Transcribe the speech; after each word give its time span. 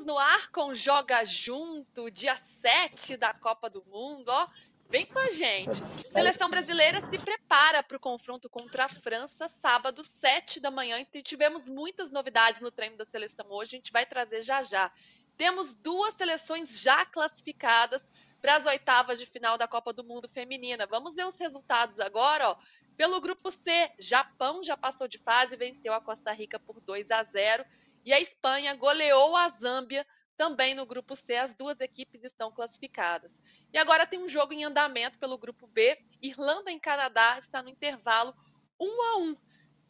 Estamos 0.00 0.04
no 0.06 0.18
ar 0.18 0.48
com 0.48 0.74
Joga 0.74 1.26
Junto, 1.26 2.10
dia 2.10 2.34
7 2.62 3.18
da 3.18 3.34
Copa 3.34 3.68
do 3.68 3.84
Mundo, 3.84 4.30
ó. 4.30 4.46
Vem 4.88 5.04
com 5.04 5.18
a 5.18 5.26
gente. 5.26 5.76
Seleção 6.10 6.48
brasileira 6.48 7.04
se 7.04 7.18
prepara 7.18 7.82
para 7.82 7.98
o 7.98 8.00
confronto 8.00 8.48
contra 8.48 8.86
a 8.86 8.88
França, 8.88 9.50
sábado, 9.60 10.02
7 10.02 10.58
da 10.58 10.70
manhã. 10.70 10.98
E 11.12 11.22
tivemos 11.22 11.68
muitas 11.68 12.10
novidades 12.10 12.62
no 12.62 12.70
treino 12.70 12.96
da 12.96 13.04
seleção 13.04 13.46
hoje, 13.50 13.76
a 13.76 13.78
gente 13.78 13.92
vai 13.92 14.06
trazer 14.06 14.40
já 14.40 14.62
já. 14.62 14.90
Temos 15.36 15.74
duas 15.74 16.14
seleções 16.14 16.80
já 16.80 17.04
classificadas 17.04 18.02
para 18.40 18.56
as 18.56 18.64
oitavas 18.64 19.18
de 19.18 19.26
final 19.26 19.58
da 19.58 19.68
Copa 19.68 19.92
do 19.92 20.02
Mundo 20.02 20.26
Feminina. 20.26 20.86
Vamos 20.86 21.16
ver 21.16 21.26
os 21.26 21.38
resultados 21.38 22.00
agora, 22.00 22.52
ó. 22.52 22.56
Pelo 22.96 23.20
grupo 23.20 23.50
C, 23.50 23.90
Japão 23.98 24.62
já 24.62 24.78
passou 24.78 25.06
de 25.06 25.18
fase 25.18 25.54
e 25.54 25.58
venceu 25.58 25.92
a 25.92 26.00
Costa 26.00 26.32
Rica 26.32 26.58
por 26.58 26.80
2 26.80 27.10
a 27.10 27.22
0. 27.22 27.64
E 28.04 28.12
a 28.12 28.20
Espanha 28.20 28.74
goleou 28.74 29.36
a 29.36 29.48
Zâmbia 29.50 30.06
também 30.36 30.74
no 30.74 30.86
grupo 30.86 31.14
C. 31.14 31.36
As 31.36 31.54
duas 31.54 31.80
equipes 31.80 32.24
estão 32.24 32.50
classificadas. 32.50 33.38
E 33.72 33.78
agora 33.78 34.06
tem 34.06 34.18
um 34.18 34.28
jogo 34.28 34.52
em 34.52 34.64
andamento 34.64 35.18
pelo 35.18 35.38
grupo 35.38 35.66
B. 35.66 35.98
Irlanda 36.22 36.70
e 36.72 36.80
Canadá 36.80 37.36
está 37.38 37.62
no 37.62 37.68
intervalo 37.68 38.34
1 38.80 39.02
a 39.02 39.16
1. 39.18 39.36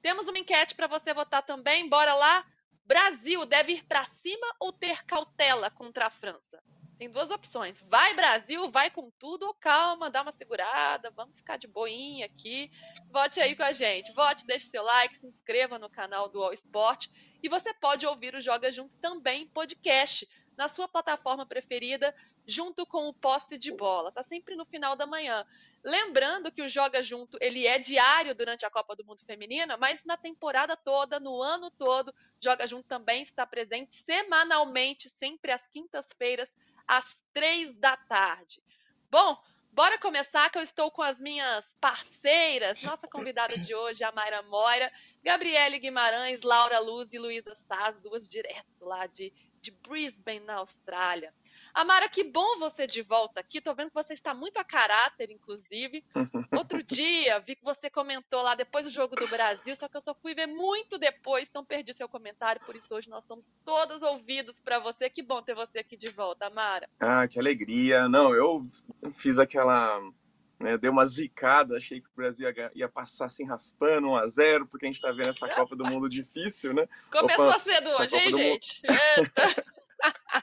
Temos 0.02 0.26
uma 0.26 0.38
enquete 0.38 0.74
para 0.74 0.86
você 0.86 1.14
votar 1.14 1.42
também. 1.42 1.88
Bora 1.88 2.14
lá. 2.14 2.44
Brasil 2.84 3.46
deve 3.46 3.74
ir 3.74 3.84
para 3.84 4.04
cima 4.04 4.46
ou 4.58 4.72
ter 4.72 5.04
cautela 5.04 5.70
contra 5.70 6.06
a 6.06 6.10
França? 6.10 6.60
Tem 7.00 7.08
duas 7.08 7.30
opções. 7.30 7.82
Vai 7.88 8.12
Brasil, 8.12 8.70
vai 8.70 8.90
com 8.90 9.10
tudo 9.12 9.46
ou 9.46 9.54
calma, 9.54 10.10
dá 10.10 10.20
uma 10.20 10.32
segurada, 10.32 11.10
vamos 11.12 11.34
ficar 11.34 11.56
de 11.56 11.66
boinha 11.66 12.26
aqui. 12.26 12.70
Vote 13.10 13.40
aí 13.40 13.56
com 13.56 13.62
a 13.62 13.72
gente. 13.72 14.12
Vote, 14.12 14.44
deixe 14.44 14.66
seu 14.66 14.82
like, 14.82 15.16
se 15.16 15.26
inscreva 15.26 15.78
no 15.78 15.88
canal 15.88 16.28
do 16.28 16.42
All 16.42 16.52
Sport 16.52 17.06
e 17.42 17.48
você 17.48 17.72
pode 17.72 18.06
ouvir 18.06 18.34
o 18.34 18.40
Joga 18.42 18.70
Junto 18.70 18.98
também 18.98 19.44
em 19.44 19.46
podcast 19.46 20.28
na 20.58 20.68
sua 20.68 20.86
plataforma 20.86 21.46
preferida, 21.46 22.14
junto 22.46 22.84
com 22.84 23.08
o 23.08 23.14
posse 23.14 23.56
de 23.56 23.72
bola. 23.72 24.12
Tá 24.12 24.22
sempre 24.22 24.54
no 24.54 24.66
final 24.66 24.94
da 24.94 25.06
manhã. 25.06 25.46
Lembrando 25.82 26.52
que 26.52 26.60
o 26.60 26.68
Joga 26.68 27.00
Junto, 27.00 27.38
ele 27.40 27.66
é 27.66 27.78
diário 27.78 28.34
durante 28.34 28.66
a 28.66 28.70
Copa 28.70 28.94
do 28.94 29.06
Mundo 29.06 29.24
Feminina, 29.24 29.78
mas 29.78 30.04
na 30.04 30.18
temporada 30.18 30.76
toda, 30.76 31.18
no 31.18 31.40
ano 31.40 31.70
todo, 31.70 32.14
Joga 32.38 32.66
Junto 32.66 32.86
também 32.86 33.22
está 33.22 33.46
presente 33.46 33.94
semanalmente, 33.94 35.08
sempre 35.08 35.50
às 35.50 35.66
quintas-feiras, 35.66 36.50
às 36.90 37.22
três 37.32 37.72
da 37.76 37.96
tarde. 37.96 38.60
Bom, 39.08 39.40
bora 39.70 39.96
começar 39.98 40.50
que 40.50 40.58
eu 40.58 40.62
estou 40.62 40.90
com 40.90 41.02
as 41.02 41.20
minhas 41.20 41.64
parceiras. 41.80 42.82
Nossa 42.82 43.06
convidada 43.06 43.56
de 43.56 43.72
hoje, 43.72 44.02
a 44.02 44.10
Mayra 44.10 44.42
Moira, 44.42 44.90
Gabriele 45.22 45.78
Guimarães, 45.78 46.42
Laura 46.42 46.80
Luz 46.80 47.12
e 47.12 47.18
Luísa 47.18 47.54
Saz, 47.54 48.00
duas 48.00 48.28
direto 48.28 48.84
lá 48.84 49.06
de 49.06 49.32
de 49.60 49.70
Brisbane, 49.70 50.40
na 50.40 50.54
Austrália. 50.56 51.32
Amara, 51.72 52.08
que 52.08 52.24
bom 52.24 52.58
você 52.58 52.86
de 52.86 53.02
volta 53.02 53.40
aqui. 53.40 53.60
Tô 53.60 53.74
vendo 53.74 53.88
que 53.88 53.94
você 53.94 54.12
está 54.12 54.34
muito 54.34 54.58
a 54.58 54.64
caráter, 54.64 55.30
inclusive. 55.30 56.04
Outro 56.52 56.82
dia, 56.82 57.38
vi 57.40 57.54
que 57.54 57.64
você 57.64 57.88
comentou 57.90 58.42
lá 58.42 58.54
depois 58.54 58.84
do 58.86 58.90
jogo 58.90 59.14
do 59.14 59.28
Brasil, 59.28 59.74
só 59.76 59.88
que 59.88 59.96
eu 59.96 60.00
só 60.00 60.14
fui 60.14 60.34
ver 60.34 60.46
muito 60.46 60.98
depois, 60.98 61.48
então 61.48 61.64
perdi 61.64 61.92
seu 61.92 62.08
comentário. 62.08 62.60
Por 62.64 62.74
isso, 62.74 62.94
hoje 62.94 63.08
nós 63.08 63.24
somos 63.24 63.54
todos 63.64 64.02
ouvidos 64.02 64.58
para 64.58 64.78
você. 64.78 65.08
Que 65.10 65.22
bom 65.22 65.42
ter 65.42 65.54
você 65.54 65.80
aqui 65.80 65.96
de 65.96 66.08
volta, 66.08 66.46
Amara. 66.46 66.88
Ah, 66.98 67.28
que 67.28 67.38
alegria. 67.38 68.08
Não, 68.08 68.34
eu 68.34 68.66
fiz 69.12 69.38
aquela 69.38 70.00
né, 70.60 70.76
deu 70.76 70.92
uma 70.92 71.06
zicada, 71.06 71.78
achei 71.78 72.00
que 72.00 72.06
o 72.06 72.14
Brasil 72.14 72.48
ia, 72.50 72.70
ia 72.74 72.88
passar 72.88 73.24
assim 73.24 73.46
raspando 73.46 74.08
1 74.08 74.16
a 74.16 74.26
0 74.26 74.66
porque 74.66 74.84
a 74.84 74.88
gente 74.88 75.00
tá 75.00 75.10
vendo 75.10 75.30
essa 75.30 75.48
Copa 75.48 75.74
do 75.74 75.86
Mundo 75.86 76.08
difícil, 76.08 76.74
né? 76.74 76.86
Começou 77.10 77.48
Opa, 77.48 77.58
cedo 77.58 77.88
hoje, 77.90 78.16
hein, 78.16 78.32
gente? 78.32 78.82
Eita! 79.16 79.64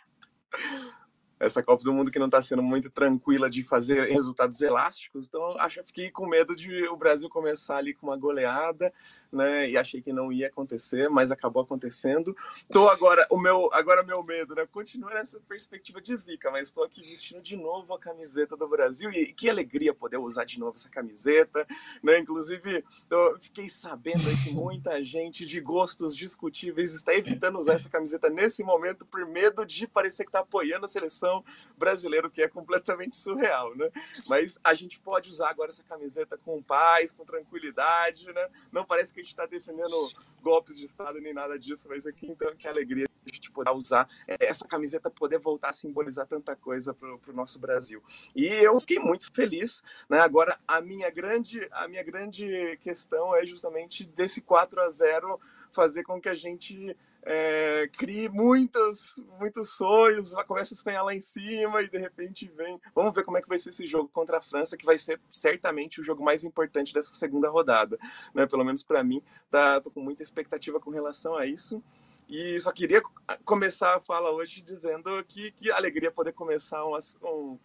essa 1.39 1.61
Copa 1.61 1.83
do 1.83 1.93
Mundo 1.93 2.11
que 2.11 2.19
não 2.19 2.25
está 2.25 2.41
sendo 2.41 2.63
muito 2.63 2.89
tranquila 2.89 3.49
de 3.49 3.63
fazer 3.63 4.09
resultados 4.09 4.59
elásticos, 4.61 5.27
então 5.27 5.55
acho 5.59 5.79
que 5.79 5.87
fiquei 5.87 6.11
com 6.11 6.27
medo 6.27 6.55
de 6.55 6.87
o 6.87 6.97
Brasil 6.97 7.29
começar 7.29 7.77
ali 7.77 7.93
com 7.93 8.07
uma 8.07 8.17
goleada, 8.17 8.91
né? 9.31 9.69
E 9.69 9.77
achei 9.77 10.01
que 10.01 10.11
não 10.11 10.31
ia 10.31 10.47
acontecer, 10.47 11.09
mas 11.09 11.31
acabou 11.31 11.61
acontecendo. 11.61 12.35
Tô 12.71 12.89
agora 12.89 13.25
o 13.29 13.37
meu 13.37 13.69
agora 13.73 14.03
meu 14.03 14.23
medo, 14.23 14.55
né? 14.55 14.65
Continua 14.65 15.13
nessa 15.13 15.39
perspectiva 15.41 16.01
de 16.01 16.15
zica, 16.15 16.49
mas 16.49 16.63
estou 16.63 16.83
aqui 16.83 17.01
vestindo 17.01 17.41
de 17.41 17.55
novo 17.55 17.93
a 17.93 17.99
camiseta 17.99 18.57
do 18.57 18.67
Brasil 18.67 19.11
e 19.11 19.33
que 19.33 19.49
alegria 19.49 19.93
poder 19.93 20.17
usar 20.17 20.45
de 20.45 20.59
novo 20.59 20.75
essa 20.75 20.89
camiseta, 20.89 21.67
né? 22.01 22.17
Inclusive, 22.17 22.83
eu 23.09 23.39
fiquei 23.39 23.69
sabendo 23.69 24.23
que 24.43 24.53
muita 24.53 25.03
gente 25.05 25.45
de 25.45 25.61
gostos 25.61 26.15
discutíveis 26.15 26.93
está 26.93 27.13
evitando 27.13 27.59
usar 27.59 27.73
essa 27.73 27.89
camiseta 27.89 28.29
nesse 28.29 28.63
momento 28.63 29.05
por 29.05 29.25
medo 29.27 29.65
de 29.65 29.87
parecer 29.87 30.23
que 30.23 30.29
está 30.29 30.39
apoiando 30.39 30.85
a 30.85 30.87
seleção 30.87 31.26
seleção 31.27 31.43
brasileira, 31.77 32.29
que 32.29 32.41
é 32.41 32.47
completamente 32.47 33.15
surreal, 33.17 33.75
né? 33.75 33.89
Mas 34.27 34.57
a 34.63 34.73
gente 34.73 34.99
pode 34.99 35.29
usar 35.29 35.49
agora 35.49 35.69
essa 35.69 35.83
camiseta 35.83 36.37
com 36.37 36.61
paz, 36.63 37.11
com 37.11 37.23
tranquilidade, 37.23 38.25
né? 38.33 38.49
Não 38.71 38.83
parece 38.83 39.13
que 39.13 39.19
a 39.19 39.23
gente 39.23 39.31
está 39.31 39.45
defendendo 39.45 39.95
golpes 40.41 40.77
de 40.77 40.85
Estado 40.85 41.19
nem 41.21 41.33
nada 41.33 41.59
disso, 41.59 41.87
mas 41.87 42.05
aqui 42.07 42.25
então 42.25 42.55
que 42.55 42.67
alegria 42.67 43.05
a 43.05 43.29
gente 43.29 43.51
poder 43.51 43.71
usar 43.71 44.09
é, 44.27 44.37
essa 44.47 44.65
camiseta, 44.65 45.09
poder 45.11 45.37
voltar 45.37 45.69
a 45.69 45.73
simbolizar 45.73 46.25
tanta 46.25 46.55
coisa 46.55 46.93
para 46.93 47.09
o 47.09 47.33
nosso 47.33 47.59
Brasil. 47.59 48.01
E 48.35 48.45
eu 48.45 48.79
fiquei 48.79 48.99
muito 48.99 49.31
feliz, 49.33 49.83
né? 50.09 50.19
Agora 50.19 50.57
a 50.67 50.81
minha 50.81 51.11
grande 51.11 51.67
a 51.71 51.87
minha 51.87 52.03
grande 52.03 52.77
questão 52.81 53.35
é 53.35 53.45
justamente 53.45 54.03
desse 54.03 54.41
4 54.41 54.81
a 54.81 54.89
0 54.89 55.39
fazer 55.77 56.03
com 56.03 56.19
que 56.19 56.27
a 56.27 56.33
gente 56.33 56.97
é, 57.21 57.87
crie 57.95 58.27
muitas, 58.29 59.23
muitos 59.39 59.69
sonhos, 59.69 60.33
começa 60.47 60.73
a 60.73 60.77
sonhar 60.77 61.05
lá 61.05 61.13
em 61.13 61.19
cima 61.19 61.83
e 61.83 61.87
de 61.87 61.99
repente 61.99 62.51
vem. 62.57 62.81
Vamos 62.95 63.13
ver 63.13 63.23
como 63.23 63.37
é 63.37 63.41
que 63.43 63.47
vai 63.47 63.59
ser 63.59 63.69
esse 63.69 63.85
jogo 63.85 64.09
contra 64.09 64.39
a 64.39 64.41
França, 64.41 64.75
que 64.75 64.85
vai 64.85 64.97
ser 64.97 65.21
certamente 65.31 66.01
o 66.01 66.03
jogo 66.03 66.23
mais 66.23 66.43
importante 66.43 66.95
dessa 66.95 67.13
segunda 67.13 67.47
rodada, 67.47 67.99
né? 68.33 68.47
Pelo 68.47 68.65
menos 68.65 68.81
para 68.81 69.03
mim, 69.03 69.21
tá, 69.51 69.79
tô 69.79 69.91
com 69.91 70.01
muita 70.01 70.23
expectativa 70.23 70.79
com 70.79 70.89
relação 70.89 71.35
a 71.35 71.45
isso. 71.45 71.83
E 72.27 72.59
só 72.59 72.71
queria 72.71 73.03
começar 73.45 73.97
a 73.97 74.01
fala 74.01 74.31
hoje 74.31 74.61
dizendo 74.61 75.23
que, 75.25 75.51
que 75.51 75.69
alegria 75.69 76.11
poder 76.11 76.33
começar 76.33 76.83
um, 76.85 76.97
um 77.23 77.59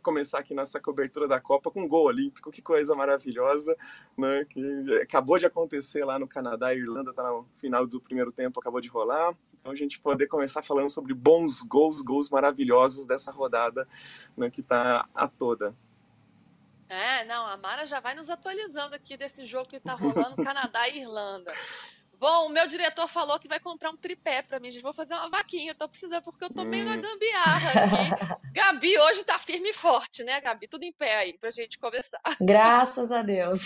começar 0.00 0.38
aqui 0.38 0.54
nossa 0.54 0.80
cobertura 0.80 1.26
da 1.26 1.40
Copa 1.40 1.70
com 1.70 1.82
um 1.82 1.88
gol 1.88 2.06
olímpico, 2.06 2.50
que 2.50 2.62
coisa 2.62 2.94
maravilhosa, 2.94 3.76
né? 4.16 4.44
Que 4.48 5.00
acabou 5.02 5.38
de 5.38 5.46
acontecer 5.46 6.04
lá 6.04 6.18
no 6.18 6.28
Canadá, 6.28 6.68
a 6.68 6.74
Irlanda 6.74 7.10
está 7.10 7.22
no 7.22 7.46
final 7.58 7.86
do 7.86 8.00
primeiro 8.00 8.32
tempo, 8.32 8.60
acabou 8.60 8.80
de 8.80 8.88
rolar. 8.88 9.34
Então 9.54 9.72
a 9.72 9.76
gente 9.76 9.98
poder 9.98 10.26
começar 10.26 10.62
falando 10.62 10.88
sobre 10.88 11.14
bons 11.14 11.60
gols, 11.60 12.00
gols 12.00 12.30
maravilhosos 12.30 13.06
dessa 13.06 13.30
rodada, 13.30 13.86
né, 14.36 14.50
que 14.50 14.60
está 14.60 15.08
a 15.14 15.28
toda. 15.28 15.74
É, 16.88 17.24
não, 17.24 17.46
a 17.46 17.56
Mara 17.56 17.86
já 17.86 18.00
vai 18.00 18.14
nos 18.14 18.28
atualizando 18.28 18.94
aqui 18.94 19.16
desse 19.16 19.46
jogo 19.46 19.68
que 19.68 19.76
está 19.76 19.94
rolando 19.94 20.36
Canadá 20.44 20.88
e 20.88 21.00
Irlanda. 21.00 21.52
Bom, 22.22 22.46
o 22.46 22.50
meu 22.50 22.68
diretor 22.68 23.08
falou 23.08 23.36
que 23.40 23.48
vai 23.48 23.58
comprar 23.58 23.90
um 23.90 23.96
tripé 23.96 24.42
para 24.42 24.60
mim. 24.60 24.70
Gente, 24.70 24.80
vou 24.80 24.92
fazer 24.92 25.12
uma 25.12 25.28
vaquinha. 25.28 25.72
Eu 25.72 25.74
tô 25.74 25.88
precisando 25.88 26.22
porque 26.22 26.44
eu 26.44 26.50
tô 26.50 26.62
meio 26.62 26.84
na 26.84 26.94
hum. 26.94 27.00
gambiarra 27.00 27.70
aqui. 27.70 28.38
Gabi 28.54 28.96
hoje 28.96 29.24
tá 29.24 29.40
firme 29.40 29.70
e 29.70 29.72
forte, 29.72 30.22
né, 30.22 30.40
Gabi? 30.40 30.68
Tudo 30.68 30.84
em 30.84 30.92
pé 30.92 31.16
aí 31.16 31.36
pra 31.36 31.50
gente 31.50 31.80
conversar. 31.80 32.20
Graças 32.40 33.10
a 33.10 33.22
Deus. 33.22 33.64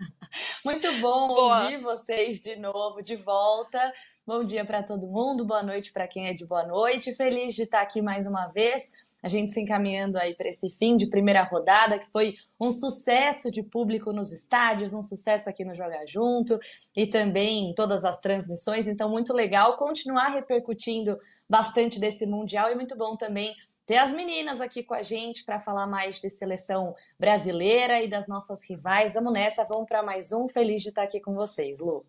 Muito 0.64 0.90
bom 0.98 1.28
Boa. 1.28 1.64
ouvir 1.64 1.76
vocês 1.82 2.40
de 2.40 2.56
novo, 2.56 3.02
de 3.02 3.16
volta. 3.16 3.92
Bom 4.26 4.42
dia 4.42 4.64
para 4.64 4.82
todo 4.82 5.06
mundo, 5.06 5.44
boa 5.44 5.62
noite 5.62 5.92
para 5.92 6.08
quem 6.08 6.28
é 6.28 6.32
de 6.32 6.46
boa 6.46 6.64
noite. 6.64 7.14
Feliz 7.14 7.54
de 7.54 7.64
estar 7.64 7.82
aqui 7.82 8.00
mais 8.00 8.26
uma 8.26 8.46
vez 8.46 8.92
a 9.24 9.28
gente 9.28 9.54
se 9.54 9.60
encaminhando 9.60 10.18
aí 10.18 10.34
para 10.34 10.50
esse 10.50 10.68
fim 10.68 10.96
de 10.96 11.06
primeira 11.06 11.42
rodada, 11.42 11.98
que 11.98 12.04
foi 12.12 12.34
um 12.60 12.70
sucesso 12.70 13.50
de 13.50 13.62
público 13.62 14.12
nos 14.12 14.30
estádios, 14.30 14.92
um 14.92 15.00
sucesso 15.00 15.48
aqui 15.48 15.64
no 15.64 15.74
Jogar 15.74 16.04
Junto 16.06 16.58
e 16.94 17.06
também 17.06 17.70
em 17.70 17.74
todas 17.74 18.04
as 18.04 18.20
transmissões. 18.20 18.86
Então, 18.86 19.08
muito 19.08 19.32
legal 19.32 19.78
continuar 19.78 20.28
repercutindo 20.28 21.16
bastante 21.48 21.98
desse 21.98 22.26
Mundial 22.26 22.70
e 22.70 22.74
muito 22.74 22.98
bom 22.98 23.16
também 23.16 23.54
ter 23.86 23.96
as 23.96 24.12
meninas 24.12 24.60
aqui 24.60 24.82
com 24.82 24.92
a 24.92 25.02
gente 25.02 25.42
para 25.42 25.58
falar 25.58 25.86
mais 25.86 26.20
de 26.20 26.28
seleção 26.28 26.94
brasileira 27.18 28.02
e 28.02 28.08
das 28.08 28.28
nossas 28.28 28.62
rivais. 28.68 29.14
Vamos 29.14 29.32
nessa, 29.32 29.64
vamos 29.64 29.88
para 29.88 30.02
mais 30.02 30.32
um. 30.32 30.46
Feliz 30.48 30.82
de 30.82 30.90
estar 30.90 31.02
aqui 31.02 31.18
com 31.18 31.32
vocês, 31.32 31.80
Lu. 31.80 32.04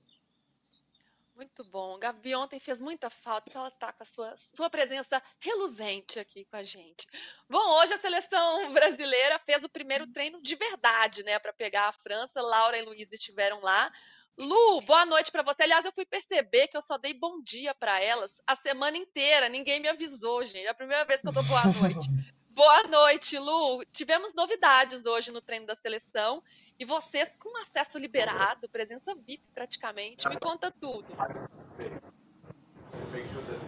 Muito 1.35 1.65
bom. 1.65 1.99
Gabi 1.99 2.33
ontem 2.33 2.61
fez 2.61 2.79
muita 2.79 3.09
falta, 3.09 3.51
ela 3.53 3.67
está 3.67 3.91
com 3.91 4.03
a 4.03 4.05
sua, 4.05 4.33
sua 4.37 4.69
presença 4.69 5.21
reluzente 5.37 6.17
aqui 6.17 6.45
com 6.45 6.55
a 6.55 6.63
gente. 6.63 7.05
Bom, 7.49 7.81
hoje 7.81 7.93
a 7.93 7.97
seleção 7.97 8.71
brasileira 8.71 9.37
fez 9.39 9.61
o 9.65 9.69
primeiro 9.69 10.07
treino 10.07 10.41
de 10.41 10.55
verdade, 10.55 11.23
né, 11.23 11.37
para 11.37 11.51
pegar 11.51 11.89
a 11.89 11.91
França. 11.91 12.41
Laura 12.41 12.77
e 12.77 12.83
Luiz 12.83 13.11
estiveram 13.11 13.59
lá. 13.59 13.91
Lu, 14.37 14.79
boa 14.81 15.05
noite 15.05 15.29
para 15.29 15.43
você. 15.43 15.63
Aliás, 15.63 15.83
eu 15.83 15.91
fui 15.91 16.05
perceber 16.05 16.69
que 16.69 16.77
eu 16.77 16.81
só 16.81 16.97
dei 16.97 17.13
bom 17.13 17.41
dia 17.41 17.75
para 17.75 18.01
elas 18.01 18.41
a 18.47 18.55
semana 18.55 18.97
inteira. 18.97 19.49
Ninguém 19.49 19.81
me 19.81 19.89
avisou, 19.89 20.43
gente. 20.45 20.65
É 20.65 20.69
a 20.69 20.73
primeira 20.73 21.03
vez 21.03 21.21
que 21.21 21.27
eu 21.27 21.33
dou 21.33 21.43
boa 21.43 21.63
noite. 21.65 22.07
boa 22.55 22.83
noite, 22.83 23.37
Lu. 23.37 23.83
Tivemos 23.91 24.33
novidades 24.33 25.05
hoje 25.05 25.31
no 25.31 25.41
treino 25.41 25.65
da 25.65 25.75
seleção 25.75 26.41
e 26.77 26.85
vocês 26.85 27.35
com 27.37 27.57
acesso 27.61 27.97
liberado, 27.97 28.67
presença 28.69 29.15
VIP 29.15 29.43
praticamente, 29.53 30.27
me 30.27 30.37
conta 30.37 30.71
tudo. 30.71 31.05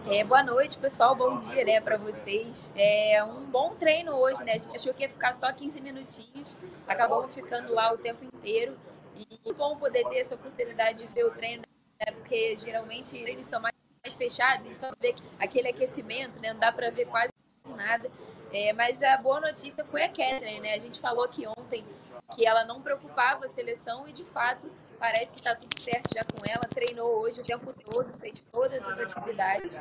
É, 0.09 0.23
boa 0.23 0.43
noite, 0.43 0.77
pessoal. 0.77 1.15
Bom 1.15 1.37
dia, 1.37 1.63
né, 1.63 1.79
para 1.79 1.97
vocês. 1.97 2.69
É 2.75 3.23
um 3.23 3.45
bom 3.45 3.75
treino 3.75 4.13
hoje, 4.13 4.43
né? 4.43 4.53
A 4.53 4.57
gente 4.57 4.75
achou 4.75 4.93
que 4.93 5.03
ia 5.03 5.09
ficar 5.09 5.33
só 5.33 5.51
15 5.51 5.79
minutinhos, 5.79 6.47
acabamos 6.87 7.33
ficando 7.33 7.73
lá 7.73 7.93
o 7.93 7.97
tempo 7.97 8.23
inteiro. 8.23 8.77
E 9.15 9.49
é 9.49 9.53
bom 9.53 9.77
poder 9.77 10.07
ter 10.09 10.19
essa 10.19 10.35
oportunidade 10.35 10.99
de 10.99 11.07
ver 11.07 11.25
o 11.25 11.31
treino, 11.31 11.63
né? 11.99 12.11
Porque 12.13 12.57
geralmente 12.57 13.21
treinos 13.21 13.47
são 13.47 13.61
mais 13.61 13.73
fechados, 14.15 14.65
a 14.65 14.69
gente 14.69 14.79
só 14.79 14.91
vê 14.99 15.15
aquele 15.39 15.69
aquecimento, 15.69 16.39
né? 16.39 16.53
Não 16.53 16.59
dá 16.59 16.71
para 16.71 16.89
ver 16.89 17.05
quase 17.05 17.31
nada. 17.75 18.09
É, 18.51 18.71
mas 18.73 19.03
a 19.03 19.17
boa 19.17 19.41
notícia 19.41 19.83
foi 19.85 20.03
a 20.03 20.07
Catherine, 20.07 20.61
né? 20.61 20.73
A 20.73 20.79
gente 20.79 20.99
falou 20.99 21.25
aqui 21.25 21.45
ontem 21.45 21.85
que 22.35 22.45
ela 22.45 22.65
não 22.65 22.81
preocupava 22.81 23.45
a 23.45 23.49
seleção 23.49 24.07
e 24.07 24.13
de 24.13 24.25
fato 24.25 24.69
parece 24.99 25.33
que 25.33 25.39
está 25.39 25.55
tudo 25.55 25.79
certo 25.79 26.09
já 26.13 26.21
com 26.23 26.45
ela. 26.45 26.63
Treinou 26.67 27.19
hoje 27.19 27.41
o 27.41 27.43
tempo 27.43 27.73
todo, 27.73 28.11
fez 28.19 28.43
todas 28.51 28.83
as 28.83 28.99
atividades. 28.99 29.77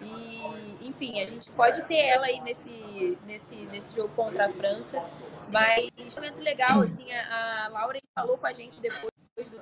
E, 0.00 0.86
enfim, 0.86 1.22
a 1.22 1.26
gente 1.26 1.50
pode 1.50 1.84
ter 1.84 1.98
ela 1.98 2.26
aí 2.26 2.40
nesse, 2.40 3.18
nesse, 3.24 3.56
nesse 3.66 3.94
jogo 3.94 4.14
contra 4.14 4.46
a 4.46 4.52
França. 4.52 5.02
Mas 5.50 5.88
um 5.98 6.14
momento 6.14 6.40
legal, 6.40 6.80
assim, 6.80 7.12
a, 7.12 7.66
a 7.66 7.68
Laura 7.68 7.98
falou 8.18 8.38
com 8.38 8.46
a 8.46 8.52
gente 8.52 8.80
depois 8.80 9.12
do 9.36 9.60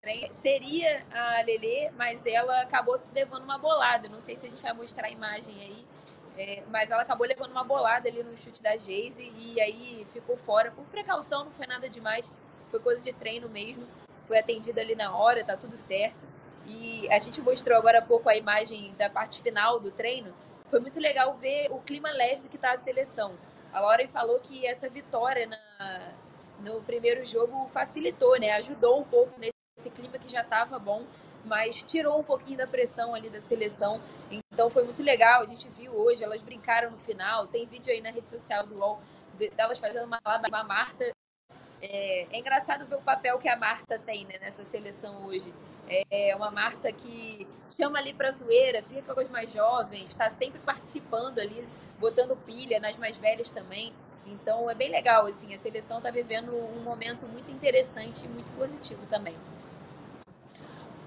treino. 0.00 0.34
Seria 0.34 1.04
a 1.12 1.42
Lele, 1.42 1.90
mas 1.96 2.24
ela 2.26 2.62
acabou 2.62 3.00
levando 3.12 3.44
uma 3.44 3.58
bolada. 3.58 4.08
Não 4.08 4.22
sei 4.22 4.36
se 4.36 4.46
a 4.46 4.50
gente 4.50 4.62
vai 4.62 4.72
mostrar 4.72 5.08
a 5.08 5.10
imagem 5.10 5.54
aí. 5.60 5.84
É, 6.36 6.62
mas 6.68 6.90
ela 6.90 7.02
acabou 7.02 7.26
levando 7.26 7.52
uma 7.52 7.62
bolada 7.62 8.08
ali 8.08 8.22
no 8.22 8.36
chute 8.36 8.62
da 8.62 8.76
Geise 8.76 9.32
e 9.36 9.60
aí 9.60 10.06
ficou 10.12 10.36
fora. 10.36 10.70
Por 10.70 10.84
precaução, 10.86 11.44
não 11.44 11.52
foi 11.52 11.66
nada 11.66 11.88
demais. 11.88 12.30
Foi 12.70 12.80
coisa 12.80 13.04
de 13.04 13.12
treino 13.12 13.48
mesmo 13.48 13.86
foi 14.26 14.38
atendida 14.38 14.80
ali 14.80 14.94
na 14.94 15.16
hora, 15.16 15.44
tá 15.44 15.56
tudo 15.56 15.76
certo. 15.76 16.24
E 16.66 17.08
a 17.10 17.18
gente 17.18 17.40
mostrou 17.40 17.76
agora 17.76 17.98
há 17.98 18.02
pouco 18.02 18.28
a 18.28 18.36
imagem 18.36 18.94
da 18.98 19.10
parte 19.10 19.42
final 19.42 19.78
do 19.78 19.90
treino. 19.90 20.32
Foi 20.68 20.80
muito 20.80 20.98
legal 20.98 21.34
ver 21.34 21.68
o 21.70 21.78
clima 21.80 22.10
leve 22.10 22.48
que 22.48 22.58
tá 22.58 22.72
a 22.72 22.78
seleção. 22.78 23.34
A 23.72 23.80
Lauren 23.80 24.08
falou 24.08 24.40
que 24.40 24.66
essa 24.66 24.88
vitória 24.88 25.46
na, 25.46 26.12
no 26.60 26.80
primeiro 26.82 27.24
jogo 27.26 27.68
facilitou, 27.72 28.38
né? 28.38 28.52
Ajudou 28.52 29.00
um 29.00 29.04
pouco 29.04 29.38
nesse 29.38 29.90
clima 29.90 30.18
que 30.18 30.30
já 30.30 30.40
estava 30.40 30.78
bom, 30.78 31.04
mas 31.44 31.82
tirou 31.84 32.18
um 32.18 32.24
pouquinho 32.24 32.58
da 32.58 32.66
pressão 32.66 33.14
ali 33.14 33.28
da 33.28 33.40
seleção. 33.40 34.02
Então 34.30 34.70
foi 34.70 34.84
muito 34.84 35.02
legal. 35.02 35.42
A 35.42 35.46
gente 35.46 35.68
viu 35.68 35.92
hoje, 35.92 36.22
elas 36.22 36.42
brincaram 36.42 36.90
no 36.90 36.98
final. 36.98 37.46
Tem 37.46 37.66
vídeo 37.66 37.92
aí 37.92 38.00
na 38.00 38.10
rede 38.10 38.28
social 38.28 38.66
do 38.66 38.76
UOL 38.76 39.00
delas 39.56 39.78
fazendo 39.78 40.06
uma, 40.06 40.20
uma 40.48 40.64
Marta 40.64 41.12
é, 41.86 42.26
é, 42.32 42.38
engraçado 42.38 42.86
ver 42.86 42.94
o 42.94 43.02
papel 43.02 43.38
que 43.38 43.48
a 43.48 43.56
Marta 43.56 43.98
tem 43.98 44.24
né, 44.24 44.38
nessa 44.40 44.64
seleção 44.64 45.26
hoje. 45.26 45.52
É 46.10 46.34
uma 46.34 46.50
Marta 46.50 46.90
que 46.90 47.46
chama 47.76 47.98
ali 47.98 48.14
para 48.14 48.32
zoeira, 48.32 48.82
fica 48.82 49.14
com 49.14 49.20
os 49.20 49.28
mais 49.28 49.52
jovens, 49.52 50.08
está 50.08 50.30
sempre 50.30 50.58
participando 50.60 51.38
ali, 51.40 51.62
botando 51.98 52.34
pilha 52.46 52.80
nas 52.80 52.96
mais 52.96 53.18
velhas 53.18 53.50
também. 53.50 53.92
Então 54.26 54.70
é 54.70 54.74
bem 54.74 54.90
legal, 54.90 55.26
assim, 55.26 55.54
a 55.54 55.58
seleção 55.58 55.98
está 55.98 56.10
vivendo 56.10 56.54
um 56.54 56.80
momento 56.82 57.26
muito 57.26 57.50
interessante 57.50 58.24
e 58.24 58.28
muito 58.28 58.50
positivo 58.56 59.04
também. 59.10 59.34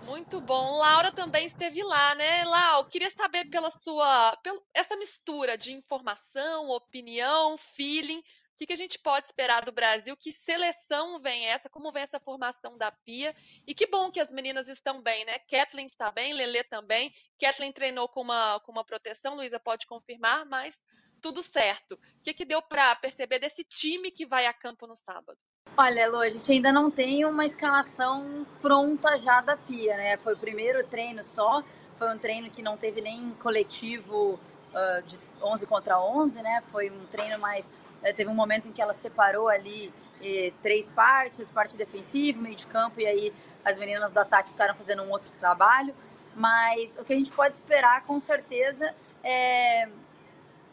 Muito 0.08 0.40
bom. 0.42 0.78
Laura 0.78 1.12
também 1.12 1.46
esteve 1.46 1.84
lá, 1.84 2.16
né? 2.16 2.46
Lau, 2.46 2.86
queria 2.86 3.12
saber 3.12 3.46
pela 3.50 3.70
sua. 3.70 4.36
Pela, 4.38 4.60
essa 4.74 4.96
mistura 4.96 5.58
de 5.58 5.74
informação, 5.74 6.70
opinião, 6.70 7.58
feeling 7.58 8.24
o 8.58 8.58
que, 8.58 8.66
que 8.66 8.74
a 8.74 8.78
gente 8.78 8.98
pode 8.98 9.28
esperar 9.28 9.64
do 9.64 9.72
Brasil? 9.72 10.18
Que 10.18 10.32
seleção 10.32 11.22
vem 11.22 11.46
essa? 11.46 11.70
Como 11.70 11.92
vem 11.92 12.02
essa 12.02 12.20
formação 12.20 12.76
da 12.76 12.92
Pia? 12.92 13.36
E 13.68 13.76
que 13.76 13.86
bom 13.86 14.10
que 14.10 14.20
as 14.20 14.32
meninas 14.32 14.68
estão 14.68 15.00
bem, 15.00 15.24
né? 15.26 15.38
Kathleen 15.48 15.86
está 15.86 16.12
bem, 16.12 16.34
Lele 16.34 16.64
também. 16.64 17.14
Kathleen 17.40 17.72
treinou 17.72 18.10
com 18.10 18.22
uma, 18.22 18.60
com 18.62 18.72
uma 18.72 18.84
proteção, 18.84 19.36
Luísa 19.36 19.60
pode 19.60 19.86
confirmar, 19.86 20.44
mas 20.48 20.76
tudo 21.22 21.44
certo. 21.44 21.94
O 21.94 22.24
que, 22.24 22.34
que 22.34 22.46
deu 22.46 22.60
para 22.60 22.96
perceber 22.96 23.38
desse 23.38 23.64
time 23.64 24.10
que 24.10 24.26
vai 24.26 24.48
a 24.48 24.54
campo 24.54 24.88
no 24.88 24.96
sábado? 24.96 25.38
Olha, 25.76 26.10
Lu, 26.10 26.18
a 26.18 26.30
gente 26.30 26.52
ainda 26.52 26.72
não 26.72 26.90
tem 26.90 27.26
uma 27.26 27.46
escalação 27.46 28.46
pronta 28.62 29.18
já 29.18 29.42
da 29.42 29.58
Pia, 29.58 29.96
né? 29.98 30.18
Foi 30.18 30.34
o 30.34 30.38
primeiro 30.38 30.84
treino 30.84 31.24
só, 31.24 31.64
foi 31.98 32.14
um 32.14 32.18
treino 32.18 32.50
que 32.50 32.62
não 32.62 32.78
teve 32.78 33.02
nem 33.02 33.32
coletivo 33.40 34.40
uh, 34.74 35.04
de 35.06 35.20
11 35.42 35.66
contra 35.68 36.00
11, 36.00 36.42
né? 36.42 36.64
Foi 36.72 36.90
um 36.90 37.06
treino 37.08 37.40
mais 37.40 37.70
é, 38.02 38.14
teve 38.14 38.30
um 38.30 38.34
momento 38.34 38.68
em 38.68 38.72
que 38.72 38.82
ela 38.82 38.94
separou 38.94 39.48
ali 39.48 39.94
eh, 40.22 40.54
três 40.62 40.90
partes, 40.90 41.52
parte 41.52 41.76
defensiva, 41.76 42.42
meio 42.42 42.56
de 42.56 42.68
campo, 42.68 43.00
e 43.00 43.08
aí 43.08 43.34
as 43.66 43.78
meninas 43.78 44.14
do 44.14 44.20
ataque 44.20 44.50
ficaram 44.52 44.76
fazendo 44.76 45.04
um 45.04 45.12
outro 45.12 45.32
trabalho. 45.32 45.94
Mas 46.36 46.96
o 46.98 47.04
que 47.04 47.14
a 47.14 47.16
gente 47.16 47.32
pode 47.32 47.56
esperar, 47.56 48.04
com 48.04 48.20
certeza, 48.20 48.94
é, 49.24 49.90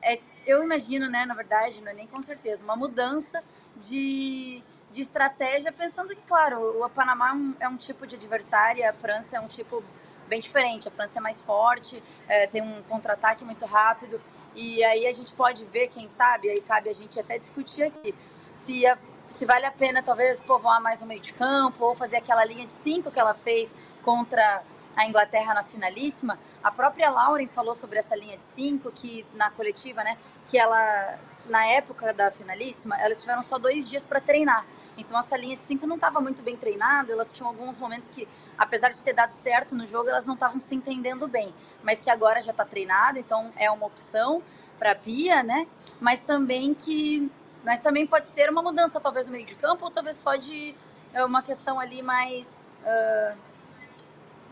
é 0.03 0.21
eu 0.47 0.63
imagino, 0.63 1.09
né, 1.09 1.25
na 1.25 1.35
verdade, 1.35 1.81
não 1.81 1.91
é 1.91 1.95
nem 1.95 2.07
com 2.07 2.21
certeza, 2.21 2.63
uma 2.63 2.77
mudança 2.77 3.43
de, 3.77 4.63
de 4.95 5.01
estratégia, 5.01 5.73
pensando 5.73 6.11
que, 6.11 6.23
claro, 6.23 6.81
o 6.81 6.89
Panamá 6.89 7.31
é 7.31 7.33
um, 7.33 7.55
é 7.61 7.69
um 7.69 7.77
tipo 7.77 8.07
de 8.07 8.15
adversário, 8.15 8.89
a 8.89 8.93
França 8.93 9.37
é 9.37 9.41
um 9.41 9.49
tipo 9.49 9.83
bem 10.29 10.41
diferente. 10.41 10.87
A 10.87 10.91
França 10.93 11.19
é 11.19 11.21
mais 11.21 11.43
forte, 11.43 12.01
é, 12.29 12.47
tem 12.47 12.63
um 12.63 12.81
contra-ataque 12.85 13.45
muito 13.45 13.67
rápido. 13.67 14.21
E 14.55 14.85
aí 14.85 15.05
a 15.09 15.13
gente 15.13 15.35
pode 15.35 15.65
ver, 15.65 15.89
quem 15.89 16.07
sabe, 16.07 16.49
aí 16.49 16.61
cabe 16.61 16.89
a 16.89 16.93
gente 16.93 17.19
até 17.19 17.37
discutir 17.37 17.83
aqui, 17.83 18.15
se, 18.53 18.87
a, 18.87 18.97
se 19.29 19.45
vale 19.45 19.67
a 19.67 19.73
pena 19.73 20.01
talvez 20.01 20.41
povoar 20.45 20.81
mais 20.81 21.03
um 21.03 21.07
meio 21.07 21.21
de 21.21 21.33
campo 21.33 21.85
ou 21.85 21.97
fazer 21.97 22.19
aquela 22.19 22.45
linha 22.45 22.65
de 22.65 22.73
cinco 22.73 23.11
que 23.11 23.19
ela 23.19 23.35
fez 23.35 23.77
contra 24.01 24.63
a 24.95 25.07
Inglaterra 25.07 25.55
na 25.55 25.65
finalíssima. 25.65 26.39
A 26.63 26.71
própria 26.71 27.11
Lauren 27.11 27.49
falou 27.49 27.75
sobre 27.75 27.99
essa 27.99 28.15
linha 28.15 28.39
de 28.39 28.45
cinco, 28.45 28.93
que 28.93 29.27
na 29.35 29.51
coletiva, 29.51 30.05
né, 30.05 30.17
que 30.47 30.57
ela, 30.57 31.19
na 31.47 31.67
época 31.67 32.15
da 32.15 32.31
finalíssima, 32.31 32.97
elas 33.01 33.21
tiveram 33.21 33.43
só 33.43 33.59
dois 33.59 33.89
dias 33.89 34.05
para 34.05 34.21
treinar. 34.21 34.65
Então 34.97 35.19
essa 35.19 35.37
linha 35.37 35.57
de 35.57 35.63
cinco 35.63 35.87
não 35.87 35.97
estava 35.97 36.21
muito 36.21 36.43
bem 36.43 36.57
treinada, 36.57 37.13
elas 37.13 37.33
tinham 37.33 37.49
alguns 37.49 37.81
momentos 37.81 38.11
que, 38.11 38.29
apesar 38.57 38.91
de 38.91 39.03
ter 39.03 39.13
dado 39.13 39.33
certo 39.33 39.75
no 39.75 39.87
jogo, 39.87 40.09
elas 40.09 40.27
não 40.27 40.35
estavam 40.35 40.61
se 40.61 40.75
entendendo 40.75 41.27
bem, 41.27 41.55
mas 41.83 42.01
que 42.01 42.11
agora 42.11 42.41
já 42.41 42.53
está 42.53 42.65
treinada, 42.65 43.19
então 43.19 43.53
é 43.57 43.71
uma 43.71 43.87
opção 43.87 44.43
para 44.79 44.93
a 44.93 44.95
Pia, 44.95 45.43
né? 45.43 45.67
Mas 46.01 46.23
também 46.23 46.75
que, 46.75 47.31
mas 47.65 47.81
também 47.81 48.07
pode 48.07 48.29
ser 48.29 48.51
uma 48.51 48.63
mudança 48.63 49.01
talvez 49.01 49.27
no 49.27 49.33
meio 49.33 49.47
de 49.47 49.55
campo 49.55 49.85
ou 49.85 49.91
talvez 49.91 50.17
só 50.17 50.37
de 50.37 50.75
é, 51.13 51.25
uma 51.25 51.43
questão 51.43 51.81
ali 51.81 52.03
mais 52.03 52.69
uh, 52.83 53.39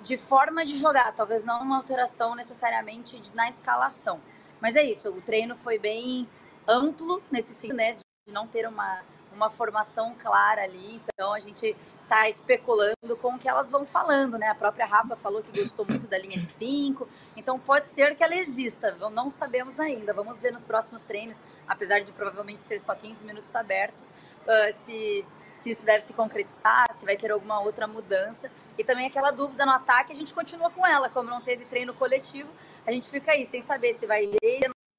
de 0.03 0.17
forma 0.19 0.65
de 0.65 0.75
jogar, 0.77 1.13
talvez 1.13 1.45
não 1.45 1.63
uma 1.63 1.77
alteração 1.77 2.35
necessariamente 2.35 3.21
na 3.35 3.49
escalação. 3.49 4.21
Mas 4.61 4.77
é 4.77 4.83
isso, 4.83 5.11
o 5.11 5.21
treino 5.21 5.57
foi 5.57 5.79
bem 5.79 6.29
amplo 6.67 7.23
nesse 7.31 7.53
sentido, 7.55 7.77
né? 7.77 7.95
De 7.95 8.33
não 8.33 8.47
ter 8.47 8.67
uma 8.67 9.03
uma 9.35 9.51
formação 9.51 10.15
clara 10.19 10.63
ali. 10.63 11.01
Então 11.15 11.33
a 11.33 11.41
gente 11.41 11.77
está 12.13 12.29
especulando 12.29 13.17
com 13.21 13.35
o 13.35 13.39
que 13.39 13.49
elas 13.49 13.71
vão 13.71 13.87
falando, 13.87 14.37
né? 14.37 14.49
A 14.49 14.55
própria 14.55 14.85
Rafa 14.85 15.17
falou 15.17 15.43
que 15.43 15.63
gostou 15.63 15.87
muito 15.87 16.07
da 16.07 16.19
linha 16.19 16.39
de 16.39 16.47
5, 16.47 17.09
então 17.37 17.59
pode 17.59 17.89
ser 17.89 18.15
que 18.15 18.23
ela 18.23 18.35
exista, 18.35 18.95
não 19.11 19.31
sabemos 19.31 19.81
ainda. 19.81 20.13
Vamos 20.13 20.41
ver 20.41 20.53
nos 20.53 20.63
próximos 20.63 21.03
treinos, 21.03 21.41
apesar 21.67 22.01
de 22.01 22.13
provavelmente 22.13 22.63
ser 22.63 22.79
só 22.81 22.95
15 22.95 23.25
minutos 23.25 23.55
abertos, 23.57 24.11
uh, 24.11 24.73
se, 24.73 25.25
se 25.53 25.71
isso 25.71 25.87
deve 25.87 26.03
se 26.03 26.13
concretizar, 26.13 26.87
se 26.93 27.05
vai 27.07 27.17
ter 27.17 27.31
alguma 27.31 27.61
outra 27.61 27.87
mudança. 27.87 28.51
E 28.77 28.85
também 28.85 29.07
aquela 29.07 29.31
dúvida 29.31 29.65
no 29.65 29.73
ataque, 29.73 30.13
a 30.13 30.17
gente 30.17 30.35
continua 30.35 30.71
com 30.71 30.87
ela, 30.87 31.09
como 31.09 31.31
não 31.31 31.41
teve 31.41 31.65
treino 31.65 31.95
coletivo, 31.95 32.51
a 32.87 32.93
gente 32.93 33.09
fica 33.09 33.33
aí 33.33 33.47
sem 33.47 33.63
saber 33.63 33.95
se 33.95 34.07
vai 34.07 34.31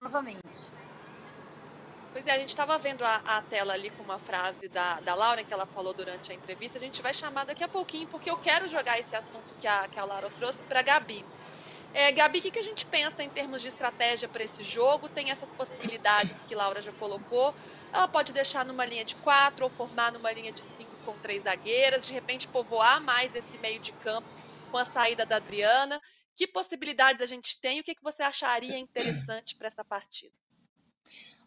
novamente. 0.01 0.82
Pois 2.13 2.27
é, 2.27 2.31
a 2.31 2.37
gente 2.37 2.49
estava 2.49 2.77
vendo 2.77 3.03
a, 3.03 3.15
a, 3.25 3.41
tela 3.41 3.73
ali 3.73 3.89
com 3.89 4.03
uma 4.03 4.19
frase 4.19 4.69
da, 4.69 4.99
da 5.01 5.15
Laura 5.15 5.43
que 5.43 5.51
ela 5.51 5.65
falou 5.65 5.95
durante 5.95 6.31
a 6.31 6.35
entrevista. 6.35 6.77
A 6.77 6.81
gente 6.81 7.01
vai 7.01 7.11
chamar 7.11 7.43
daqui 7.43 7.63
a 7.63 7.67
pouquinho, 7.67 8.07
porque 8.07 8.29
eu 8.29 8.37
quero 8.37 8.67
jogar 8.67 8.99
esse 8.99 9.15
assunto 9.15 9.55
que 9.59 9.65
a, 9.65 9.87
que 9.87 9.99
a 9.99 10.05
Laura 10.05 10.29
trouxe 10.37 10.63
para 10.65 10.81
a 10.81 10.83
Gabi. 10.83 11.25
É, 11.91 12.11
Gabi, 12.11 12.37
o 12.37 12.41
que, 12.43 12.51
que 12.51 12.59
a 12.59 12.63
gente 12.63 12.85
pensa 12.85 13.23
em 13.23 13.29
termos 13.29 13.63
de 13.63 13.69
estratégia 13.69 14.29
para 14.29 14.43
esse 14.43 14.63
jogo? 14.63 15.09
Tem 15.09 15.31
essas 15.31 15.51
possibilidades 15.53 16.39
que 16.43 16.53
Laura 16.53 16.83
já 16.83 16.91
colocou. 16.91 17.51
Ela 17.91 18.07
pode 18.07 18.31
deixar 18.31 18.63
numa 18.63 18.85
linha 18.85 19.03
de 19.03 19.15
quatro 19.15 19.65
ou 19.65 19.71
formar 19.71 20.11
numa 20.11 20.31
linha 20.31 20.51
de 20.51 20.61
cinco 20.61 20.95
com 21.03 21.17
três 21.17 21.41
zagueiras, 21.41 22.05
de 22.05 22.13
repente 22.13 22.47
povoar 22.47 23.01
mais 23.01 23.33
esse 23.33 23.57
meio 23.57 23.79
de 23.79 23.91
campo 23.91 24.27
com 24.69 24.77
a 24.77 24.85
saída 24.85 25.25
da 25.25 25.37
Adriana. 25.37 25.99
Que 26.35 26.45
possibilidades 26.45 27.23
a 27.23 27.25
gente 27.25 27.59
tem? 27.59 27.79
O 27.79 27.83
que, 27.83 27.95
que 27.95 28.03
você 28.03 28.21
acharia 28.21 28.77
interessante 28.77 29.55
para 29.55 29.67
essa 29.67 29.83
partida? 29.83 30.33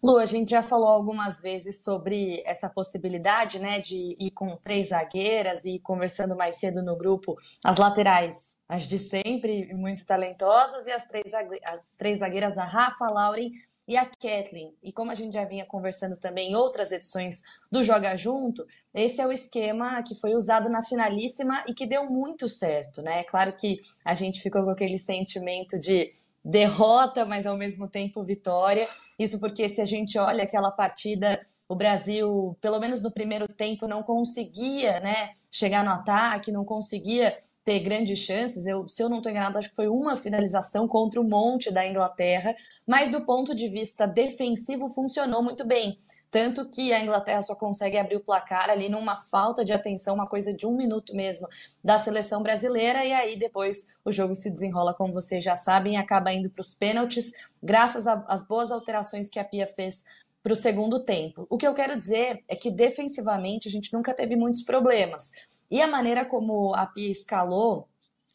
Lu, 0.02 0.18
a 0.18 0.26
gente 0.26 0.50
já 0.50 0.62
falou 0.62 0.88
algumas 0.88 1.40
vezes 1.40 1.82
sobre 1.82 2.42
essa 2.46 2.68
possibilidade, 2.68 3.58
né, 3.58 3.80
de 3.80 4.14
ir 4.18 4.30
com 4.30 4.56
três 4.56 4.88
zagueiras 4.88 5.64
e 5.64 5.78
conversando 5.80 6.36
mais 6.36 6.56
cedo 6.56 6.82
no 6.82 6.96
grupo, 6.96 7.36
as 7.64 7.78
laterais, 7.78 8.62
as 8.68 8.86
de 8.86 8.98
sempre, 8.98 9.72
muito 9.74 10.06
talentosas, 10.06 10.86
e 10.86 10.92
as 10.92 11.06
três, 11.06 11.32
as 11.64 11.96
três 11.96 12.18
zagueiras, 12.20 12.58
a 12.58 12.64
Rafa, 12.64 13.06
a 13.06 13.10
Lauren 13.10 13.50
e 13.88 13.96
a 13.96 14.04
Kathleen. 14.04 14.74
E 14.82 14.92
como 14.92 15.10
a 15.10 15.14
gente 15.14 15.34
já 15.34 15.44
vinha 15.44 15.64
conversando 15.64 16.18
também 16.18 16.50
em 16.50 16.54
outras 16.54 16.92
edições 16.92 17.42
do 17.70 17.82
Joga 17.82 18.16
Junto, 18.16 18.66
esse 18.94 19.20
é 19.20 19.26
o 19.26 19.32
esquema 19.32 20.02
que 20.02 20.14
foi 20.14 20.34
usado 20.34 20.68
na 20.68 20.82
finalíssima 20.82 21.64
e 21.66 21.74
que 21.74 21.86
deu 21.86 22.08
muito 22.10 22.48
certo, 22.48 23.00
né? 23.02 23.20
É 23.20 23.24
claro 23.24 23.56
que 23.56 23.80
a 24.04 24.14
gente 24.14 24.40
ficou 24.40 24.64
com 24.64 24.70
aquele 24.70 24.98
sentimento 24.98 25.78
de 25.78 26.12
derrota, 26.46 27.24
mas 27.24 27.44
ao 27.44 27.56
mesmo 27.56 27.88
tempo 27.88 28.22
vitória. 28.22 28.88
Isso 29.18 29.40
porque 29.40 29.68
se 29.68 29.80
a 29.80 29.84
gente 29.84 30.16
olha 30.16 30.44
aquela 30.44 30.70
partida, 30.70 31.40
o 31.68 31.74
Brasil, 31.74 32.56
pelo 32.60 32.78
menos 32.78 33.02
no 33.02 33.10
primeiro 33.10 33.48
tempo, 33.48 33.88
não 33.88 34.02
conseguia, 34.02 35.00
né, 35.00 35.30
chegar 35.50 35.84
no 35.84 35.90
ataque, 35.90 36.52
não 36.52 36.64
conseguia 36.64 37.36
ter 37.66 37.80
grandes 37.80 38.20
chances. 38.20 38.64
Eu, 38.64 38.86
se 38.86 39.02
eu 39.02 39.08
não 39.08 39.16
estou 39.16 39.32
enganado, 39.32 39.58
acho 39.58 39.70
que 39.70 39.74
foi 39.74 39.88
uma 39.88 40.16
finalização 40.16 40.86
contra 40.86 41.20
o 41.20 41.28
monte 41.28 41.68
da 41.68 41.84
Inglaterra, 41.84 42.54
mas 42.86 43.10
do 43.10 43.22
ponto 43.22 43.56
de 43.56 43.68
vista 43.68 44.06
defensivo 44.06 44.88
funcionou 44.88 45.42
muito 45.42 45.66
bem. 45.66 45.98
Tanto 46.30 46.70
que 46.70 46.92
a 46.92 47.02
Inglaterra 47.02 47.42
só 47.42 47.56
consegue 47.56 47.98
abrir 47.98 48.14
o 48.14 48.24
placar 48.24 48.70
ali 48.70 48.88
numa 48.88 49.16
falta 49.16 49.64
de 49.64 49.72
atenção, 49.72 50.14
uma 50.14 50.28
coisa 50.28 50.54
de 50.54 50.64
um 50.64 50.76
minuto 50.76 51.12
mesmo, 51.16 51.48
da 51.82 51.98
seleção 51.98 52.40
brasileira, 52.40 53.04
e 53.04 53.12
aí 53.12 53.36
depois 53.36 53.96
o 54.04 54.12
jogo 54.12 54.36
se 54.36 54.48
desenrola, 54.48 54.94
como 54.94 55.12
vocês 55.12 55.42
já 55.42 55.56
sabem, 55.56 55.96
acaba 55.96 56.32
indo 56.32 56.48
para 56.48 56.60
os 56.60 56.72
pênaltis, 56.72 57.32
graças 57.60 58.06
às 58.06 58.46
boas 58.46 58.70
alterações 58.70 59.28
que 59.28 59.40
a 59.40 59.44
Pia 59.44 59.66
fez 59.66 60.04
para 60.40 60.52
o 60.52 60.56
segundo 60.56 61.04
tempo. 61.04 61.44
O 61.50 61.58
que 61.58 61.66
eu 61.66 61.74
quero 61.74 61.98
dizer 61.98 62.44
é 62.46 62.54
que 62.54 62.70
defensivamente 62.70 63.66
a 63.66 63.70
gente 63.72 63.92
nunca 63.92 64.14
teve 64.14 64.36
muitos 64.36 64.62
problemas. 64.62 65.32
E 65.70 65.80
a 65.80 65.86
maneira 65.86 66.24
como 66.24 66.74
a 66.74 66.86
Pia 66.86 67.10
escalou 67.10 67.88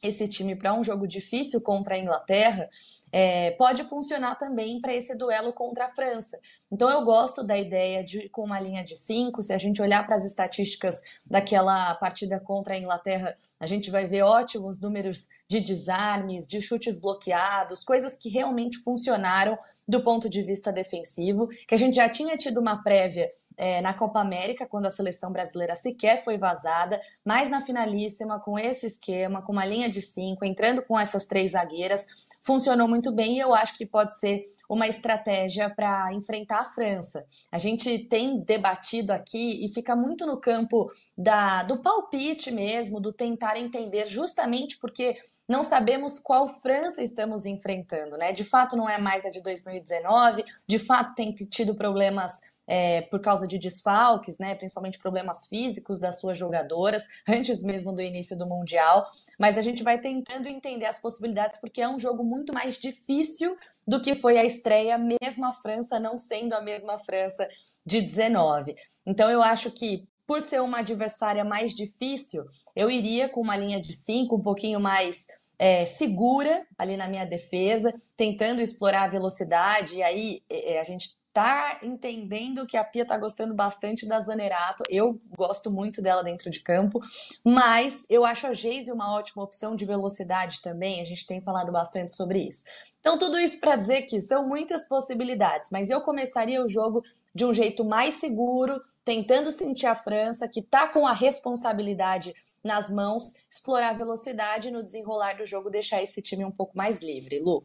esse 0.04 0.28
time 0.28 0.56
para 0.56 0.74
um 0.74 0.84
jogo 0.84 1.08
difícil 1.08 1.62
contra 1.62 1.96
a 1.96 2.00
Inglaterra 2.00 2.70
é, 3.12 3.52
pode 3.52 3.84
funcionar 3.84 4.36
também 4.36 4.80
para 4.80 4.94
esse 4.94 5.16
duelo 5.18 5.52
contra 5.52 5.86
a 5.86 5.90
França. 5.90 6.40
Então 6.72 6.90
eu 6.90 7.04
gosto 7.04 7.44
da 7.44 7.58
ideia 7.58 8.04
de 8.04 8.30
com 8.30 8.44
uma 8.44 8.60
linha 8.60 8.84
de 8.84 8.96
cinco. 8.96 9.44
Se 9.44 9.52
a 9.52 9.58
gente 9.58 9.82
olhar 9.82 10.06
para 10.06 10.16
as 10.16 10.24
estatísticas 10.24 11.02
daquela 11.26 11.94
partida 11.96 12.40
contra 12.40 12.74
a 12.74 12.78
Inglaterra, 12.78 13.36
a 13.60 13.68
gente 13.68 13.92
vai 13.92 14.08
ver 14.08 14.22
ótimos 14.22 14.80
números 14.80 15.28
de 15.48 15.60
desarmes, 15.60 16.48
de 16.48 16.62
chutes 16.62 16.98
bloqueados, 16.98 17.84
coisas 17.84 18.16
que 18.16 18.30
realmente 18.30 18.78
funcionaram 18.78 19.58
do 19.88 20.02
ponto 20.02 20.30
de 20.30 20.42
vista 20.42 20.72
defensivo, 20.72 21.48
que 21.68 21.76
a 21.76 21.78
gente 21.78 21.96
já 21.96 22.10
tinha 22.10 22.38
tido 22.38 22.60
uma 22.60 22.82
prévia 22.82 23.30
é, 23.62 23.80
na 23.80 23.94
Copa 23.94 24.20
América, 24.20 24.66
quando 24.66 24.88
a 24.88 24.90
seleção 24.90 25.32
brasileira 25.32 25.76
sequer 25.76 26.24
foi 26.24 26.36
vazada, 26.36 27.00
mas 27.24 27.48
na 27.48 27.62
finalíssima, 27.62 28.40
com 28.40 28.58
esse 28.58 28.88
esquema, 28.88 29.44
com 29.44 29.52
uma 29.52 29.64
linha 29.64 29.88
de 29.88 30.02
cinco, 30.02 30.44
entrando 30.44 30.82
com 30.82 31.00
essas 31.00 31.26
três 31.28 31.52
zagueiras, 31.52 32.08
funcionou 32.42 32.88
muito 32.88 33.12
bem 33.12 33.36
e 33.36 33.40
eu 33.40 33.54
acho 33.54 33.78
que 33.78 33.86
pode 33.86 34.18
ser 34.18 34.44
uma 34.68 34.88
estratégia 34.88 35.70
para 35.70 36.12
enfrentar 36.12 36.62
a 36.62 36.66
França. 36.66 37.24
A 37.52 37.60
gente 37.60 38.00
tem 38.08 38.40
debatido 38.40 39.14
aqui 39.14 39.64
e 39.64 39.72
fica 39.72 39.96
muito 39.96 40.26
no 40.26 40.38
campo 40.38 40.88
da, 41.16 41.62
do 41.62 41.84
palpite 41.84 42.50
mesmo, 42.50 43.00
do 43.00 43.14
tentar 43.14 43.60
entender, 43.60 44.08
justamente 44.08 44.80
porque 44.80 45.16
não 45.48 45.64
sabemos 45.64 46.18
qual 46.18 46.48
França 46.48 47.04
estamos 47.04 47.46
enfrentando, 47.46 48.18
né? 48.18 48.32
De 48.32 48.44
fato, 48.44 48.76
não 48.76 48.90
é 48.90 48.98
mais 48.98 49.24
a 49.24 49.30
de 49.30 49.40
2019, 49.40 50.44
de 50.68 50.80
fato, 50.80 51.14
tem 51.14 51.32
tido 51.36 51.76
problemas 51.76 52.42
é, 52.72 53.02
por 53.02 53.20
causa 53.20 53.46
de 53.46 53.60
desfalques, 53.60 54.40
né, 54.40 54.56
principalmente 54.56 54.98
problemas 54.98 55.46
físicos 55.46 56.00
das 56.00 56.22
suas 56.22 56.38
jogadoras, 56.38 57.06
antes 57.28 57.62
mesmo 57.62 57.92
do 57.92 58.02
início 58.02 58.38
do 58.38 58.48
Mundial. 58.48 59.06
Mas 59.38 59.58
a 59.58 59.62
gente 59.62 59.84
vai 59.84 60.00
tentando 60.00 60.48
entender 60.48 60.86
as 60.86 60.98
possibilidades, 60.98 61.60
porque 61.60 61.82
é 61.82 61.90
um 61.90 62.00
jogo 62.00 62.24
muito 62.24 62.54
mais 62.54 62.78
difícil 62.78 63.58
do 63.86 64.02
que 64.02 64.16
foi 64.16 64.38
a 64.38 64.46
estreia, 64.46 64.98
mesmo 64.98 65.46
a 65.46 65.52
França 65.52 66.00
não 66.00 66.18
sendo 66.18 66.54
a 66.54 66.62
mesma 66.62 66.98
França 66.98 67.46
de 67.86 68.00
19. 68.00 68.74
Então 69.06 69.30
eu 69.30 69.42
acho 69.42 69.70
que 69.70 70.08
por 70.26 70.40
ser 70.40 70.62
uma 70.62 70.80
adversária 70.80 71.44
mais 71.44 71.74
difícil, 71.74 72.46
eu 72.74 72.90
iria 72.90 73.28
com 73.28 73.42
uma 73.42 73.58
linha 73.58 73.82
de 73.82 73.94
cinco, 73.94 74.38
um 74.38 74.42
pouquinho 74.42 74.80
mais 74.80 75.28
é, 75.60 75.84
segura 75.84 76.66
ali 76.78 76.96
na 76.96 77.10
minha 77.10 77.26
defesa, 77.26 77.94
tentando 78.16 78.62
explorar 78.62 79.04
a 79.04 79.10
velocidade. 79.10 79.98
E 79.98 80.04
aí 80.04 80.42
é, 80.50 80.80
a 80.80 80.86
gente 80.86 81.20
tá 81.34 81.80
entendendo 81.82 82.66
que 82.66 82.76
a 82.76 82.84
Pia 82.84 83.06
tá 83.06 83.18
gostando 83.18 83.54
bastante 83.54 84.06
da 84.08 84.20
Zanerato. 84.20 84.84
Eu 84.90 85.20
gosto 85.36 85.72
muito 85.72 86.02
dela 86.02 86.24
dentro 86.24 86.50
de 86.50 86.60
campo, 86.60 87.00
mas 87.44 88.06
eu 88.10 88.26
acho 88.26 88.48
a 88.48 88.54
Geise 88.54 88.92
uma 88.92 89.14
ótima 89.14 89.44
opção 89.44 89.76
de 89.76 89.86
velocidade 89.86 90.62
também. 90.62 91.00
A 91.00 91.06
gente 91.06 91.26
tem 91.26 91.42
falado 91.42 91.72
bastante 91.72 92.14
sobre 92.14 92.40
isso. 92.40 92.66
Então, 93.00 93.18
tudo 93.18 93.40
isso 93.40 93.60
para 93.60 93.76
dizer 93.76 94.04
que 94.04 94.22
são 94.22 94.48
muitas 94.48 94.88
possibilidades, 94.88 95.72
mas 95.72 95.90
eu 95.90 96.02
começaria 96.02 96.64
o 96.64 96.68
jogo 96.68 97.04
de 97.34 97.44
um 97.44 97.54
jeito 97.54 97.84
mais 97.84 98.16
seguro, 98.16 98.80
tentando 99.04 99.52
sentir 99.52 99.88
a 99.88 99.96
França, 99.96 100.48
que 100.48 100.62
tá 100.62 100.88
com 100.88 101.08
a 101.08 101.14
responsabilidade 101.14 102.34
nas 102.64 102.92
mãos, 102.92 103.34
explorar 103.50 103.90
a 103.90 103.94
velocidade 103.94 104.70
no 104.70 104.84
desenrolar 104.84 105.36
do 105.36 105.48
jogo, 105.48 105.72
deixar 105.72 106.04
esse 106.04 106.22
time 106.22 106.46
um 106.46 106.52
pouco 106.52 106.78
mais 106.78 107.00
livre. 107.00 107.40
Lu. 107.40 107.64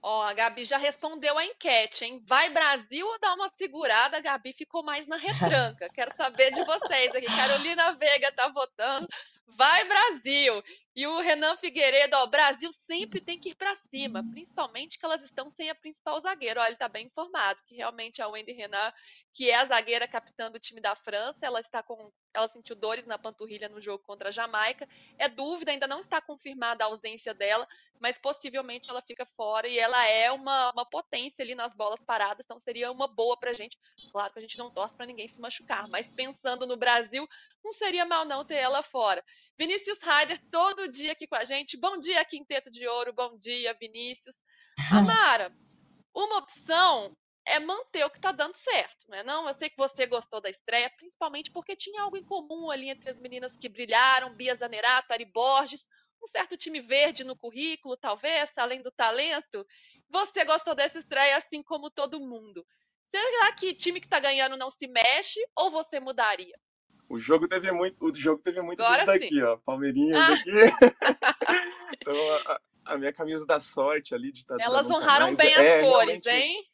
Ó, 0.00 0.22
a 0.22 0.32
Gabi 0.32 0.64
já 0.64 0.76
respondeu 0.76 1.36
a 1.36 1.44
enquete, 1.44 2.04
hein? 2.04 2.22
Vai 2.26 2.50
Brasil 2.50 3.06
ou 3.06 3.18
dá 3.18 3.34
uma 3.34 3.48
segurada? 3.48 4.16
A 4.16 4.20
Gabi 4.20 4.52
ficou 4.52 4.82
mais 4.82 5.06
na 5.06 5.16
retranca. 5.16 5.88
Quero 5.94 6.14
saber 6.16 6.52
de 6.52 6.62
vocês 6.62 7.14
aqui. 7.14 7.26
Carolina 7.26 7.92
Veiga 7.94 8.30
tá 8.32 8.48
votando. 8.48 9.08
Vai 9.56 9.84
Brasil! 9.86 10.62
E 10.98 11.06
o 11.06 11.20
Renan 11.20 11.56
Figueiredo, 11.56 12.16
ó, 12.16 12.24
o 12.24 12.26
Brasil 12.26 12.72
sempre 12.72 13.20
tem 13.20 13.38
que 13.38 13.50
ir 13.50 13.54
para 13.54 13.72
cima, 13.76 14.20
principalmente 14.32 14.98
que 14.98 15.04
elas 15.04 15.22
estão 15.22 15.48
sem 15.48 15.70
a 15.70 15.74
principal 15.76 16.20
zagueira. 16.20 16.60
Ó, 16.60 16.64
ele 16.64 16.72
está 16.72 16.88
bem 16.88 17.06
informado 17.06 17.62
que 17.64 17.76
realmente 17.76 18.20
a 18.20 18.26
Wendy 18.26 18.50
Renan, 18.50 18.92
que 19.32 19.48
é 19.48 19.54
a 19.54 19.64
zagueira 19.64 20.08
capitã 20.08 20.50
do 20.50 20.58
time 20.58 20.80
da 20.80 20.96
França, 20.96 21.46
ela 21.46 21.60
está 21.60 21.84
com, 21.84 22.10
ela 22.34 22.48
sentiu 22.48 22.74
dores 22.74 23.06
na 23.06 23.16
panturrilha 23.16 23.68
no 23.68 23.80
jogo 23.80 24.02
contra 24.02 24.30
a 24.30 24.32
Jamaica. 24.32 24.88
É 25.16 25.28
dúvida, 25.28 25.70
ainda 25.70 25.86
não 25.86 26.00
está 26.00 26.20
confirmada 26.20 26.82
a 26.82 26.88
ausência 26.88 27.32
dela, 27.32 27.64
mas 28.00 28.18
possivelmente 28.18 28.90
ela 28.90 29.00
fica 29.00 29.24
fora 29.24 29.68
e 29.68 29.78
ela 29.78 30.04
é 30.04 30.32
uma, 30.32 30.72
uma 30.72 30.84
potência 30.84 31.44
ali 31.44 31.54
nas 31.54 31.74
bolas 31.74 32.00
paradas, 32.00 32.44
então 32.44 32.58
seria 32.58 32.90
uma 32.90 33.06
boa 33.06 33.38
para 33.38 33.52
a 33.52 33.54
gente. 33.54 33.78
Claro 34.10 34.32
que 34.32 34.38
a 34.40 34.42
gente 34.42 34.58
não 34.58 34.68
torce 34.68 34.96
para 34.96 35.06
ninguém 35.06 35.28
se 35.28 35.40
machucar, 35.40 35.86
mas 35.86 36.08
pensando 36.08 36.66
no 36.66 36.76
Brasil, 36.76 37.24
não 37.62 37.72
seria 37.72 38.04
mal 38.04 38.24
não 38.24 38.44
ter 38.44 38.56
ela 38.56 38.82
fora. 38.82 39.22
Vinícius 39.58 39.98
Ryder, 40.00 40.40
todo 40.52 40.88
dia 40.88 41.10
aqui 41.10 41.26
com 41.26 41.34
a 41.34 41.42
gente. 41.42 41.76
Bom 41.76 41.98
dia, 41.98 42.24
Quinteto 42.24 42.70
de 42.70 42.86
Ouro. 42.86 43.12
Bom 43.12 43.36
dia, 43.36 43.74
Vinícius. 43.74 44.36
Amara, 44.92 45.52
uma 46.14 46.38
opção 46.38 47.12
é 47.44 47.58
manter 47.58 48.04
o 48.04 48.10
que 48.10 48.18
está 48.18 48.30
dando 48.30 48.54
certo, 48.54 49.08
né? 49.08 49.24
Não, 49.24 49.48
eu 49.48 49.54
sei 49.54 49.68
que 49.68 49.76
você 49.76 50.06
gostou 50.06 50.40
da 50.40 50.48
estreia, 50.48 50.88
principalmente 50.96 51.50
porque 51.50 51.74
tinha 51.74 52.02
algo 52.02 52.16
em 52.16 52.24
comum 52.24 52.70
ali 52.70 52.88
entre 52.88 53.10
as 53.10 53.18
meninas 53.18 53.56
que 53.56 53.68
brilharam, 53.68 54.32
Bia 54.36 54.54
Zanerato, 54.54 55.12
Ari 55.12 55.24
Borges, 55.24 55.84
um 56.22 56.28
certo 56.28 56.56
time 56.56 56.80
verde 56.80 57.24
no 57.24 57.36
currículo, 57.36 57.96
talvez, 57.96 58.56
além 58.58 58.80
do 58.80 58.92
talento. 58.92 59.66
Você 60.08 60.44
gostou 60.44 60.72
dessa 60.76 61.00
estreia 61.00 61.36
assim 61.36 61.64
como 61.64 61.90
todo 61.90 62.20
mundo. 62.20 62.64
Será 63.10 63.52
que 63.54 63.74
time 63.74 63.98
que 63.98 64.06
está 64.06 64.20
ganhando 64.20 64.56
não 64.56 64.70
se 64.70 64.86
mexe 64.86 65.40
ou 65.56 65.68
você 65.68 65.98
mudaria? 65.98 66.56
O 67.08 67.18
jogo 67.18 67.48
teve 67.48 67.72
muito, 67.72 67.96
o 68.04 68.14
jogo 68.14 68.42
teve 68.42 68.60
muito 68.60 68.82
Agora 68.82 68.98
disso 68.98 69.06
daqui, 69.06 69.34
sim. 69.36 69.42
ó. 69.42 69.56
Palmeirinhas 69.58 70.18
ah. 70.18 70.32
aqui. 70.34 70.50
então, 72.00 72.14
a, 72.46 72.60
a, 72.84 72.98
minha 72.98 73.12
camisa 73.12 73.46
da 73.46 73.58
sorte 73.60 74.14
ali 74.14 74.30
de 74.30 74.44
Elas 74.60 74.90
honraram 74.90 75.34
bem 75.34 75.54
as 75.54 75.60
é, 75.60 75.82
cores, 75.82 76.26
hein? 76.26 76.64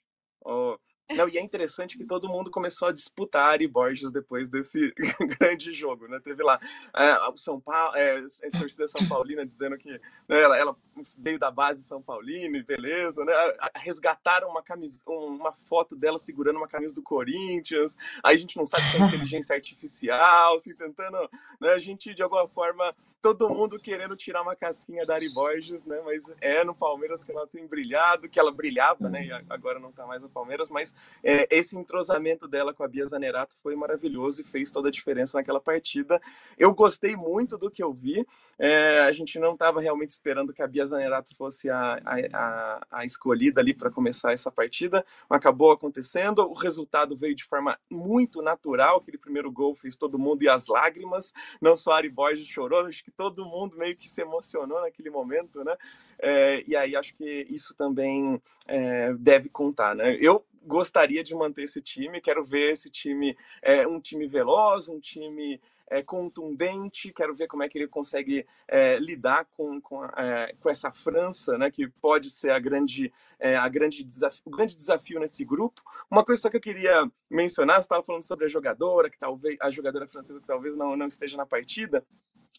Ó, 0.45 0.77
não, 1.13 1.29
e 1.29 1.37
é 1.37 1.41
interessante 1.43 1.99
que 1.99 2.05
todo 2.05 2.29
mundo 2.29 2.51
começou 2.51 2.89
a 2.89 2.93
disputar 2.93 3.51
Ari 3.51 3.69
Borges 3.69 4.11
depois 4.11 4.49
desse 4.49 4.93
grande 5.39 5.71
jogo, 5.73 6.09
né? 6.09 6.19
Teve 6.19 6.43
lá 6.43 6.59
é, 6.95 7.29
o 7.29 7.37
São 7.37 7.61
Paulo, 7.61 7.95
é, 7.95 8.19
a 8.19 8.59
torcida 8.59 8.89
São 8.89 9.07
Paulina 9.07 9.45
dizendo 9.45 9.77
que 9.77 9.91
né, 9.91 10.01
ela, 10.43 10.57
ela, 10.57 10.77
veio 11.19 11.39
da 11.39 11.51
base 11.51 11.83
São 11.83 12.01
Paulino 12.01 12.57
e 12.57 12.63
beleza, 12.63 13.23
né? 13.23 13.35
Resgataram 13.77 14.49
uma 14.49 14.63
camisa, 14.63 15.03
uma 15.07 15.53
foto 15.53 15.95
dela 15.95 16.19
segurando 16.19 16.57
uma 16.57 16.69
camisa 16.69 16.95
do 16.95 17.03
Corinthians. 17.03 17.97
Aí 18.23 18.37
a 18.37 18.39
gente 18.39 18.57
não 18.57 18.65
sabe 18.65 18.85
se 18.85 19.03
é 19.03 19.07
inteligência 19.07 19.55
artificial, 19.55 20.59
se 20.59 20.73
tentando, 20.75 21.19
né? 21.61 21.71
A 21.71 21.79
gente 21.79 22.15
de 22.15 22.23
alguma 22.23 22.49
forma 22.49 22.95
todo 23.21 23.49
mundo 23.49 23.79
querendo 23.79 24.17
tirar 24.17 24.43
uma 24.43 24.57
casquinha 24.57 25.05
da 25.05 25.15
Ari 25.15 25.33
Borges, 25.33 25.85
né? 25.85 26.01
Mas 26.05 26.35
é 26.41 26.65
no 26.65 26.75
Palmeiras 26.75 27.23
que 27.23 27.33
ela 27.33 27.47
tem 27.47 27.67
brilhado, 27.67 28.29
que 28.29 28.39
ela 28.39 28.53
brilhava, 28.53 29.09
né? 29.09 29.25
E 29.27 29.33
agora 29.51 29.79
não 29.79 29.93
tá 29.93 30.07
mais 30.07 30.23
no 30.23 30.31
Palmeiras, 30.31 30.71
mas 30.71 30.94
é, 31.23 31.47
esse 31.51 31.77
entrosamento 31.77 32.47
dela 32.47 32.75
com 32.75 32.83
a 32.83 32.89
Bia 32.89 33.07
Zanerato 33.07 33.55
foi 33.63 33.75
maravilhoso 33.75 34.41
e 34.41 34.45
fez 34.45 34.71
toda 34.71 34.89
a 34.89 34.93
diferença 34.93 35.39
naquela 35.39 35.61
partida. 35.61 36.21
Eu 36.59 36.75
gostei 36.75 37.17
muito 37.17 37.57
do 37.57 37.71
que 37.71 37.83
eu 37.83 37.93
vi. 37.93 38.27
É, 38.59 39.01
a 39.01 39.11
gente 39.11 39.39
não 39.39 39.53
estava 39.55 39.81
realmente 39.81 40.11
esperando 40.11 40.53
que 40.53 40.63
a 40.63 40.67
Bia 40.67 40.87
Zanerato 40.87 41.35
fosse 41.35 41.69
a, 41.69 42.01
a, 42.33 42.87
a 42.91 43.05
escolhida 43.05 43.61
ali 43.61 43.75
para 43.75 43.91
começar 43.91 44.33
essa 44.33 44.51
partida. 44.51 45.05
Acabou 45.29 45.73
acontecendo. 45.73 46.41
O 46.41 46.55
resultado 46.55 47.17
veio 47.17 47.35
de 47.35 47.45
forma 47.45 47.79
muito 47.91 48.43
natural. 48.43 48.99
Aquele 48.99 49.19
primeiro 49.19 49.51
gol 49.51 49.75
fez 49.75 49.97
todo 49.97 50.19
mundo 50.19 50.43
e 50.43 50.49
as 50.49 50.67
lágrimas. 50.67 51.33
Não 51.61 51.77
só 51.77 51.93
a 51.93 51.97
Ari 51.97 52.09
Borges 52.09 52.47
chorou, 52.47 52.87
acho 52.87 53.03
que 53.05 53.11
todo 53.11 53.45
mundo 53.45 53.77
meio 53.77 53.97
que 53.97 54.09
se 54.09 54.21
emocionou 54.21 54.81
naquele 54.81 55.11
momento, 55.11 55.65
né? 55.65 55.77
É, 56.19 56.63
e 56.67 56.77
aí 56.77 56.95
acho 56.95 57.15
que 57.15 57.47
isso 57.49 57.75
também 57.75 58.41
é, 58.67 59.13
deve 59.15 59.49
contar, 59.49 59.95
né? 59.95 60.17
Eu 60.21 60.45
gostaria 60.67 61.23
de 61.23 61.35
manter 61.35 61.63
esse 61.63 61.81
time, 61.81 62.21
quero 62.21 62.45
ver 62.45 62.73
esse 62.73 62.91
time, 62.91 63.37
é, 63.63 63.87
um 63.87 64.01
time 64.01 64.27
veloz, 64.27 64.89
um 64.89 65.01
time 65.01 65.61
é, 65.89 66.03
contundente. 66.03 67.13
Quero 67.13 67.35
ver 67.35 67.47
como 67.47 67.63
é 67.63 67.69
que 67.69 67.79
ele 67.79 67.89
consegue 67.89 68.47
é, 68.67 68.99
lidar 68.99 69.47
com, 69.57 69.81
com, 69.81 70.05
é, 70.05 70.55
com, 70.61 70.69
essa 70.69 70.93
França, 70.93 71.57
né, 71.59 71.71
que 71.71 71.89
pode 71.89 72.31
ser 72.31 72.51
a 72.51 72.59
grande, 72.59 73.13
é, 73.39 73.57
a 73.57 73.69
grande 73.69 74.03
desafio, 74.03 74.43
o 74.45 74.51
grande 74.51 74.77
desafio 74.77 75.21
nesse 75.21 75.45
grupo. 75.45 75.83
Uma 76.11 76.25
coisa 76.25 76.41
só 76.41 76.51
que 76.51 76.57
eu 76.57 76.61
queria 76.61 77.11
mencionar, 77.31 77.77
você 77.77 77.83
estava 77.83 78.03
falando 78.03 78.23
sobre 78.23 78.47
a 78.47 78.49
jogadora, 78.49 79.11
que 79.11 79.19
talvez 79.19 79.57
a 79.61 79.71
jogadora 79.71 80.07
francesa 80.07 80.41
que 80.41 80.47
talvez 80.47 80.77
não, 80.77 80.97
não 80.97 81.07
esteja 81.07 81.37
na 81.37 81.47
partida. 81.47 82.05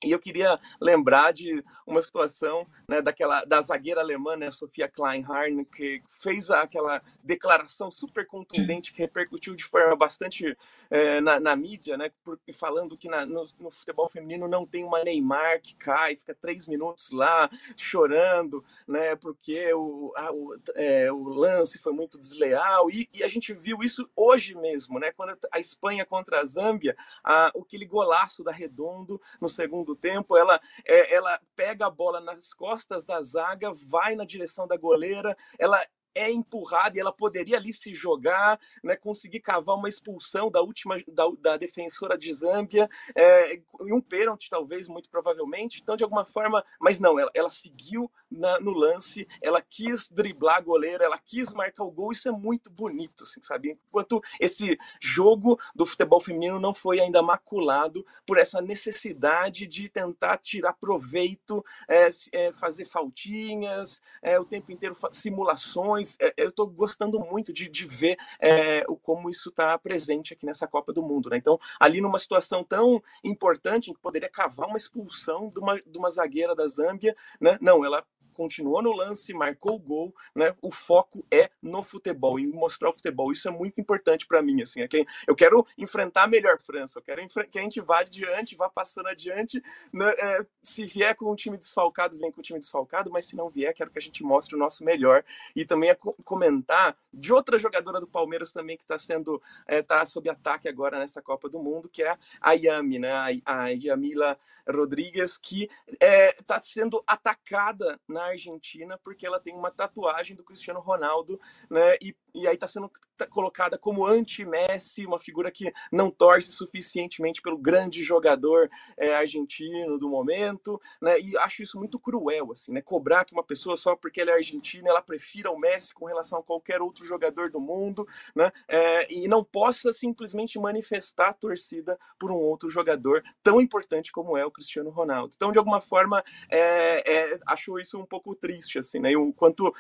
E 0.06 0.12
eu 0.12 0.20
queria 0.20 0.60
lembrar 0.80 1.34
de 1.34 1.64
uma 1.86 2.02
situação 2.02 2.68
né, 2.88 3.02
daquela 3.02 3.44
da 3.44 3.60
zagueira 3.60 4.02
alemã, 4.02 4.36
né, 4.38 4.52
Sofia 4.52 4.88
Kleinhardt, 4.88 5.66
que 5.66 6.04
fez 6.08 6.52
aquela 6.52 7.02
declaração 7.24 7.90
super 7.90 8.28
contundente 8.28 8.94
que 8.94 9.02
repercutiu 9.02 9.56
de 9.56 9.64
forma 9.64 9.96
bastante 9.96 10.56
é, 10.92 11.20
na, 11.22 11.40
na, 11.40 11.56
mídia, 11.56 11.98
né, 11.98 12.12
falando 12.54 12.96
que 12.96 13.10
na, 13.10 13.26
no, 13.26 13.48
no, 13.60 13.72
futebol 13.72 14.08
feminino 14.08 14.48
não 14.48 14.66
tem 14.66 14.84
uma 14.84 15.04
Neymar 15.04 15.60
que 15.62 15.76
cai, 15.76 16.16
fica 16.16 16.36
três 16.36 16.68
minutos 16.68 17.10
lá 17.10 17.50
chorando, 17.76 18.64
né, 18.88 19.16
porque 19.16 19.74
o, 19.74 20.14
a, 20.16 20.32
o, 20.32 20.56
é, 20.76 21.12
o 21.12 21.24
lance 21.30 21.80
foi 21.80 21.94
muito 21.94 22.20
desleal. 22.20 22.92
E, 22.92 23.10
e, 23.12 23.24
a 23.24 23.28
gente 23.28 23.54
viu 23.54 23.80
isso 23.82 24.08
hoje 24.16 24.56
mesmo, 24.56 25.00
né, 25.00 25.12
quando 25.12 25.36
a 25.52 25.60
Espanha 25.60 26.06
contra 26.06 26.42
a 26.42 26.46
Zâmbia, 26.46 26.96
a, 27.24 27.48
aquele 27.48 27.86
golaço 27.86 28.44
da 28.44 28.52
Redondo 28.52 29.20
no 29.42 29.50
segundo 29.50 29.95
segundo 29.96 29.98
tempo, 29.98 30.38
ela, 30.38 30.60
é, 30.86 31.16
ela 31.16 31.40
pega 31.56 31.88
a 31.88 31.90
bola 31.90 32.20
nas 32.20 32.54
costas 32.54 33.06
da 33.06 33.22
zaga, 33.22 33.72
vai 33.90 34.16
na 34.16 34.26
direção 34.26 34.68
da 34.68 34.78
goleira, 34.78 35.36
ela 35.58 35.82
é 36.16 36.32
empurrada 36.32 36.98
e 36.98 37.02
ela 37.02 37.12
poderia 37.12 37.58
ali 37.58 37.74
se 37.74 37.94
jogar, 37.94 38.60
né, 38.84 38.96
conseguir 38.96 39.42
cavar 39.42 39.76
uma 39.76 39.90
expulsão 39.90 40.50
da 40.50 40.62
última 40.62 40.96
da, 41.08 41.26
da 41.40 41.58
defensora 41.58 42.18
de 42.18 42.34
Zâmbia 42.34 42.90
é, 43.14 43.56
e 43.56 43.94
um 43.94 44.02
pênalti 44.02 44.50
talvez 44.50 44.88
muito 44.88 45.10
provavelmente. 45.10 45.82
Então 45.82 45.98
de 45.98 46.04
alguma 46.04 46.24
forma, 46.26 46.64
mas 46.80 47.00
não, 47.00 47.20
ela, 47.20 47.30
ela 47.34 47.50
seguiu 47.50 48.10
na, 48.32 48.60
no 48.60 48.72
lance, 48.72 49.28
ela 49.42 49.62
quis 49.62 50.10
driblar 50.10 50.58
a 50.58 50.62
goleira, 50.62 51.04
ela 51.04 51.18
quis 51.18 51.54
marcar 51.54 51.84
o 51.84 51.92
gol. 51.92 52.12
Isso 52.12 52.28
é 52.28 52.32
muito 52.32 52.70
bonito, 52.70 53.24
assim, 53.24 53.42
sabe? 53.44 53.78
Enquanto 53.88 54.22
esse 54.40 54.78
jogo 55.02 55.60
do 55.76 55.86
futebol 55.86 56.20
feminino 56.22 56.60
não 56.60 56.74
foi 56.74 57.00
ainda 57.00 57.22
maculado 57.22 58.06
por 58.26 58.38
essa 58.38 58.62
necessidade 58.62 59.68
de 59.68 59.90
tentar 59.90 60.38
tirar 60.38 60.74
proveito, 60.74 61.64
é, 61.88 62.08
é, 62.32 62.52
fazer 62.52 62.86
faltinhas, 62.86 64.02
é, 64.22 64.40
o 64.40 64.46
tempo 64.46 64.72
inteiro 64.72 64.96
simulações 65.12 66.05
é, 66.20 66.34
eu 66.38 66.50
estou 66.50 66.68
gostando 66.68 67.20
muito 67.20 67.52
de, 67.52 67.70
de 67.70 67.86
ver 67.86 68.18
é, 68.40 68.84
o, 68.88 68.96
como 68.96 69.30
isso 69.30 69.50
está 69.50 69.78
presente 69.78 70.34
aqui 70.34 70.46
nessa 70.46 70.68
Copa 70.68 70.94
do 70.94 71.04
Mundo. 71.04 71.30
Né? 71.30 71.38
Então, 71.38 71.60
ali 71.80 72.02
numa 72.02 72.20
situação 72.20 72.64
tão 72.64 73.02
importante, 73.24 73.90
em 73.90 73.94
que 73.94 74.00
poderia 74.00 74.30
cavar 74.30 74.68
uma 74.68 74.78
expulsão 74.78 75.50
de 75.50 75.60
uma, 75.60 75.82
de 75.82 75.98
uma 75.98 76.10
zagueira 76.10 76.56
da 76.56 76.68
Zâmbia, 76.68 77.16
né? 77.40 77.58
não, 77.62 77.84
ela 77.84 78.06
continuou 78.36 78.82
no 78.82 78.92
lance, 78.92 79.34
marcou 79.34 79.76
o 79.76 79.80
gol, 79.80 80.14
né? 80.36 80.54
O 80.62 80.72
foco 80.72 81.26
é 81.32 81.50
no 81.62 81.82
futebol, 81.82 82.40
em 82.40 82.48
mostrar 82.48 82.90
o 82.90 82.94
futebol. 82.94 83.32
Isso 83.32 83.48
é 83.48 83.52
muito 83.52 83.80
importante 83.80 84.28
para 84.28 84.42
mim, 84.42 84.62
assim. 84.62 84.82
É 84.82 84.88
eu 85.28 85.36
quero 85.36 85.66
enfrentar 85.78 86.24
a 86.24 86.28
melhor 86.28 86.60
França, 86.60 87.00
eu 87.00 87.04
quero 87.04 87.26
que 87.50 87.60
a 87.60 87.62
gente 87.62 87.82
vá 87.82 88.00
adiante, 88.00 88.56
vá 88.56 88.70
passando 88.70 89.08
adiante. 89.08 89.62
Né? 89.92 90.14
É, 90.18 90.46
se 90.62 90.86
vier 90.86 91.16
com 91.16 91.32
um 91.32 91.36
time 91.36 91.58
desfalcado, 91.58 92.18
vem 92.18 92.32
com 92.32 92.40
o 92.40 92.44
time 92.44 92.60
desfalcado, 92.60 93.10
mas 93.10 93.26
se 93.26 93.36
não 93.36 93.50
vier, 93.50 93.74
quero 93.74 93.90
que 93.90 94.00
a 94.00 94.02
gente 94.02 94.24
mostre 94.24 94.56
o 94.56 94.60
nosso 94.60 94.84
melhor. 94.84 95.24
E 95.56 95.66
também 95.66 95.90
é 95.90 95.98
comentar 96.24 96.98
de 97.14 97.34
outra 97.34 97.58
jogadora 97.58 98.00
do 98.00 98.08
Palmeiras 98.08 98.52
também 98.52 98.78
que 98.78 98.84
está 98.84 99.00
sendo, 99.00 99.42
está 99.68 100.02
é, 100.02 100.06
sob 100.06 100.30
ataque 100.30 100.68
agora 100.68 101.00
nessa 101.00 101.22
Copa 101.22 101.50
do 101.50 101.60
Mundo, 101.60 101.90
que 101.90 102.04
é 102.04 102.18
a 102.42 102.52
Yami, 102.54 103.00
né? 103.00 103.12
A, 103.12 103.64
a 103.64 103.68
Yamila 103.70 104.38
Rodrigues, 104.68 105.38
que 105.38 105.70
está 105.88 106.58
é, 106.58 106.62
sendo 106.62 107.04
atacada 107.06 108.00
na 108.08 108.25
Argentina 108.26 108.98
porque 109.04 109.26
ela 109.26 109.40
tem 109.40 109.54
uma 109.56 109.72
tatuagem 109.72 110.36
do 110.36 110.44
Cristiano 110.44 110.80
Ronaldo, 110.80 111.40
né? 111.70 111.96
E 112.02 112.16
e 112.36 112.48
aí 112.48 112.56
está 112.56 112.68
sendo 112.68 112.92
colocada 113.30 113.78
como 113.78 114.06
anti-Messi, 114.06 115.06
uma 115.06 115.18
figura 115.18 115.50
que 115.50 115.72
não 115.92 116.12
torce 116.12 116.52
suficientemente 116.52 117.42
pelo 117.42 117.58
grande 117.58 118.04
jogador 118.04 118.70
é, 118.98 119.16
argentino 119.16 119.98
do 119.98 120.10
momento, 120.10 120.80
né? 121.02 121.20
E 121.22 121.38
acho 121.38 121.64
isso 121.64 121.80
muito 121.80 121.98
cruel, 121.98 122.52
assim, 122.52 122.74
né? 122.74 122.82
Cobrar 122.82 123.24
que 123.24 123.34
uma 123.34 123.44
pessoa 123.44 123.78
só 123.78 123.96
porque 123.96 124.20
ela 124.20 124.32
é 124.32 124.34
argentina, 124.36 124.90
ela 124.90 125.02
prefira 125.02 125.50
o 125.50 125.58
Messi 125.58 125.94
com 125.94 126.06
relação 126.06 126.40
a 126.40 126.44
qualquer 126.44 126.82
outro 126.82 127.06
jogador 127.06 127.50
do 127.50 127.60
mundo, 127.60 128.06
né? 128.36 128.52
É, 128.68 129.12
e 129.14 129.28
não 129.30 129.44
possa 129.44 129.94
simplesmente 129.94 130.60
manifestar 130.60 131.30
a 131.30 131.34
torcida 131.34 131.98
por 132.20 132.32
um 132.32 132.36
outro 132.36 132.70
jogador 132.70 133.24
tão 133.42 133.62
importante 133.62 134.12
como 134.12 134.38
é 134.38 134.46
o 134.46 134.52
Cristiano 134.52 134.90
Ronaldo. 134.90 135.34
Então, 135.36 135.54
de 135.54 135.58
alguma 135.58 135.80
forma, 135.80 136.22
é, 136.50 137.40
acho 137.48 137.80
isso 137.80 137.98
um 137.98 138.06
pouco 138.06 138.36
triste, 138.36 138.78
assim, 138.78 139.00
né? 139.00 139.12
E 139.12 139.18
o 139.18 139.32
quanto 139.32 139.74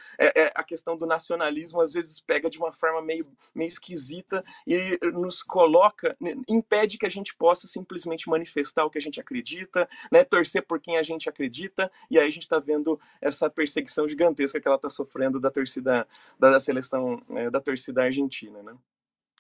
a 0.53 0.63
questão 0.63 0.95
do 0.95 1.05
nacionalismo 1.05 1.81
às 1.81 1.91
vezes 1.91 2.19
pega 2.21 2.44
pega 2.45 2.49
de 2.49 2.57
uma 2.57 2.71
forma 2.71 3.01
meio, 3.01 3.27
meio 3.53 3.67
esquisita 3.67 4.43
e 4.65 4.97
nos 5.11 5.41
coloca, 5.41 6.15
impede 6.47 6.97
que 6.97 7.05
a 7.05 7.09
gente 7.09 7.35
possa 7.35 7.67
simplesmente 7.67 8.29
manifestar 8.29 8.85
o 8.85 8.89
que 8.89 8.97
a 8.97 9.01
gente 9.01 9.19
acredita, 9.19 9.89
né, 10.11 10.23
torcer 10.23 10.65
por 10.65 10.79
quem 10.79 10.97
a 10.97 11.03
gente 11.03 11.27
acredita, 11.27 11.91
e 12.09 12.19
aí 12.19 12.27
a 12.27 12.31
gente 12.31 12.43
está 12.43 12.59
vendo 12.59 12.99
essa 13.19 13.49
perseguição 13.49 14.07
gigantesca 14.07 14.59
que 14.59 14.67
ela 14.67 14.77
está 14.77 14.89
sofrendo 14.89 15.39
da 15.39 15.49
torcida, 15.49 16.07
da, 16.39 16.59
seleção, 16.59 17.21
é, 17.31 17.49
da 17.49 17.59
torcida 17.59 18.03
argentina, 18.03 18.61
né? 18.61 18.75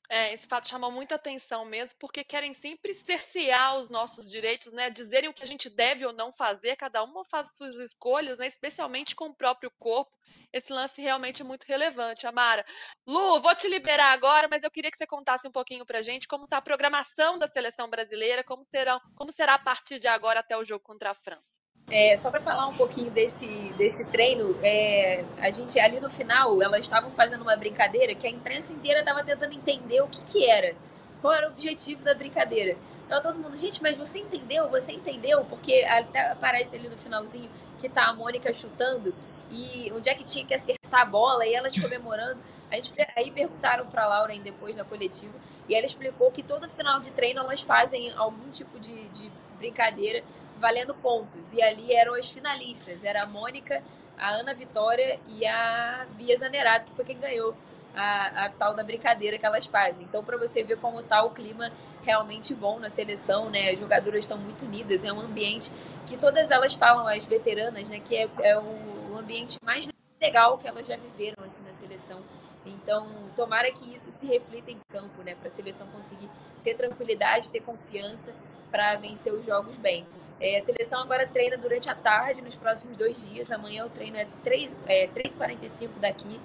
É, 0.09 0.33
esse 0.33 0.47
fato 0.47 0.67
chama 0.67 0.91
muita 0.91 1.15
atenção 1.15 1.65
mesmo, 1.65 1.97
porque 1.99 2.23
querem 2.23 2.53
sempre 2.53 2.93
cercear 2.93 3.77
os 3.77 3.89
nossos 3.89 4.29
direitos, 4.29 4.71
né? 4.71 4.89
Dizerem 4.89 5.29
o 5.29 5.33
que 5.33 5.43
a 5.43 5.47
gente 5.47 5.69
deve 5.69 6.05
ou 6.05 6.13
não 6.13 6.31
fazer, 6.31 6.75
cada 6.75 7.03
uma 7.03 7.25
faz 7.25 7.55
suas 7.55 7.77
escolhas, 7.79 8.37
né? 8.37 8.47
Especialmente 8.47 9.15
com 9.15 9.25
o 9.25 9.35
próprio 9.35 9.71
corpo. 9.79 10.15
Esse 10.53 10.71
lance 10.71 11.01
realmente 11.01 11.41
é 11.41 11.45
muito 11.45 11.63
relevante, 11.63 12.27
Amara. 12.27 12.65
Lu, 13.05 13.41
vou 13.41 13.55
te 13.55 13.67
liberar 13.67 14.13
agora, 14.13 14.47
mas 14.47 14.63
eu 14.63 14.71
queria 14.71 14.91
que 14.91 14.97
você 14.97 15.07
contasse 15.07 15.47
um 15.47 15.51
pouquinho 15.51 15.85
pra 15.85 16.01
gente 16.01 16.27
como 16.27 16.45
está 16.45 16.57
a 16.57 16.61
programação 16.61 17.37
da 17.37 17.47
seleção 17.47 17.89
brasileira, 17.89 18.43
como 18.43 18.63
será, 18.63 18.99
como 19.15 19.31
será 19.31 19.55
a 19.55 19.59
partir 19.59 19.99
de 19.99 20.07
agora 20.07 20.39
até 20.39 20.57
o 20.57 20.63
jogo 20.63 20.83
contra 20.83 21.11
a 21.11 21.13
França. 21.13 21.54
É, 21.89 22.17
só 22.17 22.31
para 22.31 22.41
falar 22.41 22.67
um 22.67 22.75
pouquinho 22.75 23.11
desse, 23.11 23.45
desse 23.77 24.03
treino, 24.05 24.57
é, 24.63 25.23
a 25.37 25.51
gente 25.51 25.79
ali 25.79 25.99
no 25.99 26.09
final, 26.09 26.59
elas 26.61 26.79
estavam 26.79 27.11
fazendo 27.11 27.43
uma 27.43 27.55
brincadeira 27.55 28.15
que 28.15 28.25
a 28.25 28.29
imprensa 28.29 28.73
inteira 28.73 28.99
estava 29.01 29.23
tentando 29.23 29.53
entender 29.53 30.01
o 30.01 30.07
que, 30.07 30.23
que 30.23 30.49
era, 30.49 30.75
qual 31.21 31.31
era 31.31 31.47
o 31.47 31.51
objetivo 31.51 32.03
da 32.03 32.15
brincadeira. 32.15 32.75
Então 33.05 33.21
todo 33.21 33.37
mundo, 33.37 33.55
gente, 33.55 33.83
mas 33.83 33.95
você 33.95 34.17
entendeu? 34.17 34.67
Você 34.69 34.93
entendeu? 34.93 35.45
Porque 35.45 35.85
até 35.87 36.31
aparece 36.31 36.75
ali 36.75 36.89
no 36.89 36.97
finalzinho 36.97 37.51
que 37.79 37.87
tá 37.87 38.05
a 38.05 38.13
Mônica 38.13 38.51
chutando 38.51 39.13
e 39.51 39.91
o 39.93 40.01
Jack 40.01 40.23
tinha 40.23 40.43
que 40.43 40.55
acertar 40.55 41.01
a 41.01 41.05
bola 41.05 41.45
e 41.45 41.53
elas 41.53 41.79
comemorando. 41.79 42.39
A 42.71 42.77
gente, 42.77 42.91
aí 43.15 43.29
perguntaram 43.29 43.85
para 43.85 44.07
Laura 44.07 44.35
depois 44.39 44.75
na 44.75 44.83
coletiva 44.83 45.33
e 45.69 45.75
ela 45.75 45.85
explicou 45.85 46.31
que 46.31 46.41
todo 46.41 46.67
final 46.67 46.99
de 46.99 47.11
treino 47.11 47.41
elas 47.41 47.61
fazem 47.61 48.11
algum 48.13 48.49
tipo 48.49 48.79
de, 48.79 49.07
de 49.09 49.31
brincadeira 49.59 50.23
valendo 50.65 50.95
pontos. 50.95 51.53
E 51.53 51.61
ali 51.61 51.93
eram 51.93 52.15
as 52.15 52.31
finalistas. 52.31 53.03
Era 53.03 53.23
a 53.23 53.27
Mônica, 53.27 53.83
a 54.17 54.31
Ana 54.31 54.51
Vitória 54.51 55.19
e 55.27 55.45
a 55.45 56.07
Bia 56.17 56.35
Zanerato, 56.39 56.87
que 56.87 56.95
foi 56.95 57.05
quem 57.05 57.19
ganhou 57.19 57.55
a, 57.95 58.45
a 58.45 58.49
tal 58.49 58.73
da 58.73 58.83
brincadeira 58.83 59.37
que 59.37 59.45
elas 59.45 59.67
fazem. 59.67 60.03
Então, 60.05 60.23
para 60.23 60.37
você 60.37 60.63
ver 60.63 60.77
como 60.79 61.01
está 61.01 61.23
o 61.23 61.29
clima 61.29 61.71
realmente 62.03 62.55
bom 62.55 62.79
na 62.79 62.89
seleção, 62.89 63.47
né? 63.51 63.69
As 63.69 63.79
jogadoras 63.79 64.21
estão 64.21 64.39
muito 64.39 64.65
unidas, 64.65 65.05
é 65.05 65.13
um 65.13 65.21
ambiente 65.21 65.71
que 66.07 66.17
todas 66.17 66.49
elas 66.49 66.73
falam, 66.73 67.05
as 67.07 67.27
veteranas, 67.27 67.87
né? 67.87 67.99
Que 67.99 68.15
é, 68.15 68.29
é 68.41 68.57
o 68.57 69.15
ambiente 69.15 69.59
mais 69.63 69.87
legal 70.19 70.57
que 70.57 70.67
elas 70.67 70.87
já 70.87 70.97
viveram 70.97 71.43
assim, 71.45 71.61
na 71.61 71.73
seleção. 71.75 72.21
Então, 72.65 73.07
tomara 73.35 73.71
que 73.71 73.93
isso 73.93 74.11
se 74.11 74.25
reflita 74.25 74.71
em 74.71 74.79
campo, 74.89 75.21
né? 75.21 75.35
Para 75.35 75.49
a 75.49 75.51
seleção 75.51 75.85
conseguir 75.87 76.29
ter 76.63 76.73
tranquilidade, 76.73 77.51
ter 77.51 77.61
confiança 77.61 78.33
para 78.71 78.95
vencer 78.95 79.31
os 79.31 79.45
jogos 79.45 79.77
bem. 79.77 80.05
É, 80.39 80.57
a 80.57 80.61
seleção 80.61 81.01
agora 81.01 81.25
treina 81.25 81.57
durante 81.57 81.89
a 81.89 81.95
tarde, 81.95 82.41
nos 82.41 82.55
próximos 82.55 82.97
dois 82.97 83.21
dias. 83.29 83.51
Amanhã 83.51 83.85
o 83.85 83.89
treino 83.89 84.17
é 84.17 84.27
3h45 84.45 84.75
é, 84.85 85.07
3h45 85.07 85.89
daqui, 85.99 86.39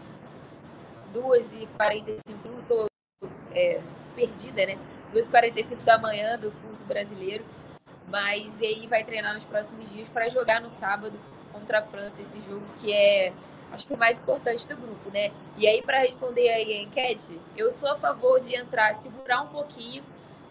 2h45, 1.13 2.19
estou 2.61 2.87
é, 3.55 3.81
perdida, 4.15 4.67
né? 4.67 4.79
2h45 5.13 5.83
da 5.85 5.99
manhã 5.99 6.39
do 6.39 6.53
fuso 6.53 6.85
brasileiro. 6.85 7.45
Mas 8.07 8.61
aí 8.61 8.87
vai 8.87 9.05
treinar 9.05 9.35
nos 9.35 9.45
próximos 9.45 9.91
dias 9.91 10.09
para 10.09 10.29
jogar 10.29 10.61
no 10.61 10.71
sábado 10.71 11.19
contra 11.53 11.79
a 11.79 11.83
França, 11.83 12.21
esse 12.21 12.41
jogo 12.43 12.65
que 12.81 12.93
é, 12.93 13.33
acho 13.73 13.87
que 13.87 13.95
o 13.95 13.97
mais 13.97 14.21
importante 14.21 14.69
do 14.69 14.77
grupo, 14.77 15.11
né? 15.13 15.33
E 15.57 15.67
aí, 15.67 15.83
para 15.83 15.99
responder 15.99 16.49
aí 16.49 16.73
a 16.73 16.83
enquete, 16.83 17.41
eu 17.57 17.73
sou 17.73 17.91
a 17.91 17.97
favor 17.97 18.41
de 18.41 18.55
entrar, 18.55 18.95
segurar 18.95 19.43
um 19.43 19.49
pouquinho 19.49 20.03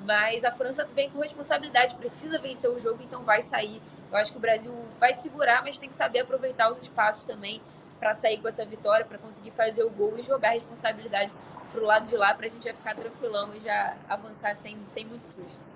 mas 0.01 0.43
a 0.43 0.51
França 0.51 0.85
vem 0.95 1.09
com 1.09 1.19
responsabilidade, 1.19 1.95
precisa 1.95 2.39
vencer 2.39 2.69
o 2.69 2.79
jogo, 2.79 3.03
então 3.03 3.23
vai 3.23 3.41
sair. 3.41 3.81
Eu 4.11 4.17
acho 4.17 4.31
que 4.31 4.37
o 4.37 4.41
Brasil 4.41 4.73
vai 4.99 5.13
segurar, 5.13 5.63
mas 5.63 5.77
tem 5.77 5.89
que 5.89 5.95
saber 5.95 6.19
aproveitar 6.19 6.71
os 6.71 6.83
espaços 6.83 7.25
também 7.25 7.61
para 7.99 8.13
sair 8.13 8.39
com 8.39 8.47
essa 8.47 8.65
vitória, 8.65 9.05
para 9.05 9.17
conseguir 9.17 9.51
fazer 9.51 9.83
o 9.83 9.89
gol 9.89 10.17
e 10.17 10.23
jogar 10.23 10.49
a 10.49 10.53
responsabilidade 10.53 11.31
o 11.75 11.81
lado 11.81 12.05
de 12.05 12.17
lá, 12.17 12.33
para 12.33 12.47
a 12.47 12.49
gente 12.49 12.63
já 12.63 12.73
ficar 12.73 12.95
tranquilão 12.95 13.55
e 13.55 13.59
já 13.59 13.95
avançar 14.07 14.55
sem, 14.55 14.77
sem 14.87 15.05
muito 15.05 15.25
susto. 15.25 15.69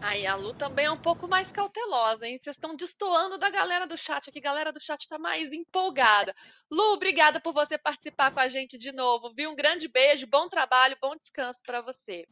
Aí 0.00 0.26
a 0.26 0.34
Lu 0.34 0.52
também 0.52 0.86
é 0.86 0.90
um 0.90 1.00
pouco 1.00 1.28
mais 1.28 1.52
cautelosa, 1.52 2.26
hein? 2.26 2.38
Vocês 2.40 2.56
estão 2.56 2.74
destoando 2.74 3.38
da 3.38 3.48
galera 3.50 3.86
do 3.86 3.96
chat 3.96 4.28
aqui, 4.28 4.40
galera 4.40 4.72
do 4.72 4.80
chat 4.80 5.06
tá 5.08 5.16
mais 5.16 5.52
empolgada. 5.52 6.34
Lu, 6.70 6.94
obrigada 6.94 7.40
por 7.40 7.52
você 7.52 7.78
participar 7.78 8.32
com 8.32 8.40
a 8.40 8.48
gente 8.48 8.76
de 8.76 8.90
novo, 8.90 9.32
viu? 9.32 9.50
Um 9.50 9.54
grande 9.54 9.86
beijo, 9.86 10.26
bom 10.26 10.48
trabalho, 10.48 10.98
bom 11.00 11.14
descanso 11.14 11.60
para 11.64 11.80
você. 11.80 12.26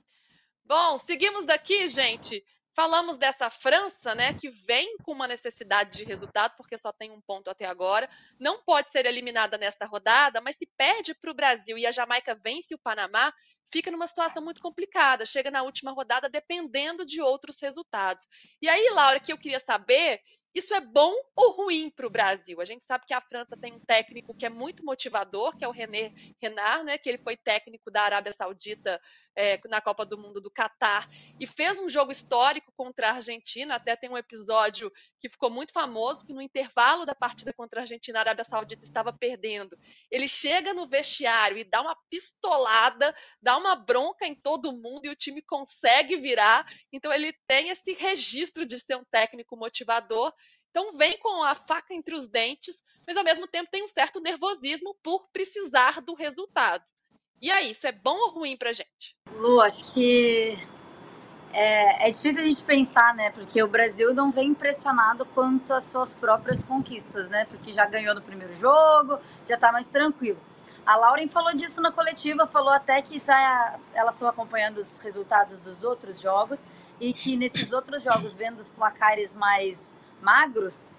Bom, 0.71 0.99
seguimos 0.99 1.45
daqui, 1.45 1.89
gente. 1.89 2.45
Falamos 2.77 3.19
dessa 3.19 3.51
França, 3.51 4.15
né, 4.15 4.33
que 4.33 4.49
vem 4.49 4.97
com 4.99 5.11
uma 5.11 5.27
necessidade 5.27 5.99
de 5.99 6.05
resultado, 6.05 6.55
porque 6.57 6.79
só 6.79 6.93
tem 6.93 7.11
um 7.11 7.21
ponto 7.21 7.51
até 7.51 7.65
agora. 7.65 8.09
Não 8.39 8.63
pode 8.63 8.89
ser 8.89 9.05
eliminada 9.05 9.59
nesta 9.59 9.85
rodada, 9.85 10.41
mas 10.41 10.55
se 10.55 10.69
perde 10.77 11.13
para 11.13 11.33
o 11.33 11.35
Brasil 11.35 11.77
e 11.77 11.89
a 11.89 11.91
Jamaica 11.91 12.39
vence 12.41 12.73
o 12.73 12.79
Panamá, 12.79 13.33
fica 13.73 13.91
numa 13.91 14.07
situação 14.07 14.45
muito 14.45 14.61
complicada. 14.61 15.27
Chega 15.27 15.51
na 15.51 15.65
última 15.65 15.91
rodada 15.91 16.29
dependendo 16.29 17.05
de 17.05 17.21
outros 17.21 17.61
resultados. 17.61 18.25
E 18.63 18.69
aí, 18.69 18.91
Laura, 18.91 19.19
que 19.19 19.33
eu 19.33 19.39
queria 19.39 19.59
saber 19.59 20.21
isso 20.55 20.75
é 20.75 20.81
bom 20.81 21.15
ou 21.37 21.53
ruim 21.53 21.91
para 21.91 22.07
o 22.07 22.11
Brasil? 22.11 22.61
A 22.61 22.65
gente 22.65 22.85
sabe 22.85 23.07
que 23.07 23.15
a 23.15 23.21
França 23.21 23.57
tem 23.57 23.73
um 23.73 23.79
técnico 23.79 24.35
que 24.35 24.45
é 24.45 24.49
muito 24.49 24.85
motivador, 24.85 25.57
que 25.57 25.65
é 25.65 25.69
o 25.69 25.73
René 25.73 26.11
Renard, 26.43 26.85
né? 26.85 26.99
Que 26.99 27.09
ele 27.09 27.19
foi 27.19 27.37
técnico 27.37 27.91
da 27.91 28.03
Arábia 28.03 28.33
Saudita 28.33 29.01
é, 29.37 29.61
na 29.69 29.81
Copa 29.81 30.05
do 30.05 30.19
Mundo 30.19 30.41
do 30.41 30.51
Catar 30.51 31.09
e 31.39 31.47
fez 31.47 31.79
um 31.79 31.89
jogo 31.89 32.11
histórico 32.11 32.73
contra 32.77 33.11
a 33.11 33.15
Argentina. 33.15 33.77
Até 33.77 33.95
tem 33.95 34.11
um 34.11 34.19
episódio 34.19 34.93
que 35.21 35.29
ficou 35.29 35.51
muito 35.51 35.73
famoso 35.73 36.25
que 36.25 36.33
no 36.33 36.41
intervalo 36.41 37.05
da 37.05 37.15
partida 37.15 37.53
contra 37.53 37.81
a 37.81 37.83
Argentina, 37.83 38.19
a 38.19 38.23
Arábia 38.23 38.45
Saudita 38.45 38.83
estava 38.83 39.13
perdendo. 39.13 39.79
Ele 40.11 40.27
chega 40.27 40.73
no 40.73 40.89
vestiário 40.89 41.59
e 41.59 41.65
dá 41.65 41.83
uma 41.83 41.97
pistolada, 42.09 43.15
dá 43.41 43.57
uma 43.59 43.77
bronca 43.77 44.27
em 44.27 44.35
todo 44.35 44.73
mundo 44.73 45.05
e 45.05 45.11
o 45.11 45.17
time 45.17 45.43
consegue 45.43 46.17
virar. 46.17 46.65
Então 46.93 47.13
ele 47.13 47.33
tem 47.47 47.69
esse 47.69 47.93
registro 47.93 48.65
de 48.65 48.81
ser 48.81 48.97
um 48.97 49.05
técnico 49.05 49.57
motivador 49.57 50.33
então 50.71 50.97
vem 50.97 51.19
com 51.19 51.43
a 51.43 51.55
faca 51.55 51.93
entre 51.93 52.15
os 52.15 52.29
dentes, 52.29 52.77
mas 53.07 53.17
ao 53.17 53.25
mesmo 53.25 53.47
tempo 53.47 53.71
tem 53.71 53.83
um 53.83 53.89
certo 53.89 54.21
nervosismo 54.21 54.97
por 55.03 55.29
precisar 55.33 56.01
do 56.01 56.15
resultado. 56.15 56.85
E 57.43 57.51
aí, 57.51 57.71
isso 57.71 57.87
é 57.87 57.93
bom 57.93 58.17
ou 58.17 58.31
ruim 58.31 58.57
pra 58.57 58.73
gente? 58.73 59.17
Lu, 59.33 59.61
acho 59.61 59.95
que 59.95 60.55
é, 61.53 62.09
é, 62.09 62.11
difícil 62.11 62.43
a 62.43 62.47
gente 62.47 62.63
pensar, 62.63 63.15
né? 63.15 63.31
Porque 63.31 63.63
o 63.63 63.69
Brasil 63.69 64.15
não 64.15 64.31
vem 64.31 64.49
impressionado 64.49 65.27
quanto 65.27 65.73
às 65.73 65.85
suas 65.85 66.15
próprias 66.15 66.63
conquistas, 66.63 67.29
né? 67.29 67.45
Porque 67.47 67.73
já 67.73 67.87
ganhou 67.87 68.15
no 68.15 68.23
primeiro 68.23 68.57
jogo, 68.57 69.19
já 69.49 69.57
tá 69.57 69.73
mais 69.73 69.87
tranquilo. 69.87 70.39
A 70.87 70.97
Lauren 70.97 71.29
falou 71.29 71.55
disso 71.55 71.81
na 71.81 71.93
coletiva, 71.93 72.47
falou 72.47 72.71
até 72.71 73.03
que 73.03 73.21
tá, 73.21 73.79
elas 73.93 74.15
estão 74.15 74.29
acompanhando 74.29 74.79
os 74.79 74.99
resultados 74.99 75.61
dos 75.61 75.85
outros 75.85 76.21
jogos 76.21 76.67
e 77.01 77.13
que 77.13 77.37
nesses 77.37 77.73
outros 77.73 78.03
jogos, 78.03 78.37
vendo 78.37 78.59
os 78.59 78.71
placares 78.71 79.35
mais 79.35 79.93
magros, 80.23 80.91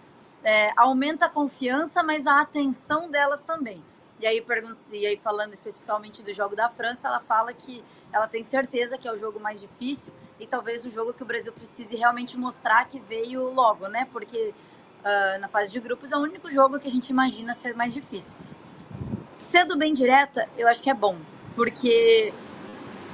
é, 0.43 0.71
aumenta 0.75 1.25
a 1.25 1.29
confiança, 1.29 2.03
mas 2.03 2.25
a 2.27 2.41
atenção 2.41 3.09
delas 3.09 3.41
também. 3.41 3.83
E 4.19 4.27
aí, 4.27 4.45
e 4.91 5.05
aí, 5.07 5.17
falando 5.17 5.53
especificamente 5.53 6.21
do 6.21 6.31
jogo 6.31 6.55
da 6.55 6.69
França, 6.69 7.07
ela 7.07 7.19
fala 7.21 7.53
que 7.53 7.83
ela 8.13 8.27
tem 8.27 8.43
certeza 8.43 8.97
que 8.97 9.07
é 9.07 9.11
o 9.11 9.17
jogo 9.17 9.39
mais 9.39 9.59
difícil 9.59 10.11
e 10.39 10.47
talvez 10.47 10.85
o 10.85 10.89
jogo 10.89 11.13
que 11.13 11.23
o 11.23 11.25
Brasil 11.25 11.51
precise 11.53 11.95
realmente 11.95 12.37
mostrar 12.37 12.85
que 12.85 12.99
veio 12.99 13.53
logo, 13.53 13.87
né? 13.87 14.07
Porque 14.11 14.53
uh, 15.01 15.39
na 15.39 15.47
fase 15.47 15.71
de 15.71 15.79
grupos 15.79 16.11
é 16.11 16.17
o 16.17 16.19
único 16.19 16.49
jogo 16.51 16.79
que 16.79 16.87
a 16.87 16.91
gente 16.91 17.09
imagina 17.09 17.53
ser 17.53 17.75
mais 17.75 17.93
difícil. 17.93 18.35
Sendo 19.37 19.77
bem 19.77 19.93
direta, 19.93 20.47
eu 20.57 20.67
acho 20.67 20.81
que 20.81 20.89
é 20.89 20.93
bom, 20.93 21.17
porque 21.55 22.33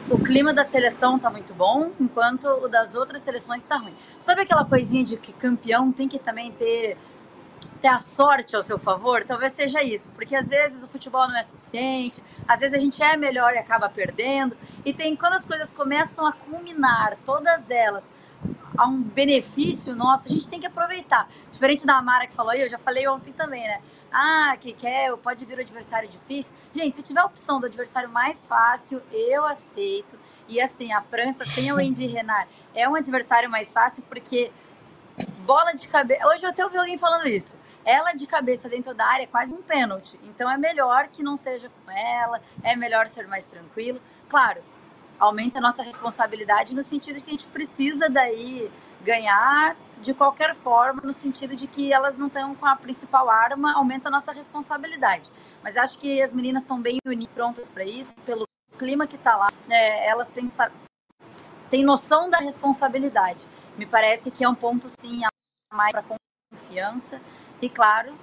o 0.10 0.18
clima 0.18 0.54
da 0.54 0.64
seleção 0.64 1.20
tá 1.20 1.30
muito 1.30 1.54
bom, 1.54 1.92
enquanto 2.00 2.46
o 2.46 2.68
das 2.68 2.96
outras 2.96 3.22
seleções 3.22 3.64
tá 3.64 3.78
ruim. 3.78 3.94
Sabe 4.18 4.42
aquela 4.42 4.64
coisinha 4.64 5.04
de 5.04 5.18
que 5.18 5.34
campeão 5.34 5.92
tem 5.92 6.08
que 6.08 6.18
também 6.18 6.52
ter 6.52 6.98
ter 7.78 7.88
a 7.88 8.00
sorte 8.00 8.56
ao 8.56 8.62
seu 8.62 8.78
favor? 8.78 9.24
Talvez 9.24 9.54
seja 9.54 9.82
isso, 9.84 10.12
porque 10.12 10.36
às 10.36 10.50
vezes 10.50 10.84
o 10.84 10.88
futebol 10.88 11.28
não 11.28 11.38
é 11.38 11.44
suficiente, 11.44 12.24
às 12.48 12.60
vezes 12.60 12.76
a 12.76 12.80
gente 12.80 13.02
é 13.02 13.16
melhor 13.16 13.54
e 13.54 13.58
acaba 13.58 13.90
perdendo, 13.90 14.58
e 14.84 14.94
tem 14.94 15.16
quando 15.16 15.34
as 15.34 15.46
coisas 15.46 15.72
começam 15.72 16.26
a 16.26 16.32
culminar, 16.32 17.18
todas 17.26 17.70
elas, 17.70 18.08
a 18.78 18.86
um 18.86 19.02
benefício 19.02 19.96
nosso, 19.96 20.28
a 20.28 20.32
gente 20.32 20.48
tem 20.48 20.60
que 20.60 20.68
aproveitar. 20.68 21.28
Diferente 21.52 21.86
da 21.86 22.02
Mara 22.02 22.28
que 22.28 22.34
falou 22.34 22.52
aí, 22.52 22.62
eu 22.62 22.70
já 22.70 22.78
falei 22.78 23.08
ontem 23.08 23.34
também, 23.34 23.64
né? 23.64 23.82
Ah, 24.12 24.56
que 24.60 24.72
quer, 24.72 25.16
pode 25.18 25.44
vir 25.46 25.58
o 25.58 25.62
adversário 25.62 26.08
difícil. 26.08 26.54
Gente, 26.74 26.96
se 26.96 27.04
tiver 27.04 27.20
a 27.20 27.26
opção 27.26 27.60
do 27.60 27.66
adversário 27.66 28.10
mais 28.10 28.46
fácil, 28.46 29.02
eu 29.12 29.46
aceito. 29.46 30.18
E 30.48 30.62
assim, 30.62 30.94
a 30.94 31.02
França 31.02 31.44
tem 31.56 31.72
o 31.72 31.78
Andy 31.78 32.06
Renard. 32.08 32.48
É 32.74 32.88
um 32.88 32.96
adversário 32.96 33.50
mais 33.50 33.72
fácil 33.72 34.04
porque 34.08 34.52
bola 35.40 35.74
de 35.74 35.88
cabeça. 35.88 36.26
Hoje 36.28 36.44
eu 36.44 36.50
até 36.50 36.64
ouvi 36.64 36.78
alguém 36.78 36.98
falando 36.98 37.28
isso. 37.28 37.58
Ela 37.88 38.12
de 38.12 38.28
cabeça 38.28 38.68
dentro 38.68 38.94
da 38.94 39.06
área 39.06 39.24
é 39.24 39.28
quase 39.28 39.56
um 39.56 39.62
pênalti. 39.62 40.20
Então 40.24 40.52
é 40.52 40.58
melhor 40.58 41.08
que 41.08 41.24
não 41.24 41.38
seja 41.38 41.70
com 41.70 41.90
ela, 41.90 42.42
é 42.62 42.76
melhor 42.76 43.08
ser 43.08 43.26
mais 43.28 43.46
tranquilo. 43.46 44.02
Claro, 44.28 44.62
aumenta 45.18 45.60
a 45.60 45.62
nossa 45.62 45.84
responsabilidade 45.84 46.76
no 46.76 46.84
sentido 46.84 47.16
de 47.16 47.22
que 47.22 47.30
a 47.30 47.32
gente 47.32 47.48
precisa 47.48 48.10
daí 48.10 48.70
ganhar 49.02 49.78
de 50.02 50.14
qualquer 50.14 50.54
forma, 50.54 51.02
no 51.02 51.14
sentido 51.14 51.56
de 51.56 51.66
que 51.66 51.94
elas 51.94 52.18
não 52.18 52.28
estão 52.28 52.54
com 52.56 52.66
a 52.66 52.76
principal 52.76 53.30
arma, 53.30 53.74
aumenta 53.74 54.10
a 54.10 54.12
nossa 54.12 54.34
responsabilidade. 54.34 55.32
Mas 55.64 55.78
acho 55.78 55.98
que 55.98 56.22
as 56.22 56.34
meninas 56.34 56.64
estão 56.64 56.82
bem 56.82 56.98
unidas, 57.06 57.34
prontas 57.34 57.70
para 57.70 57.86
isso, 57.86 58.22
pelo 58.24 58.46
clima 58.78 59.08
que 59.08 59.16
está 59.16 59.38
lá, 59.38 59.48
é, 59.70 60.10
elas 60.10 60.30
têm, 60.30 60.52
têm 61.70 61.86
noção 61.86 62.30
da 62.30 62.40
responsabilidade. 62.40 63.48
Me 63.78 63.86
parece 63.86 64.30
que 64.30 64.44
é 64.44 64.50
um 64.50 64.54
ponto, 64.54 64.88
sim, 64.90 65.24
a 65.24 65.30
mais 65.74 65.94
para 65.94 66.04
confiança. 66.52 67.22
E, 67.62 67.70
claro, 67.70 68.18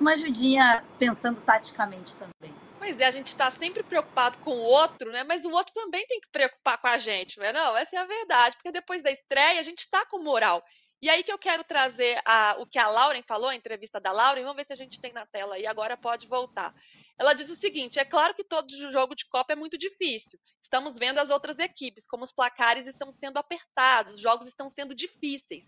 uma 0.00 0.12
ajudinha 0.12 0.84
pensando 0.98 1.40
taticamente 1.40 2.16
também. 2.16 2.54
Pois 2.78 2.98
é, 2.98 3.04
a 3.06 3.10
gente 3.10 3.28
está 3.28 3.50
sempre 3.50 3.82
preocupado 3.82 4.38
com 4.38 4.52
o 4.52 4.62
outro, 4.62 5.12
né? 5.12 5.22
Mas 5.22 5.44
o 5.44 5.50
outro 5.50 5.72
também 5.74 6.06
tem 6.06 6.18
que 6.18 6.28
preocupar 6.32 6.78
com 6.78 6.86
a 6.86 6.96
gente, 6.96 7.38
não 7.38 7.44
é? 7.44 7.52
Não, 7.52 7.76
essa 7.76 7.96
é 7.96 7.98
a 7.98 8.06
verdade, 8.06 8.56
porque 8.56 8.72
depois 8.72 9.02
da 9.02 9.10
estreia 9.10 9.60
a 9.60 9.62
gente 9.62 9.80
está 9.80 10.06
com 10.06 10.22
moral. 10.22 10.64
E 11.02 11.08
aí 11.08 11.22
que 11.22 11.32
eu 11.32 11.38
quero 11.38 11.64
trazer 11.64 12.20
a, 12.26 12.56
o 12.58 12.66
que 12.66 12.78
a 12.78 12.88
Lauren 12.88 13.22
falou, 13.22 13.48
a 13.48 13.54
entrevista 13.54 14.00
da 14.00 14.12
Lauren, 14.12 14.42
vamos 14.42 14.56
ver 14.56 14.66
se 14.66 14.72
a 14.72 14.76
gente 14.76 15.00
tem 15.00 15.12
na 15.12 15.26
tela 15.26 15.56
aí, 15.56 15.66
agora 15.66 15.96
pode 15.96 16.26
voltar. 16.26 16.74
Ela 17.18 17.34
diz 17.34 17.50
o 17.50 17.54
seguinte: 17.54 17.98
é 17.98 18.04
claro 18.04 18.34
que 18.34 18.44
todo 18.44 18.68
jogo 18.90 19.14
de 19.14 19.26
Copa 19.26 19.52
é 19.52 19.56
muito 19.56 19.76
difícil. 19.76 20.38
Estamos 20.62 20.98
vendo 20.98 21.18
as 21.18 21.28
outras 21.28 21.58
equipes, 21.58 22.06
como 22.06 22.24
os 22.24 22.32
placares 22.32 22.86
estão 22.86 23.12
sendo 23.12 23.38
apertados, 23.38 24.14
os 24.14 24.20
jogos 24.20 24.46
estão 24.46 24.70
sendo 24.70 24.94
difíceis. 24.94 25.64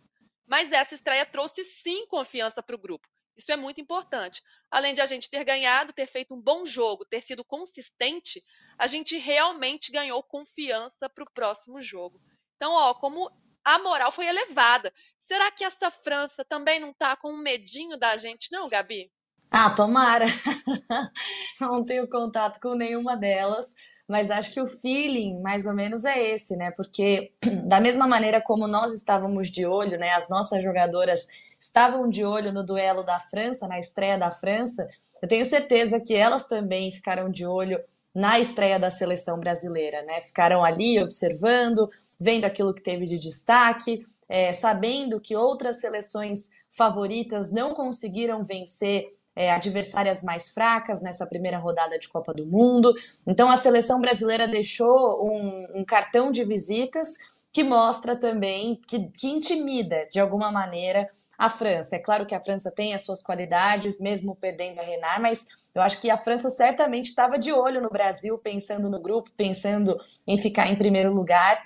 Mas 0.53 0.71
essa 0.71 0.95
estreia 0.95 1.25
trouxe 1.25 1.65
sim 1.65 2.07
confiança 2.09 2.63
para 2.63 2.77
o 2.77 2.79
grupo. 2.79 3.09
Isso 3.35 3.51
é 3.51 3.57
muito 3.57 3.81
importante. 3.81 4.43
Além 4.71 4.93
de 4.93 5.01
a 5.01 5.07
gente 5.07 5.31
ter 5.31 5.43
ganhado, 5.45 5.95
ter 5.95 6.07
feito 6.07 6.35
um 6.35 6.43
bom 6.43 6.67
jogo, 6.67 7.07
ter 7.07 7.23
sido 7.23 7.43
consistente, 7.43 8.45
a 8.77 8.87
gente 8.87 9.17
realmente 9.17 9.91
ganhou 9.91 10.23
confiança 10.23 11.09
para 11.09 11.25
o 11.25 11.33
próximo 11.33 11.81
jogo. 11.81 12.21
Então, 12.57 12.71
ó, 12.71 12.93
como 12.93 13.31
a 13.65 13.79
moral 13.79 14.13
foi 14.13 14.27
elevada. 14.27 14.93
Será 15.23 15.51
que 15.51 15.65
essa 15.65 15.91
França 15.91 16.45
também 16.45 16.79
não 16.79 16.91
está 16.91 17.17
com 17.17 17.33
um 17.33 17.39
medinho 17.39 17.97
da 17.97 18.19
gente, 18.19 18.53
não, 18.53 18.69
Gabi? 18.69 19.11
Ah, 19.55 19.69
tomara! 19.77 20.25
não 21.61 21.85
tenho 21.85 22.09
contato 22.09 22.59
com 22.59 22.75
nenhuma 22.75 23.17
delas, 23.17 23.75
mas 24.09 24.31
acho 24.31 24.51
que 24.51 24.61
o 24.61 24.67
feeling 24.67 25.43
mais 25.43 25.67
ou 25.67 25.75
menos 25.75 26.07
é 26.07 26.31
esse, 26.33 26.57
né? 26.57 26.71
Porque 26.71 27.33
da 27.67 27.79
mesma 27.79 28.07
maneira 28.07 28.41
como 28.41 28.67
nós 28.67 28.95
estávamos 28.95 29.51
de 29.51 29.67
olho, 29.67 29.99
né? 29.99 30.13
As 30.15 30.31
nossas 30.31 30.63
jogadoras 30.63 31.29
estavam 31.61 32.09
de 32.09 32.25
olho 32.25 32.51
no 32.51 32.65
duelo 32.65 33.05
da 33.05 33.21
França, 33.21 33.69
na 33.69 33.79
estreia 33.79 34.19
da 34.19 34.31
França, 34.31 34.89
eu 35.23 35.29
tenho 35.29 35.45
certeza 35.45 36.01
que 36.01 36.15
elas 36.15 36.45
também 36.45 36.91
ficaram 36.91 37.31
de 37.31 37.47
olho 37.47 37.79
na 38.13 38.41
estreia 38.41 38.79
da 38.79 38.91
seleção 38.91 39.39
brasileira, 39.39 40.03
né? 40.03 40.21
Ficaram 40.21 40.65
ali 40.65 41.01
observando, 41.01 41.89
vendo 42.19 42.45
aquilo 42.45 42.75
que 42.75 42.83
teve 42.83 43.05
de 43.05 43.19
destaque, 43.19 44.03
é, 44.29 44.53
sabendo 44.53 45.21
que 45.21 45.37
outras 45.37 45.81
seleções 45.81 46.51
favoritas 46.71 47.53
não 47.53 47.73
conseguiram 47.73 48.43
vencer 48.43 49.13
é, 49.35 49.51
adversárias 49.51 50.23
mais 50.23 50.51
fracas 50.51 51.01
nessa 51.01 51.27
primeira 51.27 51.59
rodada 51.59 51.99
de 51.99 52.09
Copa 52.09 52.33
do 52.33 52.47
Mundo. 52.47 52.95
Então 53.27 53.49
a 53.49 53.57
seleção 53.57 54.01
brasileira 54.01 54.47
deixou 54.47 55.27
um, 55.27 55.81
um 55.81 55.85
cartão 55.85 56.31
de 56.31 56.45
visitas 56.45 57.09
que 57.53 57.63
mostra 57.63 58.17
também, 58.17 58.81
que, 58.87 59.11
que 59.11 59.29
intimida 59.29 60.09
de 60.11 60.19
alguma 60.19 60.51
maneira 60.51 61.09
a 61.37 61.51
França. 61.51 61.97
É 61.97 61.99
claro 61.99 62.25
que 62.25 62.35
a 62.35 62.41
França 62.41 62.71
tem 62.71 62.95
as 62.95 63.05
suas 63.05 63.23
qualidades, 63.23 64.01
mesmo 64.01 64.35
perdendo 64.35 64.79
a 64.79 64.83
Renard, 64.83 65.21
mas 65.21 65.69
eu 65.75 65.83
acho 65.83 66.01
que 66.01 66.09
a 66.09 66.17
França 66.17 66.49
certamente 66.49 67.07
estava 67.07 67.39
de 67.39 67.53
olho 67.53 67.83
no 67.83 67.91
Brasil, 67.91 68.39
pensando 68.39 68.89
no 68.89 69.01
grupo, 69.01 69.31
pensando 69.37 69.99
em 70.27 70.39
ficar 70.39 70.69
em 70.69 70.77
primeiro 70.79 71.13
lugar. 71.13 71.63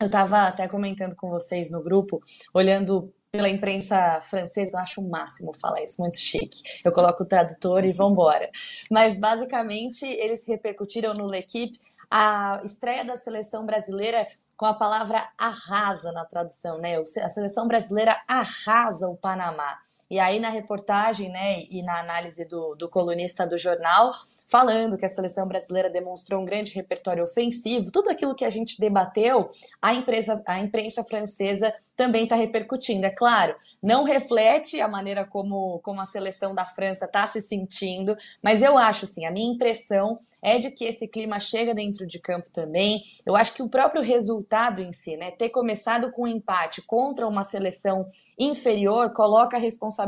Eu 0.00 0.06
estava 0.06 0.48
até 0.48 0.66
comentando 0.66 1.14
com 1.14 1.30
vocês 1.30 1.70
no 1.70 1.82
grupo, 1.82 2.20
olhando 2.52 3.14
pela 3.32 3.48
imprensa 3.48 4.20
francesa, 4.20 4.76
eu 4.76 4.80
acho 4.82 5.00
o 5.00 5.08
máximo 5.08 5.54
falar 5.58 5.82
isso, 5.82 6.02
muito 6.02 6.18
chique. 6.18 6.62
Eu 6.84 6.92
coloco 6.92 7.22
o 7.22 7.26
tradutor 7.26 7.82
e 7.82 7.90
vambora. 7.90 8.50
Mas 8.90 9.16
basicamente 9.16 10.04
eles 10.04 10.46
repercutiram 10.46 11.14
no 11.14 11.26
L'Equipe 11.26 11.78
a 12.10 12.60
estreia 12.62 13.06
da 13.06 13.16
seleção 13.16 13.64
brasileira 13.64 14.28
com 14.54 14.66
a 14.66 14.74
palavra 14.74 15.26
arrasa 15.38 16.12
na 16.12 16.26
tradução, 16.26 16.78
né? 16.78 16.98
A 16.98 17.28
seleção 17.30 17.66
brasileira 17.66 18.22
arrasa 18.28 19.08
o 19.08 19.16
Panamá. 19.16 19.78
E 20.12 20.20
aí, 20.20 20.38
na 20.38 20.50
reportagem 20.50 21.30
né, 21.30 21.62
e 21.70 21.82
na 21.82 21.98
análise 21.98 22.44
do, 22.44 22.74
do 22.74 22.86
colunista 22.86 23.46
do 23.46 23.56
jornal, 23.56 24.12
falando 24.46 24.98
que 24.98 25.06
a 25.06 25.08
seleção 25.08 25.48
brasileira 25.48 25.88
demonstrou 25.88 26.42
um 26.42 26.44
grande 26.44 26.74
repertório 26.74 27.24
ofensivo, 27.24 27.90
tudo 27.90 28.10
aquilo 28.10 28.34
que 28.34 28.44
a 28.44 28.50
gente 28.50 28.78
debateu, 28.78 29.48
a, 29.80 29.94
empresa, 29.94 30.42
a 30.46 30.58
imprensa 30.58 31.02
francesa 31.02 31.72
também 31.96 32.24
está 32.24 32.36
repercutindo. 32.36 33.06
É 33.06 33.10
claro, 33.10 33.54
não 33.82 34.04
reflete 34.04 34.80
a 34.80 34.88
maneira 34.88 35.24
como, 35.26 35.78
como 35.80 36.00
a 36.00 36.06
seleção 36.06 36.54
da 36.54 36.66
França 36.66 37.06
está 37.06 37.26
se 37.26 37.40
sentindo, 37.40 38.14
mas 38.42 38.62
eu 38.62 38.76
acho 38.76 39.06
assim, 39.06 39.24
a 39.24 39.30
minha 39.30 39.50
impressão 39.50 40.18
é 40.42 40.58
de 40.58 40.70
que 40.70 40.84
esse 40.84 41.08
clima 41.08 41.40
chega 41.40 41.74
dentro 41.74 42.06
de 42.06 42.18
campo 42.18 42.50
também. 42.50 43.02
Eu 43.24 43.34
acho 43.34 43.54
que 43.54 43.62
o 43.62 43.68
próprio 43.68 44.02
resultado 44.02 44.82
em 44.82 44.92
si, 44.92 45.16
né, 45.16 45.30
ter 45.30 45.48
começado 45.48 46.10
com 46.12 46.24
um 46.24 46.26
empate 46.26 46.82
contra 46.82 47.26
uma 47.26 47.42
seleção 47.42 48.06
inferior, 48.38 49.12
coloca 49.12 49.56
a 49.56 49.60
responsabilidade 49.60 50.01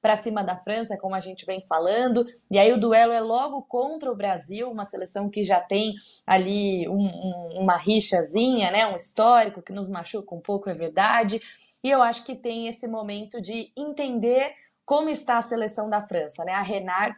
para 0.00 0.16
cima 0.16 0.42
da 0.42 0.56
França, 0.56 0.96
como 0.96 1.14
a 1.14 1.20
gente 1.20 1.44
vem 1.44 1.60
falando, 1.62 2.24
e 2.50 2.58
aí 2.58 2.72
o 2.72 2.80
duelo 2.80 3.12
é 3.12 3.20
logo 3.20 3.62
contra 3.62 4.10
o 4.10 4.16
Brasil, 4.16 4.70
uma 4.70 4.84
seleção 4.84 5.28
que 5.28 5.42
já 5.42 5.60
tem 5.60 5.94
ali 6.26 6.88
um, 6.88 7.06
um, 7.06 7.62
uma 7.62 7.76
rixazinha, 7.76 8.70
né, 8.70 8.86
um 8.86 8.96
histórico 8.96 9.62
que 9.62 9.72
nos 9.72 9.88
machuca 9.88 10.34
um 10.34 10.40
pouco, 10.40 10.68
é 10.68 10.74
verdade, 10.74 11.40
e 11.82 11.90
eu 11.90 12.02
acho 12.02 12.24
que 12.24 12.34
tem 12.34 12.66
esse 12.66 12.88
momento 12.88 13.40
de 13.40 13.72
entender 13.76 14.52
como 14.84 15.10
está 15.10 15.38
a 15.38 15.42
seleção 15.42 15.90
da 15.90 16.06
França, 16.06 16.44
né? 16.44 16.52
A 16.52 16.62
Renard 16.62 17.14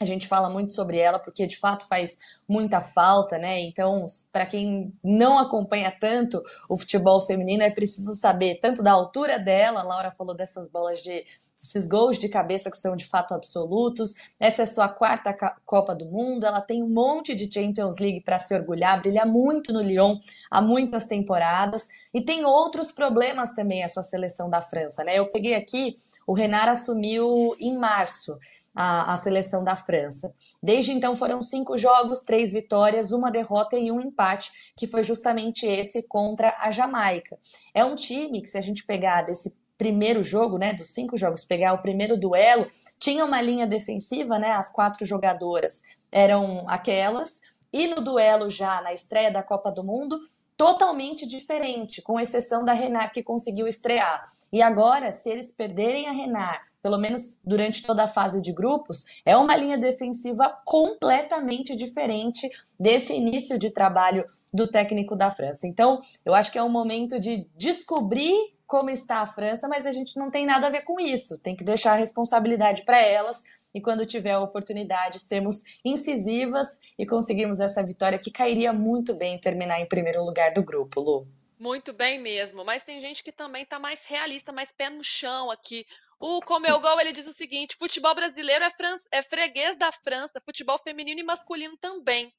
a 0.00 0.04
gente 0.04 0.26
fala 0.26 0.48
muito 0.48 0.72
sobre 0.72 0.98
ela 0.98 1.18
porque 1.18 1.46
de 1.46 1.58
fato 1.58 1.86
faz 1.86 2.16
muita 2.48 2.80
falta, 2.80 3.38
né? 3.38 3.60
Então, 3.60 4.06
para 4.32 4.46
quem 4.46 4.92
não 5.02 5.38
acompanha 5.38 5.94
tanto 6.00 6.42
o 6.68 6.76
futebol 6.76 7.20
feminino, 7.20 7.62
é 7.62 7.70
preciso 7.70 8.14
saber 8.16 8.58
tanto 8.60 8.82
da 8.82 8.92
altura 8.92 9.38
dela, 9.38 9.80
a 9.80 9.84
Laura 9.84 10.10
falou 10.12 10.34
dessas 10.34 10.68
bolas 10.68 11.00
de 11.02 11.24
esses 11.62 11.86
gols 11.86 12.18
de 12.18 12.28
cabeça 12.28 12.70
que 12.70 12.76
são 12.76 12.96
de 12.96 13.06
fato 13.06 13.34
absolutos. 13.34 14.14
Essa 14.40 14.62
é 14.62 14.66
sua 14.66 14.88
quarta 14.88 15.32
Copa 15.64 15.94
do 15.94 16.06
Mundo, 16.06 16.44
ela 16.44 16.60
tem 16.60 16.82
um 16.82 16.88
monte 16.88 17.34
de 17.34 17.52
Champions 17.52 17.98
League 17.98 18.20
para 18.20 18.38
se 18.38 18.54
orgulhar, 18.54 19.00
brilha 19.00 19.24
muito 19.24 19.72
no 19.72 19.80
Lyon 19.80 20.18
há 20.50 20.60
muitas 20.60 21.06
temporadas 21.06 21.86
e 22.12 22.20
tem 22.20 22.44
outros 22.44 22.90
problemas 22.90 23.54
também 23.54 23.82
essa 23.82 24.02
seleção 24.02 24.50
da 24.50 24.60
França, 24.60 25.04
né? 25.04 25.18
Eu 25.18 25.30
peguei 25.30 25.54
aqui, 25.54 25.94
o 26.26 26.34
Renard 26.34 26.70
assumiu 26.70 27.54
em 27.60 27.76
março 27.78 28.36
a, 28.74 29.12
a, 29.12 29.16
seleção 29.16 29.62
da 29.62 29.76
França. 29.76 30.34
Desde 30.62 30.92
então 30.92 31.14
foram 31.14 31.42
cinco 31.42 31.76
jogos, 31.76 32.22
três 32.22 32.52
vitórias, 32.52 33.12
uma 33.12 33.30
derrota 33.30 33.76
e 33.76 33.92
um 33.92 34.00
empate, 34.00 34.72
que 34.76 34.86
foi 34.86 35.04
justamente 35.04 35.66
esse 35.66 36.02
contra 36.02 36.54
a 36.58 36.70
Jamaica. 36.70 37.38
É 37.74 37.84
um 37.84 37.94
time 37.94 38.40
que, 38.40 38.48
se 38.48 38.58
a 38.58 38.62
gente 38.62 38.84
pegar 38.84 39.22
desse 39.22 39.61
primeiro 39.78 40.22
jogo, 40.22 40.58
né, 40.58 40.72
dos 40.72 40.92
cinco 40.92 41.16
jogos, 41.16 41.44
pegar 41.44 41.72
o 41.72 41.82
primeiro 41.82 42.18
duelo, 42.18 42.66
tinha 42.98 43.24
uma 43.24 43.40
linha 43.40 43.66
defensiva, 43.66 44.38
né, 44.38 44.52
as 44.52 44.70
quatro 44.70 45.04
jogadoras 45.04 45.82
eram 46.10 46.64
aquelas, 46.68 47.40
e 47.72 47.86
no 47.88 48.02
duelo 48.02 48.50
já 48.50 48.82
na 48.82 48.92
estreia 48.92 49.30
da 49.30 49.42
Copa 49.42 49.72
do 49.72 49.82
Mundo, 49.82 50.20
totalmente 50.56 51.26
diferente, 51.26 52.02
com 52.02 52.20
exceção 52.20 52.64
da 52.64 52.72
Renard 52.72 53.12
que 53.12 53.22
conseguiu 53.22 53.66
estrear. 53.66 54.24
E 54.52 54.60
agora, 54.60 55.10
se 55.10 55.30
eles 55.30 55.50
perderem 55.50 56.06
a 56.06 56.12
Renard 56.12 56.71
pelo 56.82 56.98
menos 56.98 57.40
durante 57.44 57.82
toda 57.82 58.04
a 58.04 58.08
fase 58.08 58.42
de 58.42 58.52
grupos, 58.52 59.22
é 59.24 59.36
uma 59.36 59.56
linha 59.56 59.78
defensiva 59.78 60.48
completamente 60.64 61.76
diferente 61.76 62.48
desse 62.78 63.14
início 63.14 63.58
de 63.58 63.70
trabalho 63.70 64.24
do 64.52 64.66
técnico 64.66 65.14
da 65.14 65.30
França. 65.30 65.66
Então, 65.66 66.00
eu 66.24 66.34
acho 66.34 66.50
que 66.50 66.58
é 66.58 66.62
um 66.62 66.68
momento 66.68 67.20
de 67.20 67.46
descobrir 67.56 68.34
como 68.66 68.90
está 68.90 69.18
a 69.18 69.26
França, 69.26 69.68
mas 69.68 69.86
a 69.86 69.92
gente 69.92 70.16
não 70.16 70.30
tem 70.30 70.46
nada 70.46 70.66
a 70.66 70.70
ver 70.70 70.82
com 70.82 70.98
isso. 70.98 71.42
Tem 71.42 71.54
que 71.54 71.62
deixar 71.62 71.92
a 71.92 71.96
responsabilidade 71.96 72.84
para 72.84 73.00
elas 73.00 73.42
e 73.74 73.80
quando 73.80 74.04
tiver 74.04 74.32
a 74.32 74.40
oportunidade, 74.40 75.18
sermos 75.18 75.80
incisivas 75.84 76.80
e 76.98 77.06
conseguirmos 77.06 77.60
essa 77.60 77.82
vitória 77.82 78.18
que 78.18 78.30
cairia 78.30 78.72
muito 78.72 79.14
bem 79.14 79.38
terminar 79.38 79.80
em 79.80 79.86
primeiro 79.86 80.22
lugar 80.24 80.52
do 80.52 80.62
grupo, 80.62 81.00
Lu. 81.00 81.26
Muito 81.58 81.92
bem 81.92 82.18
mesmo, 82.18 82.64
mas 82.64 82.82
tem 82.82 83.00
gente 83.00 83.22
que 83.22 83.30
também 83.30 83.62
está 83.62 83.78
mais 83.78 84.04
realista, 84.06 84.52
mais 84.52 84.72
pé 84.72 84.90
no 84.90 85.04
chão 85.04 85.50
aqui. 85.50 85.86
O 86.22 86.38
Comeu 86.38 86.78
Gol 86.78 87.00
ele 87.00 87.10
diz 87.10 87.26
o 87.26 87.32
seguinte: 87.32 87.74
futebol 87.76 88.14
brasileiro 88.14 88.64
é, 88.64 88.70
fran... 88.70 88.96
é 89.10 89.20
freguês 89.22 89.76
da 89.76 89.90
França, 89.90 90.40
futebol 90.40 90.78
feminino 90.78 91.18
e 91.18 91.24
masculino 91.24 91.76
também. 91.76 92.32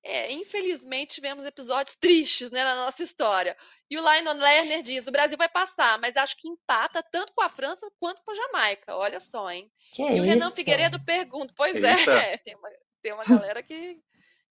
É, 0.00 0.32
infelizmente 0.32 1.16
tivemos 1.16 1.44
episódios 1.44 1.96
tristes 1.96 2.52
né, 2.52 2.62
na 2.62 2.76
nossa 2.76 3.02
história. 3.02 3.56
E 3.90 3.98
o 3.98 4.00
Lionel 4.00 4.34
Lerner 4.34 4.80
diz: 4.80 5.08
o 5.08 5.10
Brasil 5.10 5.36
vai 5.36 5.48
passar, 5.48 5.98
mas 5.98 6.16
acho 6.16 6.36
que 6.36 6.48
empata 6.48 7.02
tanto 7.02 7.32
com 7.34 7.42
a 7.42 7.48
França 7.48 7.90
quanto 7.98 8.22
com 8.22 8.30
a 8.30 8.34
Jamaica. 8.34 8.96
Olha 8.96 9.18
só, 9.18 9.50
hein? 9.50 9.68
Que 9.92 10.02
e 10.02 10.20
o 10.20 10.22
Renan 10.22 10.50
Figueiredo 10.52 11.04
pergunta: 11.04 11.52
pois 11.56 11.74
é, 11.74 11.98
Eita. 11.98 12.12
é, 12.12 12.38
tem 12.38 12.54
uma, 12.54 12.68
tem 13.02 13.12
uma 13.12 13.24
galera 13.24 13.60
que 13.60 14.00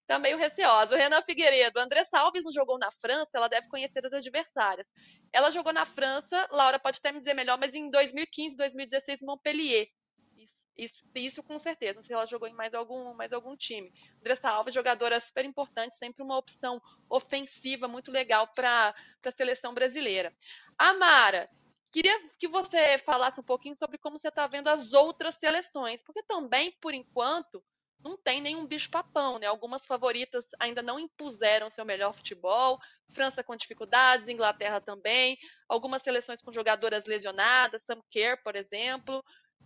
tá 0.10 0.18
meio 0.18 0.40
receosa. 0.40 0.96
O 0.96 0.98
Renan 0.98 1.22
Figueiredo, 1.22 1.80
André 1.80 2.04
Salves 2.04 2.44
não 2.44 2.52
jogou 2.52 2.80
na 2.80 2.92
França, 2.92 3.30
ela 3.36 3.48
deve 3.48 3.68
conhecer 3.68 4.04
as 4.04 4.12
adversárias. 4.12 4.88
Ela 5.32 5.52
jogou 5.52 5.72
na 5.72 5.86
França, 5.86 6.48
Laura 6.50 6.80
pode 6.80 6.98
até 6.98 7.12
me 7.12 7.20
dizer 7.20 7.36
melhor, 7.36 7.60
mas 7.60 7.76
em 7.76 7.92
2015, 7.92 8.58
2016, 8.58 9.22
Montpellier. 9.22 9.88
Isso, 10.36 10.60
isso, 10.76 11.04
isso 11.14 11.44
com 11.44 11.60
certeza. 11.60 11.94
Não 11.94 12.02
sei 12.02 12.08
se 12.08 12.14
ela 12.14 12.26
jogou 12.26 12.48
em 12.48 12.56
mais 12.56 12.74
algum, 12.74 13.14
mais 13.14 13.32
algum 13.32 13.56
time. 13.56 13.94
Andressa 14.20 14.50
Alves, 14.50 14.74
jogadora 14.74 15.20
super 15.20 15.46
importante, 15.46 15.96
sempre 15.96 16.24
uma 16.24 16.38
opção 16.38 16.82
ofensiva 17.08 17.88
muito 17.88 18.12
legal 18.12 18.48
para 18.56 18.96
a 19.24 19.32
seleção 19.32 19.76
brasileira. 19.76 20.34
Amara, 20.76 21.48
queria 21.92 22.20
que 22.40 22.48
você 22.48 22.98
falasse 22.98 23.40
um 23.40 23.44
pouquinho 23.44 23.76
sobre 23.76 24.00
como 24.00 24.18
você 24.18 24.30
está 24.30 24.48
vendo 24.48 24.70
as 24.70 24.92
outras 24.92 25.36
seleções, 25.36 26.02
porque 26.02 26.24
também, 26.24 26.76
por 26.82 26.96
enquanto, 26.96 27.64
não 28.04 28.18
tem 28.18 28.42
nenhum 28.42 28.66
bicho-papão, 28.66 29.40
né? 29.40 29.48
Algumas 29.48 29.86
favoritas 29.86 30.50
ainda 30.60 30.82
não 30.82 31.00
impuseram 31.00 31.70
seu 31.70 31.86
melhor 31.86 32.14
futebol. 32.14 32.78
França 33.10 33.44
com 33.44 33.56
dificuldades, 33.56 34.28
Inglaterra 34.28 34.80
também. 34.80 35.38
Algumas 35.68 36.02
seleções 36.02 36.42
com 36.42 36.52
jogadoras 36.52 37.06
lesionadas, 37.06 37.84
Sam 37.84 38.02
Kerr, 38.10 38.42
por 38.44 38.56
exemplo. 38.56 39.24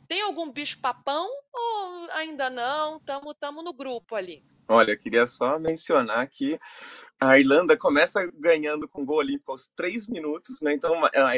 Tem 0.08 0.22
algum 0.22 0.52
bicho-papão 0.52 1.30
ou 1.54 2.08
ainda 2.12 2.50
não? 2.50 3.00
Tamo, 3.00 3.34
tamo 3.34 3.62
no 3.62 3.74
grupo 3.74 4.16
ali. 4.16 4.44
Olha, 4.68 4.98
queria 4.98 5.28
só 5.28 5.60
mencionar 5.60 6.28
que 6.30 6.58
a 7.30 7.40
Irlanda 7.40 7.78
começa 7.78 8.30
ganhando 8.36 8.88
com 8.88 9.06
gol 9.06 9.20
olímpico 9.20 9.52
aos 9.52 9.68
três 9.68 10.08
minutos, 10.08 10.62
né? 10.62 10.74
Então, 10.74 10.94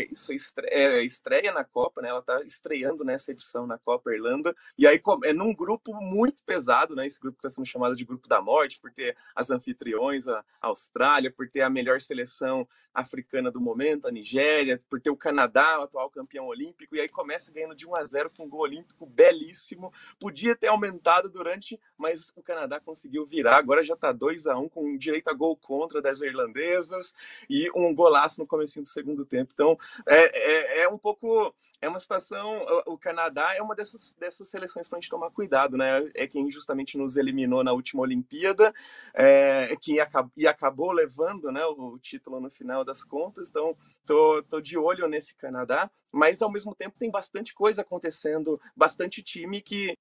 isso 0.09 0.31
é 0.31 1.03
estreia 1.03 1.51
na 1.53 1.63
Copa, 1.63 2.01
né? 2.01 2.09
Ela 2.09 2.19
está 2.19 2.41
estreando 2.43 3.03
nessa 3.03 3.31
edição 3.31 3.67
na 3.67 3.77
Copa 3.77 4.11
Irlanda. 4.11 4.55
E 4.77 4.87
aí 4.87 4.99
é 5.23 5.33
num 5.33 5.53
grupo 5.53 5.93
muito 5.93 6.43
pesado, 6.43 6.95
né? 6.95 7.05
Esse 7.05 7.19
grupo 7.19 7.37
está 7.37 7.49
sendo 7.49 7.67
chamado 7.67 7.95
de 7.95 8.03
grupo 8.03 8.27
da 8.27 8.41
morte, 8.41 8.79
por 8.79 8.91
ter 8.91 9.15
as 9.35 9.51
anfitriões, 9.51 10.27
a 10.27 10.43
Austrália, 10.59 11.31
por 11.31 11.47
ter 11.47 11.61
a 11.61 11.69
melhor 11.69 12.01
seleção 12.01 12.67
africana 12.93 13.51
do 13.51 13.61
momento, 13.61 14.07
a 14.07 14.11
Nigéria, 14.11 14.79
por 14.89 14.99
ter 14.99 15.09
o 15.09 15.17
Canadá, 15.17 15.79
o 15.79 15.83
atual 15.83 16.09
campeão 16.09 16.47
olímpico. 16.47 16.95
E 16.95 17.01
aí 17.01 17.09
começa 17.09 17.51
ganhando 17.51 17.75
de 17.75 17.85
1 17.85 17.95
a 17.95 18.05
0 18.05 18.31
com 18.35 18.45
um 18.45 18.49
gol 18.49 18.61
olímpico 18.61 19.05
belíssimo. 19.05 19.93
Podia 20.19 20.55
ter 20.55 20.67
aumentado 20.67 21.29
durante, 21.29 21.79
mas 21.97 22.31
o 22.35 22.41
Canadá 22.41 22.79
conseguiu 22.79 23.25
virar. 23.25 23.57
Agora 23.57 23.83
já 23.83 23.93
está 23.93 24.11
2 24.11 24.47
a 24.47 24.57
1 24.57 24.69
com 24.69 24.97
direito 24.97 25.27
a 25.27 25.33
gol 25.33 25.55
contra 25.55 25.74
das 26.01 26.21
irlandesas 26.21 27.13
e 27.49 27.69
um 27.75 27.93
golaço 27.93 28.39
no 28.39 28.47
começo 28.47 28.81
do 28.81 28.89
segundo 28.89 29.25
tempo. 29.25 29.51
Então, 29.53 29.77
é, 30.07 30.79
é, 30.79 30.81
é, 30.81 30.89
um 30.89 30.97
pouco... 30.97 31.53
É 31.81 31.89
uma 31.89 31.99
situação... 31.99 32.65
O 32.85 32.97
Canadá 32.97 33.53
é 33.55 33.61
uma 33.61 33.75
dessas, 33.75 34.13
dessas 34.13 34.49
seleções 34.49 34.87
para 34.87 34.97
a 34.97 35.01
gente 35.01 35.09
tomar 35.09 35.29
cuidado, 35.31 35.77
né? 35.77 36.09
É 36.13 36.27
quem 36.27 36.49
justamente 36.49 36.97
nos 36.97 37.17
eliminou 37.17 37.63
na 37.63 37.73
última 37.73 38.01
Olimpíada, 38.01 38.73
é, 39.13 39.75
que 39.81 39.99
acabou, 39.99 40.31
e 40.35 40.47
acabou 40.47 40.91
levando 40.91 41.51
né, 41.51 41.65
o 41.65 41.97
título 41.99 42.39
no 42.39 42.49
final 42.49 42.83
das 42.83 43.03
contas. 43.03 43.49
Então, 43.49 43.75
tô, 44.05 44.43
tô 44.43 44.61
de 44.61 44.77
olho 44.77 45.07
nesse 45.07 45.35
Canadá, 45.35 45.89
mas 46.11 46.41
ao 46.41 46.51
mesmo 46.51 46.73
tempo 46.73 46.97
tem 46.97 47.11
bastante 47.11 47.53
coisa 47.53 47.81
acontecendo, 47.81 48.59
bastante 48.75 49.21
time 49.21 49.61
que 49.61 49.97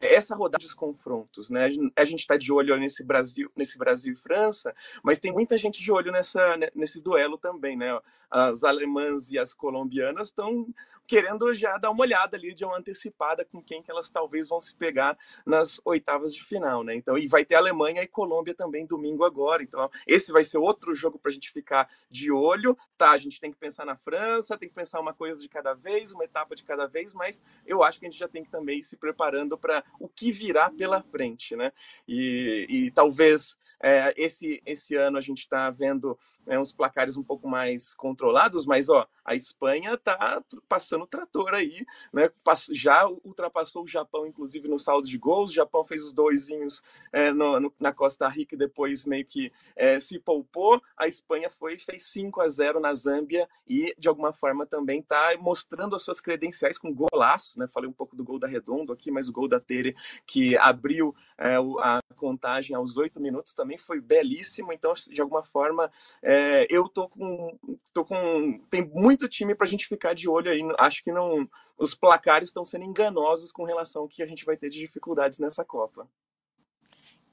essa 0.00 0.34
rodada 0.34 0.64
de 0.64 0.74
confrontos, 0.74 1.50
né? 1.50 1.68
A 1.96 2.04
gente 2.04 2.20
está 2.20 2.36
de 2.36 2.52
olho 2.52 2.76
nesse 2.76 3.02
Brasil, 3.02 3.50
nesse 3.56 3.78
Brasil 3.78 4.12
e 4.12 4.16
França, 4.16 4.74
mas 5.02 5.20
tem 5.20 5.32
muita 5.32 5.56
gente 5.56 5.82
de 5.82 5.90
olho 5.90 6.12
nessa, 6.12 6.56
nesse 6.74 7.00
duelo 7.00 7.38
também, 7.38 7.76
né? 7.76 7.98
As 8.30 8.64
alemãs 8.64 9.30
e 9.30 9.38
as 9.38 9.54
colombianas 9.54 10.28
estão 10.28 10.66
querendo 11.06 11.54
já 11.54 11.78
dar 11.78 11.90
uma 11.90 12.02
olhada 12.02 12.36
ali 12.36 12.52
de 12.52 12.64
uma 12.64 12.76
antecipada 12.76 13.44
com 13.44 13.62
quem 13.62 13.82
que 13.82 13.90
elas 13.90 14.08
talvez 14.08 14.48
vão 14.48 14.60
se 14.60 14.74
pegar 14.74 15.16
nas 15.44 15.80
oitavas 15.84 16.34
de 16.34 16.42
final, 16.42 16.82
né? 16.82 16.94
Então, 16.94 17.16
e 17.16 17.28
vai 17.28 17.44
ter 17.44 17.54
Alemanha 17.54 18.02
e 18.02 18.08
Colômbia 18.08 18.54
também 18.54 18.84
domingo 18.84 19.24
agora. 19.24 19.62
Então, 19.62 19.88
esse 20.06 20.32
vai 20.32 20.42
ser 20.42 20.58
outro 20.58 20.94
jogo 20.94 21.18
para 21.18 21.30
a 21.30 21.34
gente 21.34 21.50
ficar 21.50 21.88
de 22.10 22.32
olho. 22.32 22.76
Tá, 22.98 23.12
a 23.12 23.16
gente 23.16 23.40
tem 23.40 23.52
que 23.52 23.58
pensar 23.58 23.86
na 23.86 23.96
França, 23.96 24.58
tem 24.58 24.68
que 24.68 24.74
pensar 24.74 25.00
uma 25.00 25.14
coisa 25.14 25.40
de 25.40 25.48
cada 25.48 25.74
vez, 25.74 26.10
uma 26.12 26.24
etapa 26.24 26.54
de 26.54 26.64
cada 26.64 26.86
vez, 26.86 27.14
mas 27.14 27.40
eu 27.64 27.82
acho 27.82 28.00
que 28.00 28.06
a 28.06 28.10
gente 28.10 28.18
já 28.18 28.28
tem 28.28 28.42
que 28.42 28.50
também 28.50 28.80
ir 28.80 28.84
se 28.84 28.96
preparando 28.96 29.56
para 29.56 29.84
o 30.00 30.08
que 30.08 30.32
virá 30.32 30.70
pela 30.70 31.02
frente, 31.02 31.54
né? 31.54 31.72
E, 32.08 32.66
e 32.68 32.90
talvez 32.90 33.56
é, 33.82 34.14
esse, 34.16 34.62
esse 34.64 34.94
ano 34.94 35.18
a 35.18 35.20
gente 35.20 35.38
está 35.38 35.70
vendo 35.70 36.18
é, 36.46 36.58
uns 36.58 36.72
placares 36.72 37.16
um 37.16 37.22
pouco 37.22 37.48
mais 37.48 37.92
controlados, 37.92 38.64
mas 38.64 38.88
ó, 38.88 39.06
a 39.24 39.34
Espanha 39.34 39.94
está 39.94 40.42
passando 40.68 41.06
trator 41.06 41.52
aí, 41.52 41.84
né? 42.12 42.30
Já 42.72 43.08
ultrapassou 43.24 43.82
o 43.82 43.88
Japão, 43.88 44.26
inclusive, 44.26 44.68
no 44.68 44.78
saldo 44.78 45.08
de 45.08 45.18
gols. 45.18 45.50
O 45.50 45.54
Japão 45.54 45.82
fez 45.82 46.04
os 46.04 46.12
doisinhos 46.12 46.82
é, 47.12 47.32
no, 47.32 47.58
no, 47.58 47.74
na 47.80 47.92
Costa 47.92 48.28
Rica 48.28 48.54
e 48.54 48.58
depois 48.58 49.04
meio 49.04 49.24
que 49.24 49.52
é, 49.74 49.98
se 49.98 50.20
poupou. 50.20 50.80
A 50.96 51.08
Espanha 51.08 51.50
foi 51.50 51.76
fez 51.76 52.04
5 52.04 52.40
a 52.40 52.48
0 52.48 52.78
na 52.78 52.94
Zâmbia 52.94 53.48
e, 53.66 53.94
de 53.98 54.08
alguma 54.08 54.32
forma, 54.32 54.64
também 54.64 55.00
está 55.00 55.36
mostrando 55.40 55.96
as 55.96 56.02
suas 56.02 56.20
credenciais 56.20 56.78
com 56.78 56.94
golaços, 56.94 57.56
né? 57.56 57.66
Falei 57.66 57.90
um 57.90 57.92
pouco 57.92 58.14
do 58.14 58.24
gol 58.24 58.38
da 58.38 58.46
Redondo 58.46 58.92
aqui, 58.92 59.10
mas 59.10 59.28
o 59.28 59.32
gol 59.32 59.48
da 59.48 59.58
Tere, 59.58 59.96
que 60.24 60.56
abriu 60.56 61.14
é, 61.36 61.56
a 61.56 62.00
contagem 62.16 62.74
aos 62.74 62.96
oito 62.96 63.20
minutos, 63.20 63.54
também 63.54 63.78
foi 63.78 64.00
belíssimo. 64.00 64.72
Então, 64.72 64.92
de 64.92 65.20
alguma 65.20 65.44
forma, 65.44 65.90
é, 66.22 66.66
eu 66.68 66.88
tô 66.88 67.08
com, 67.08 67.56
tô 67.92 68.04
com. 68.04 68.58
Tem 68.70 68.84
muito 68.92 69.28
time 69.28 69.54
para 69.54 69.66
a 69.66 69.70
gente 69.70 69.86
ficar 69.86 70.14
de 70.14 70.28
olho 70.28 70.50
aí. 70.50 70.60
Acho 70.78 71.04
que 71.04 71.12
não. 71.12 71.48
Os 71.78 71.94
placares 71.94 72.48
estão 72.48 72.64
sendo 72.64 72.84
enganosos 72.84 73.52
com 73.52 73.64
relação 73.64 74.02
ao 74.02 74.08
que 74.08 74.22
a 74.22 74.26
gente 74.26 74.44
vai 74.44 74.56
ter 74.56 74.70
de 74.70 74.78
dificuldades 74.78 75.38
nessa 75.38 75.64
Copa. 75.64 76.08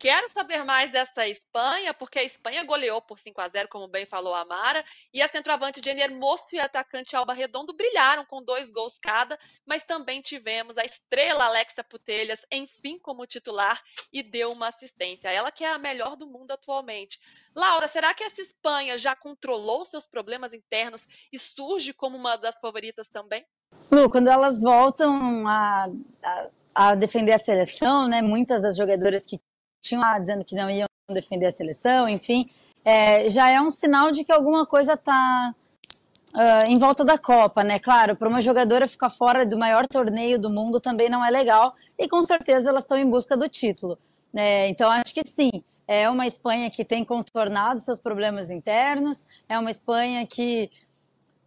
Quero 0.03 0.29
saber 0.29 0.65
mais 0.65 0.91
dessa 0.91 1.25
Espanha, 1.29 1.93
porque 1.93 2.19
a 2.19 2.23
Espanha 2.25 2.65
goleou 2.65 3.01
por 3.01 3.17
5 3.17 3.39
a 3.39 3.47
0 3.47 3.69
como 3.69 3.87
bem 3.87 4.05
falou 4.05 4.35
a 4.35 4.43
Mara, 4.43 4.83
e 5.13 5.21
a 5.21 5.29
centroavante 5.29 5.79
Jenner 5.81 6.11
Moço 6.11 6.57
e 6.57 6.59
atacante 6.59 7.15
Alba 7.15 7.31
Redondo 7.31 7.71
brilharam 7.71 8.25
com 8.25 8.43
dois 8.43 8.69
gols 8.69 8.99
cada, 8.99 9.39
mas 9.65 9.85
também 9.85 10.19
tivemos 10.19 10.77
a 10.77 10.83
estrela 10.83 11.45
Alexa 11.45 11.85
Putelhas, 11.85 12.45
enfim, 12.51 12.99
como 12.99 13.25
titular, 13.25 13.81
e 14.11 14.21
deu 14.21 14.51
uma 14.51 14.67
assistência. 14.67 15.31
Ela 15.31 15.53
que 15.53 15.63
é 15.63 15.69
a 15.69 15.79
melhor 15.79 16.17
do 16.17 16.27
mundo 16.27 16.51
atualmente. 16.51 17.17
Laura, 17.55 17.87
será 17.87 18.13
que 18.13 18.25
essa 18.25 18.41
Espanha 18.41 18.97
já 18.97 19.15
controlou 19.15 19.85
seus 19.85 20.05
problemas 20.05 20.51
internos 20.51 21.07
e 21.31 21.39
surge 21.39 21.93
como 21.93 22.17
uma 22.17 22.35
das 22.35 22.59
favoritas 22.59 23.07
também? 23.07 23.45
Lu, 23.89 24.09
quando 24.09 24.27
elas 24.27 24.61
voltam 24.61 25.47
a, 25.47 25.87
a, 26.21 26.49
a 26.75 26.95
defender 26.95 27.31
a 27.31 27.39
seleção, 27.39 28.09
né, 28.09 28.21
muitas 28.21 28.61
das 28.61 28.75
jogadoras 28.75 29.25
que 29.25 29.39
tinham 29.83 30.01
lá 30.01 30.17
dizendo 30.17 30.43
que 30.43 30.55
não 30.55 30.69
iam 30.69 30.87
defender 31.11 31.47
a 31.47 31.51
seleção, 31.51 32.07
enfim, 32.07 32.49
é, 32.83 33.29
já 33.29 33.49
é 33.49 33.61
um 33.61 33.69
sinal 33.69 34.11
de 34.11 34.23
que 34.23 34.31
alguma 34.31 34.65
coisa 34.65 34.93
está 34.93 35.53
uh, 36.33 36.65
em 36.65 36.79
volta 36.79 37.03
da 37.03 37.17
Copa, 37.17 37.63
né? 37.63 37.77
Claro, 37.77 38.15
para 38.15 38.29
uma 38.29 38.41
jogadora 38.41 38.87
ficar 38.87 39.09
fora 39.09 39.45
do 39.45 39.57
maior 39.57 39.85
torneio 39.85 40.39
do 40.39 40.49
mundo 40.49 40.79
também 40.79 41.09
não 41.09 41.23
é 41.23 41.29
legal, 41.29 41.75
e 41.99 42.07
com 42.07 42.21
certeza 42.23 42.69
elas 42.69 42.85
estão 42.85 42.97
em 42.97 43.09
busca 43.09 43.37
do 43.37 43.47
título. 43.47 43.99
Né? 44.33 44.69
Então, 44.69 44.89
acho 44.89 45.13
que 45.13 45.27
sim, 45.27 45.51
é 45.87 46.09
uma 46.09 46.25
Espanha 46.25 46.71
que 46.71 46.85
tem 46.85 47.03
contornado 47.03 47.79
seus 47.81 47.99
problemas 47.99 48.49
internos, 48.49 49.25
é 49.47 49.59
uma 49.59 49.69
Espanha 49.69 50.25
que 50.25 50.71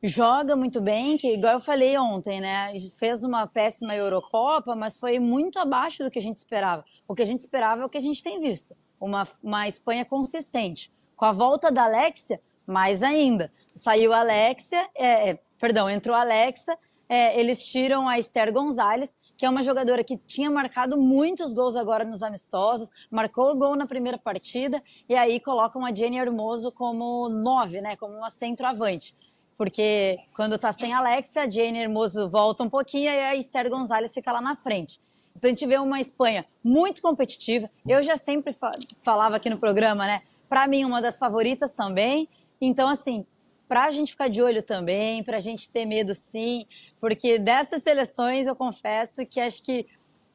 joga 0.06 0.54
muito 0.54 0.80
bem, 0.80 1.16
que 1.16 1.34
igual 1.34 1.54
eu 1.54 1.60
falei 1.60 1.98
ontem, 1.98 2.40
né? 2.40 2.72
Fez 2.98 3.24
uma 3.24 3.46
péssima 3.46 3.94
Eurocopa, 3.94 4.74
mas 4.76 4.98
foi 4.98 5.18
muito 5.18 5.58
abaixo 5.58 6.04
do 6.04 6.10
que 6.10 6.18
a 6.18 6.22
gente 6.22 6.36
esperava. 6.36 6.84
O 7.08 7.14
que 7.14 7.22
a 7.22 7.26
gente 7.26 7.40
esperava 7.40 7.82
é 7.82 7.86
o 7.86 7.88
que 7.88 7.98
a 7.98 8.02
gente 8.02 8.22
tem 8.22 8.40
visto. 8.40 8.76
Uma, 9.00 9.24
uma 9.42 9.68
Espanha 9.68 10.04
consistente. 10.04 10.92
Com 11.16 11.24
a 11.24 11.32
volta 11.32 11.70
da 11.70 11.84
Alexia, 11.84 12.40
mais 12.66 13.02
ainda. 13.02 13.50
Saiu 13.74 14.12
a 14.12 14.20
Alexia, 14.20 14.88
é, 14.94 15.30
é, 15.30 15.40
perdão, 15.58 15.88
entrou 15.88 16.14
a 16.14 16.20
Alexa, 16.20 16.76
é, 17.08 17.38
eles 17.38 17.64
tiram 17.64 18.08
a 18.08 18.18
Esther 18.18 18.52
Gonzalez, 18.52 19.16
que 19.36 19.46
é 19.46 19.50
uma 19.50 19.62
jogadora 19.62 20.02
que 20.02 20.16
tinha 20.16 20.50
marcado 20.50 20.96
muitos 20.98 21.52
gols 21.52 21.76
agora 21.76 22.04
nos 22.04 22.22
amistosos, 22.22 22.90
marcou 23.10 23.52
o 23.52 23.54
gol 23.54 23.76
na 23.76 23.86
primeira 23.86 24.18
partida, 24.18 24.82
e 25.08 25.14
aí 25.14 25.38
colocam 25.38 25.84
a 25.84 25.94
Jenny 25.94 26.18
Hermoso 26.18 26.72
como 26.72 27.28
nove, 27.28 27.80
né, 27.80 27.96
como 27.96 28.16
uma 28.16 28.30
centroavante 28.30 29.14
porque 29.56 30.18
quando 30.34 30.58
tá 30.58 30.72
sem 30.72 30.92
Alexia, 30.92 31.42
a 31.42 31.50
Jane 31.50 31.78
Hermoso 31.78 32.28
volta 32.28 32.62
um 32.62 32.68
pouquinho 32.68 33.10
e 33.10 33.18
a 33.20 33.34
Esther 33.34 33.70
Gonzalez 33.70 34.12
fica 34.12 34.30
lá 34.32 34.40
na 34.40 34.56
frente. 34.56 35.00
Então 35.34 35.48
a 35.48 35.52
gente 35.52 35.66
vê 35.66 35.78
uma 35.78 36.00
Espanha 36.00 36.46
muito 36.62 37.02
competitiva. 37.02 37.70
Eu 37.86 38.02
já 38.02 38.16
sempre 38.16 38.54
falava 38.98 39.36
aqui 39.36 39.50
no 39.50 39.58
programa, 39.58 40.06
né? 40.06 40.22
Para 40.48 40.66
mim, 40.66 40.84
uma 40.84 41.00
das 41.00 41.18
favoritas 41.18 41.72
também. 41.72 42.28
Então, 42.60 42.88
assim, 42.88 43.26
para 43.68 43.84
a 43.84 43.90
gente 43.90 44.12
ficar 44.12 44.28
de 44.28 44.42
olho 44.42 44.62
também, 44.62 45.22
para 45.22 45.38
a 45.38 45.40
gente 45.40 45.70
ter 45.70 45.84
medo 45.84 46.14
sim, 46.14 46.66
porque 47.00 47.38
dessas 47.38 47.82
seleções 47.82 48.46
eu 48.46 48.54
confesso 48.54 49.26
que 49.26 49.40
acho 49.40 49.62
que 49.62 49.86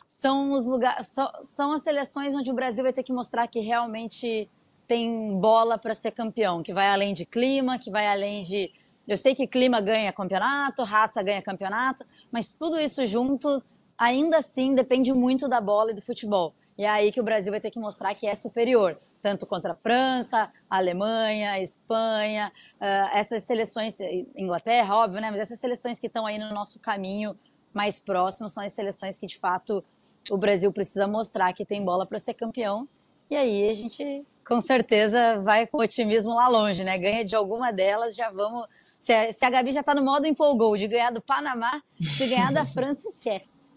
são 0.08 0.52
os 0.52 0.68
lugares, 0.68 1.16
são 1.42 1.72
as 1.72 1.82
seleções 1.82 2.36
onde 2.36 2.52
o 2.52 2.54
Brasil 2.54 2.84
vai 2.84 2.94
ter 2.94 3.02
que 3.02 3.14
mostrar 3.14 3.48
que 3.48 3.60
realmente 3.60 4.50
tem 4.88 5.40
bola 5.40 5.78
para 5.78 5.96
ser 5.96 6.12
campeão, 6.12 6.62
que 6.62 6.74
vai 6.74 6.88
além 6.88 7.14
de 7.14 7.26
clima, 7.26 7.80
que 7.80 7.90
vai 7.90 8.08
além 8.08 8.44
de 8.44 8.70
eu 9.08 9.18
sei 9.18 9.36
que 9.36 9.48
clima 9.48 9.82
ganha 9.82 10.14
campeonato, 10.14 10.84
raça 10.84 11.22
ganha 11.22 11.42
campeonato, 11.42 12.06
mas 12.32 12.54
tudo 12.54 12.80
isso 12.80 13.06
junto, 13.06 13.62
ainda 13.98 14.38
assim, 14.38 14.74
depende 14.74 15.12
muito 15.14 15.48
da 15.48 15.60
bola 15.60 15.92
e 15.92 15.94
do 15.94 16.02
futebol. 16.02 16.54
E 16.78 16.84
é 16.84 16.90
aí 16.90 17.12
que 17.12 17.20
o 17.20 17.24
Brasil 17.24 17.52
vai 17.52 17.60
ter 17.60 17.72
que 17.72 17.80
mostrar 17.80 18.16
que 18.16 18.26
é 18.26 18.36
superior, 18.36 18.98
tanto 19.22 19.46
contra 19.46 19.74
a 19.74 19.76
França, 19.76 20.52
a 20.70 20.78
Alemanha, 20.78 21.52
a 21.52 21.62
Espanha, 21.62 22.52
uh, 22.80 23.16
essas 23.18 23.44
seleções, 23.44 24.00
Inglaterra, 24.36 24.96
óbvio, 24.96 25.22
né? 25.22 25.30
Mas 25.30 25.42
essas 25.42 25.60
seleções 25.60 26.00
que 26.00 26.08
estão 26.08 26.26
aí 26.26 26.40
no 26.40 26.54
nosso 26.54 26.80
caminho 26.80 27.38
mais 27.74 28.00
próximo 28.00 28.50
são 28.50 28.64
as 28.64 28.74
seleções 28.74 29.18
que, 29.18 29.28
de 29.28 29.38
fato, 29.38 29.84
o 30.30 30.38
Brasil 30.38 30.72
precisa 30.74 31.08
mostrar 31.08 31.54
que 31.54 31.66
tem 31.66 31.84
bola 31.84 32.06
para 32.06 32.20
ser 32.20 32.34
campeão. 32.34 32.88
E 33.30 33.36
aí 33.36 33.70
a 33.70 33.74
gente 33.74 34.26
com 34.52 34.60
certeza 34.60 35.40
vai 35.40 35.66
com 35.66 35.78
otimismo 35.78 36.36
lá 36.36 36.50
longe, 36.50 36.84
né? 36.84 36.98
Ganha 36.98 37.24
de 37.24 37.34
alguma 37.38 37.72
delas, 37.72 38.14
já 38.14 38.30
vamos. 38.30 38.68
Se 38.82 39.14
a, 39.14 39.32
se 39.32 39.46
a 39.46 39.50
Gabi 39.50 39.72
já 39.72 39.80
está 39.80 39.96
no 39.96 40.04
modo 40.04 40.28
empolgou 40.28 40.76
de 40.76 40.90
ganhar 40.90 41.10
do 41.10 41.22
Panamá, 41.22 41.82
se 42.02 42.28
ganhar 42.28 42.52
da 42.52 42.66
França, 42.68 43.08
esquece. 43.08 43.72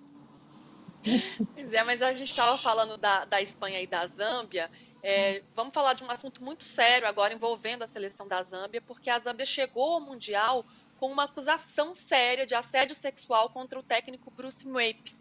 Pois 1.54 1.72
é, 1.72 1.84
mas 1.84 2.02
a 2.02 2.12
gente 2.12 2.30
estava 2.30 2.58
falando 2.58 2.96
da, 2.96 3.24
da 3.24 3.40
Espanha 3.40 3.80
e 3.80 3.86
da 3.86 4.04
Zâmbia. 4.08 4.68
É, 5.00 5.44
vamos 5.54 5.72
falar 5.72 5.92
de 5.94 6.02
um 6.02 6.10
assunto 6.10 6.42
muito 6.42 6.64
sério 6.64 7.06
agora 7.06 7.32
envolvendo 7.32 7.84
a 7.84 7.86
seleção 7.86 8.26
da 8.26 8.42
Zâmbia, 8.42 8.82
porque 8.82 9.08
a 9.08 9.20
Zâmbia 9.20 9.46
chegou 9.46 9.92
ao 9.92 10.00
Mundial 10.00 10.64
com 10.98 11.06
uma 11.06 11.22
acusação 11.22 11.94
séria 11.94 12.44
de 12.44 12.56
assédio 12.56 12.96
sexual 12.96 13.48
contra 13.50 13.78
o 13.78 13.82
técnico 13.82 14.28
Bruce 14.28 14.66
Mwape. 14.66 15.14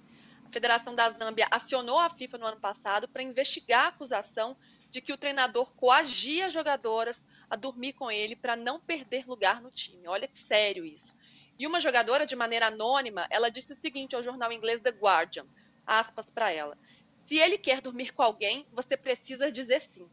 A 0.47 0.51
Federação 0.51 0.95
da 0.95 1.11
Zâmbia 1.11 1.47
acionou 1.51 1.99
a 1.99 2.09
FIFA 2.09 2.39
no 2.39 2.45
ano 2.47 2.59
passado 2.59 3.07
para 3.07 3.21
investigar 3.21 3.85
a 3.85 3.89
acusação 3.89 4.57
de 4.93 5.01
que 5.01 5.11
o 5.11 5.17
treinador 5.17 5.73
coagia 5.73 6.51
jogadoras 6.51 7.25
a 7.49 7.55
dormir 7.55 7.93
com 7.93 8.11
ele 8.11 8.35
para 8.35 8.55
não 8.55 8.79
perder 8.79 9.25
lugar 9.25 9.59
no 9.59 9.71
time. 9.71 10.07
Olha 10.07 10.27
que 10.27 10.37
sério 10.37 10.85
isso. 10.85 11.15
E 11.57 11.65
uma 11.65 11.79
jogadora, 11.79 12.27
de 12.27 12.35
maneira 12.35 12.67
anônima, 12.67 13.25
ela 13.31 13.49
disse 13.49 13.73
o 13.73 13.75
seguinte 13.75 14.15
ao 14.15 14.21
jornal 14.21 14.53
inglês 14.53 14.81
The 14.81 14.91
Guardian, 14.91 15.47
aspas 15.83 16.29
para 16.29 16.51
ela: 16.51 16.77
"Se 17.17 17.39
ele 17.39 17.57
quer 17.57 17.81
dormir 17.81 18.13
com 18.13 18.21
alguém, 18.21 18.67
você 18.71 18.95
precisa 18.95 19.51
dizer 19.51 19.81
sim." 19.81 20.07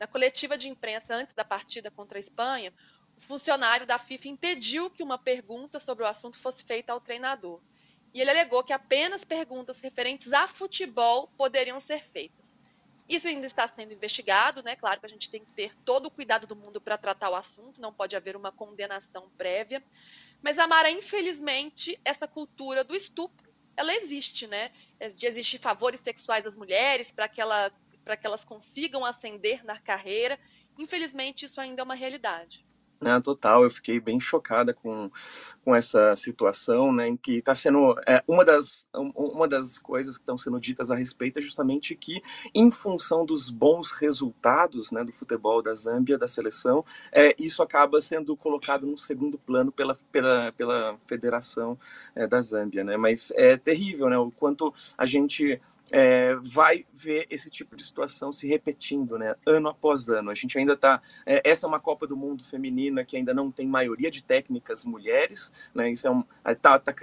Na 0.00 0.06
coletiva 0.06 0.56
de 0.56 0.66
imprensa 0.70 1.14
antes 1.14 1.34
da 1.34 1.44
partida 1.44 1.90
contra 1.90 2.16
a 2.16 2.20
Espanha, 2.20 2.72
o 3.18 3.20
funcionário 3.20 3.86
da 3.86 3.98
FIFA 3.98 4.28
impediu 4.28 4.90
que 4.90 5.02
uma 5.02 5.18
pergunta 5.18 5.78
sobre 5.78 6.04
o 6.04 6.06
assunto 6.06 6.38
fosse 6.38 6.64
feita 6.64 6.90
ao 6.90 7.02
treinador. 7.02 7.60
E 8.14 8.20
ele 8.22 8.30
alegou 8.30 8.64
que 8.64 8.72
apenas 8.72 9.24
perguntas 9.24 9.78
referentes 9.82 10.32
a 10.32 10.48
futebol 10.48 11.28
poderiam 11.36 11.78
ser 11.78 12.02
feitas. 12.02 12.45
Isso 13.08 13.28
ainda 13.28 13.46
está 13.46 13.68
sendo 13.68 13.92
investigado, 13.92 14.62
né? 14.64 14.74
Claro 14.74 14.98
que 14.98 15.06
a 15.06 15.08
gente 15.08 15.30
tem 15.30 15.44
que 15.44 15.52
ter 15.52 15.74
todo 15.84 16.06
o 16.06 16.10
cuidado 16.10 16.46
do 16.46 16.56
mundo 16.56 16.80
para 16.80 16.98
tratar 16.98 17.30
o 17.30 17.36
assunto, 17.36 17.80
não 17.80 17.92
pode 17.92 18.16
haver 18.16 18.36
uma 18.36 18.50
condenação 18.50 19.30
prévia. 19.38 19.82
Mas, 20.42 20.58
Amara, 20.58 20.90
infelizmente, 20.90 21.98
essa 22.04 22.26
cultura 22.26 22.82
do 22.82 22.96
estupro, 22.96 23.48
ela 23.76 23.94
existe, 23.94 24.48
né? 24.48 24.72
De 25.14 25.26
existir 25.26 25.58
favores 25.58 26.00
sexuais 26.00 26.46
às 26.46 26.56
mulheres 26.56 27.12
para 27.12 27.28
que, 27.28 27.40
ela, 27.40 27.70
que 27.70 28.26
elas 28.26 28.44
consigam 28.44 29.04
ascender 29.04 29.64
na 29.64 29.78
carreira. 29.78 30.38
Infelizmente, 30.76 31.44
isso 31.44 31.60
ainda 31.60 31.82
é 31.82 31.84
uma 31.84 31.94
realidade. 31.94 32.65
Né, 32.98 33.20
total, 33.20 33.62
eu 33.62 33.70
fiquei 33.70 34.00
bem 34.00 34.18
chocada 34.18 34.72
com, 34.72 35.10
com 35.62 35.74
essa 35.74 36.16
situação, 36.16 36.90
né, 36.90 37.08
em 37.08 37.16
que 37.16 37.32
está 37.38 37.54
sendo 37.54 37.94
é, 38.06 38.22
uma 38.26 38.42
das 38.42 38.88
uma 38.94 39.46
das 39.46 39.76
coisas 39.78 40.16
que 40.16 40.22
estão 40.22 40.38
sendo 40.38 40.58
ditas 40.58 40.90
a 40.90 40.96
respeito 40.96 41.38
é 41.38 41.42
justamente 41.42 41.94
que, 41.94 42.22
em 42.54 42.70
função 42.70 43.26
dos 43.26 43.50
bons 43.50 43.90
resultados, 43.92 44.90
né, 44.90 45.04
do 45.04 45.12
futebol 45.12 45.62
da 45.62 45.74
Zâmbia, 45.74 46.16
da 46.16 46.26
seleção, 46.26 46.82
é, 47.12 47.34
isso 47.38 47.62
acaba 47.62 48.00
sendo 48.00 48.34
colocado 48.34 48.86
no 48.86 48.96
segundo 48.96 49.36
plano 49.38 49.70
pela 49.70 49.94
pela, 50.10 50.52
pela 50.52 50.96
Federação 51.06 51.78
é, 52.14 52.26
da 52.26 52.40
Zâmbia, 52.40 52.82
né, 52.82 52.96
mas 52.96 53.30
é 53.36 53.58
terrível, 53.58 54.08
né, 54.08 54.16
o 54.16 54.30
quanto 54.30 54.72
a 54.96 55.04
gente 55.04 55.60
é, 55.90 56.34
vai 56.36 56.84
ver 56.92 57.26
esse 57.30 57.50
tipo 57.50 57.76
de 57.76 57.84
situação 57.84 58.32
se 58.32 58.46
repetindo, 58.46 59.18
né, 59.18 59.34
ano 59.46 59.68
após 59.68 60.08
ano. 60.08 60.30
A 60.30 60.34
gente 60.34 60.58
ainda 60.58 60.72
está. 60.72 61.00
É, 61.24 61.48
essa 61.48 61.66
é 61.66 61.68
uma 61.68 61.80
Copa 61.80 62.06
do 62.06 62.16
Mundo 62.16 62.44
feminina 62.44 63.04
que 63.04 63.16
ainda 63.16 63.32
não 63.32 63.50
tem 63.50 63.66
maioria 63.66 64.10
de 64.10 64.22
técnicas 64.22 64.84
mulheres, 64.84 65.52
né? 65.74 65.90
Isso 65.90 66.06
é 66.06 66.10
um, 66.10 66.24
tá, 66.60 66.78
tá, 66.78 66.94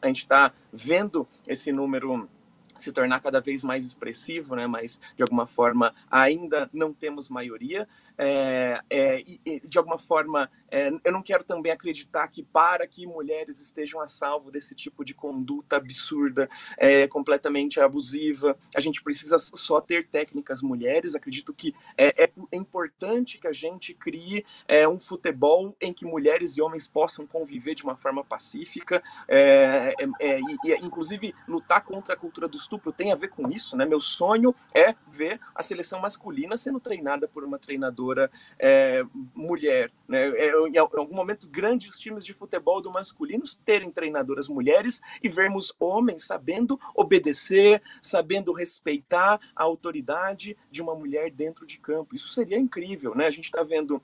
a 0.00 0.06
gente 0.06 0.22
está 0.22 0.52
vendo 0.72 1.26
esse 1.46 1.72
número 1.72 2.28
se 2.76 2.92
tornar 2.92 3.20
cada 3.20 3.40
vez 3.40 3.62
mais 3.62 3.84
expressivo, 3.84 4.56
né? 4.56 4.66
Mas 4.66 5.00
de 5.16 5.22
alguma 5.22 5.46
forma 5.46 5.94
ainda 6.10 6.68
não 6.72 6.92
temos 6.92 7.28
maioria. 7.28 7.88
É, 8.18 8.80
é, 8.90 9.24
e, 9.44 9.60
de 9.60 9.78
alguma 9.78 9.98
forma, 9.98 10.50
é, 10.70 10.92
eu 11.04 11.12
não 11.12 11.22
quero 11.22 11.42
também 11.44 11.72
acreditar 11.72 12.28
que 12.28 12.42
para 12.42 12.86
que 12.86 13.06
mulheres 13.06 13.60
estejam 13.60 14.00
a 14.00 14.08
salvo 14.08 14.50
desse 14.50 14.74
tipo 14.74 15.04
de 15.04 15.14
conduta 15.14 15.76
absurda, 15.76 16.48
é, 16.76 17.08
completamente 17.08 17.80
abusiva, 17.80 18.56
a 18.76 18.80
gente 18.80 19.02
precisa 19.02 19.38
só 19.38 19.80
ter 19.80 20.06
técnicas 20.06 20.62
mulheres. 20.62 21.14
Acredito 21.14 21.52
que 21.52 21.74
é, 21.96 22.24
é, 22.24 22.30
importante 22.52 23.38
que 23.38 23.48
a 23.48 23.52
gente 23.52 23.94
crie 23.94 24.44
é, 24.68 24.86
um 24.86 24.98
futebol 24.98 25.74
em 25.80 25.92
que 25.92 26.04
mulheres 26.04 26.56
e 26.56 26.62
homens 26.62 26.86
possam 26.86 27.26
conviver 27.26 27.74
de 27.74 27.82
uma 27.82 27.96
forma 27.96 28.22
pacífica, 28.22 29.02
e, 29.28 30.70
e, 30.70 30.74
inclusive 30.84 31.34
lutar 31.48 31.82
contra 31.82 32.14
a 32.14 32.16
cultura 32.16 32.46
do 32.46 32.56
estupro 32.62 32.92
tem 32.92 33.12
a 33.12 33.16
ver 33.16 33.28
com 33.28 33.48
isso, 33.50 33.76
né? 33.76 33.84
Meu 33.84 34.00
sonho 34.00 34.54
é 34.74 34.94
ver 35.10 35.40
a 35.54 35.62
seleção 35.62 36.00
masculina 36.00 36.56
sendo 36.56 36.80
treinada 36.80 37.28
por 37.28 37.44
uma 37.44 37.58
treinadora 37.58 38.30
é, 38.58 39.04
mulher. 39.34 39.90
Né? 40.08 40.28
É, 40.30 40.52
em 40.68 40.78
algum 40.78 41.14
momento, 41.14 41.48
grandes 41.48 41.98
times 41.98 42.24
de 42.24 42.32
futebol 42.32 42.80
do 42.80 42.90
masculino 42.90 43.44
terem 43.64 43.90
treinadoras 43.90 44.48
mulheres 44.48 45.00
e 45.22 45.28
vermos 45.28 45.72
homens 45.78 46.24
sabendo 46.24 46.78
obedecer, 46.94 47.82
sabendo 48.00 48.52
respeitar 48.52 49.40
a 49.54 49.62
autoridade 49.62 50.56
de 50.70 50.80
uma 50.80 50.94
mulher 50.94 51.30
dentro 51.30 51.66
de 51.66 51.78
campo. 51.78 52.14
Isso 52.14 52.32
seria 52.32 52.58
incrível, 52.58 53.14
né? 53.14 53.26
A 53.26 53.30
gente 53.30 53.46
está 53.46 53.62
vendo 53.62 54.02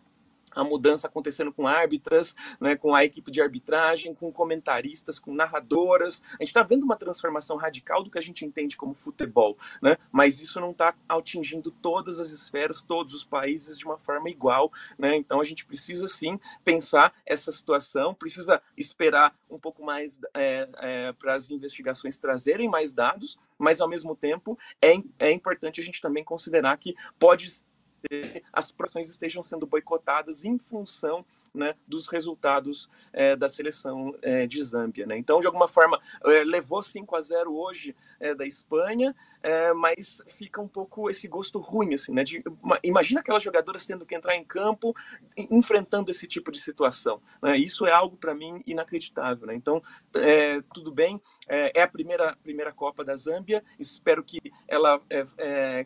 a 0.54 0.64
mudança 0.64 1.06
acontecendo 1.06 1.52
com 1.52 1.66
árbitras, 1.66 2.34
né, 2.60 2.76
com 2.76 2.94
a 2.94 3.04
equipe 3.04 3.30
de 3.30 3.40
arbitragem, 3.40 4.14
com 4.14 4.32
comentaristas, 4.32 5.18
com 5.18 5.34
narradoras. 5.34 6.22
A 6.32 6.44
gente 6.44 6.48
está 6.48 6.62
vendo 6.62 6.84
uma 6.84 6.96
transformação 6.96 7.56
radical 7.56 8.02
do 8.02 8.10
que 8.10 8.18
a 8.18 8.22
gente 8.22 8.44
entende 8.44 8.76
como 8.76 8.94
futebol, 8.94 9.56
né? 9.82 9.96
mas 10.10 10.40
isso 10.40 10.60
não 10.60 10.70
está 10.70 10.94
atingindo 11.08 11.70
todas 11.70 12.18
as 12.18 12.30
esferas, 12.30 12.82
todos 12.82 13.14
os 13.14 13.24
países 13.24 13.78
de 13.78 13.84
uma 13.84 13.98
forma 13.98 14.28
igual. 14.28 14.72
Né? 14.98 15.16
Então 15.16 15.40
a 15.40 15.44
gente 15.44 15.64
precisa 15.64 16.08
sim 16.08 16.38
pensar 16.64 17.12
essa 17.24 17.52
situação, 17.52 18.14
precisa 18.14 18.62
esperar 18.76 19.34
um 19.50 19.58
pouco 19.58 19.84
mais 19.84 20.18
é, 20.34 20.68
é, 20.78 21.12
para 21.12 21.34
as 21.34 21.50
investigações 21.50 22.18
trazerem 22.18 22.68
mais 22.68 22.92
dados, 22.92 23.38
mas 23.58 23.80
ao 23.80 23.88
mesmo 23.88 24.14
tempo 24.14 24.58
é, 24.80 24.94
é 25.18 25.32
importante 25.32 25.80
a 25.80 25.84
gente 25.84 26.00
também 26.00 26.22
considerar 26.22 26.76
que 26.78 26.94
pode 27.18 27.48
as 28.52 28.70
próximas 28.70 29.08
estejam 29.08 29.42
sendo 29.42 29.66
boicotadas 29.66 30.44
em 30.44 30.58
função 30.58 31.24
né, 31.54 31.74
dos 31.86 32.08
resultados 32.08 32.88
é, 33.12 33.34
da 33.34 33.48
seleção 33.48 34.14
é, 34.22 34.46
de 34.46 34.62
Zâmbia. 34.62 35.06
Né? 35.06 35.16
Então, 35.16 35.40
de 35.40 35.46
alguma 35.46 35.68
forma, 35.68 36.00
é, 36.24 36.44
levou 36.44 36.82
5 36.82 37.16
a 37.16 37.20
0 37.20 37.54
hoje 37.54 37.96
é, 38.20 38.34
da 38.34 38.46
Espanha, 38.46 39.14
é, 39.42 39.72
mas 39.72 40.22
fica 40.36 40.60
um 40.60 40.68
pouco 40.68 41.08
esse 41.08 41.28
gosto 41.28 41.58
ruim, 41.58 41.94
assim, 41.94 42.12
né? 42.12 42.24
De, 42.24 42.42
imagina 42.82 43.20
aquelas 43.20 43.42
jogadoras 43.42 43.86
tendo 43.86 44.04
que 44.04 44.14
entrar 44.14 44.36
em 44.36 44.44
campo 44.44 44.94
enfrentando 45.36 46.10
esse 46.10 46.26
tipo 46.26 46.50
de 46.50 46.60
situação. 46.60 47.20
Né? 47.42 47.56
Isso 47.56 47.86
é 47.86 47.92
algo 47.92 48.16
para 48.16 48.34
mim 48.34 48.62
inacreditável. 48.66 49.46
Né? 49.46 49.54
Então, 49.54 49.82
é, 50.14 50.60
tudo 50.72 50.92
bem, 50.92 51.20
é, 51.48 51.80
a 51.80 51.88
primeira 51.88 52.36
primeira 52.42 52.72
Copa 52.72 53.04
da 53.04 53.16
Zâmbia. 53.16 53.64
Espero 53.78 54.22
que 54.22 54.38
ela 54.66 55.00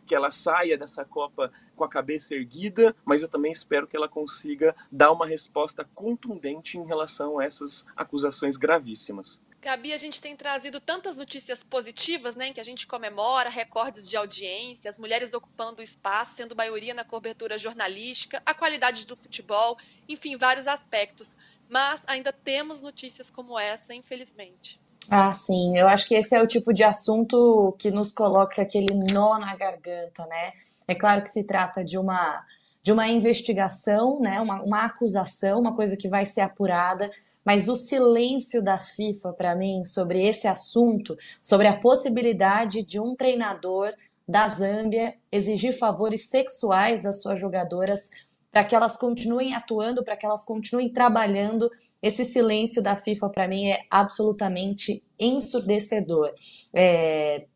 que 0.05 0.15
ela 0.15 0.31
saia 0.31 0.77
dessa 0.77 1.05
Copa 1.05 1.51
com 1.75 1.83
a 1.83 1.89
cabeça 1.89 2.35
erguida, 2.35 2.95
mas 3.05 3.21
eu 3.21 3.27
também 3.27 3.51
espero 3.51 3.87
que 3.87 3.95
ela 3.95 4.07
consiga 4.07 4.75
dar 4.91 5.11
uma 5.11 5.25
resposta 5.25 5.87
contundente 5.93 6.77
em 6.77 6.85
relação 6.85 7.39
a 7.39 7.45
essas 7.45 7.85
acusações 7.95 8.57
gravíssimas. 8.57 9.41
Gabi, 9.63 9.93
a 9.93 9.97
gente 9.97 10.21
tem 10.21 10.35
trazido 10.35 10.81
tantas 10.81 11.15
notícias 11.15 11.63
positivas, 11.63 12.35
né, 12.35 12.47
em 12.47 12.53
que 12.53 12.59
a 12.59 12.65
gente 12.65 12.85
comemora 12.85 13.49
recordes 13.49 14.07
de 14.07 14.17
audiência, 14.17 14.89
as 14.89 14.99
mulheres 14.99 15.33
ocupando 15.33 15.79
o 15.79 15.83
espaço, 15.83 16.35
sendo 16.35 16.55
maioria 16.55 16.93
na 16.93 17.05
cobertura 17.05 17.57
jornalística, 17.57 18.41
a 18.45 18.53
qualidade 18.53 19.07
do 19.07 19.15
futebol, 19.15 19.77
enfim, 20.07 20.35
vários 20.35 20.67
aspectos. 20.67 21.33
Mas 21.69 22.01
ainda 22.05 22.33
temos 22.33 22.81
notícias 22.81 23.29
como 23.29 23.57
essa, 23.57 23.93
infelizmente. 23.93 24.79
Ah, 25.09 25.33
sim. 25.33 25.77
Eu 25.77 25.87
acho 25.87 26.05
que 26.07 26.15
esse 26.15 26.35
é 26.35 26.41
o 26.41 26.47
tipo 26.47 26.73
de 26.73 26.83
assunto 26.83 27.75
que 27.79 27.89
nos 27.89 28.11
coloca 28.11 28.61
aquele 28.61 28.93
nó 29.13 29.39
na 29.39 29.55
garganta, 29.55 30.25
né? 30.25 30.51
É 30.87 30.93
claro 30.93 31.21
que 31.23 31.29
se 31.29 31.45
trata 31.47 31.83
de 31.83 31.97
uma 31.97 32.45
de 32.81 32.91
uma 32.91 33.07
investigação, 33.07 34.19
né? 34.19 34.41
Uma, 34.41 34.61
uma 34.61 34.85
acusação, 34.85 35.61
uma 35.61 35.73
coisa 35.73 35.95
que 35.95 36.09
vai 36.09 36.25
ser 36.25 36.41
apurada. 36.41 37.09
Mas 37.45 37.67
o 37.67 37.75
silêncio 37.75 38.63
da 38.63 38.79
FIFA 38.79 39.33
para 39.33 39.55
mim 39.55 39.83
sobre 39.85 40.25
esse 40.25 40.47
assunto, 40.47 41.17
sobre 41.41 41.67
a 41.67 41.79
possibilidade 41.79 42.83
de 42.83 42.99
um 42.99 43.15
treinador 43.15 43.93
da 44.27 44.47
Zâmbia 44.47 45.15
exigir 45.31 45.73
favores 45.73 46.29
sexuais 46.29 47.01
das 47.01 47.21
suas 47.21 47.39
jogadoras 47.39 48.09
para 48.53 48.63
que 48.63 48.75
elas 48.75 48.95
continuem 48.95 49.55
atuando, 49.55 50.03
para 50.03 50.15
que 50.15 50.27
elas 50.27 50.45
continuem 50.45 50.87
trabalhando. 50.87 51.69
Esse 51.99 52.23
silêncio 52.23 52.83
da 52.83 52.95
FIFA, 52.95 53.29
para 53.29 53.47
mim, 53.47 53.65
é 53.65 53.81
absolutamente 53.89 55.03
ensurdecedor. 55.19 56.31
É... 56.71 57.47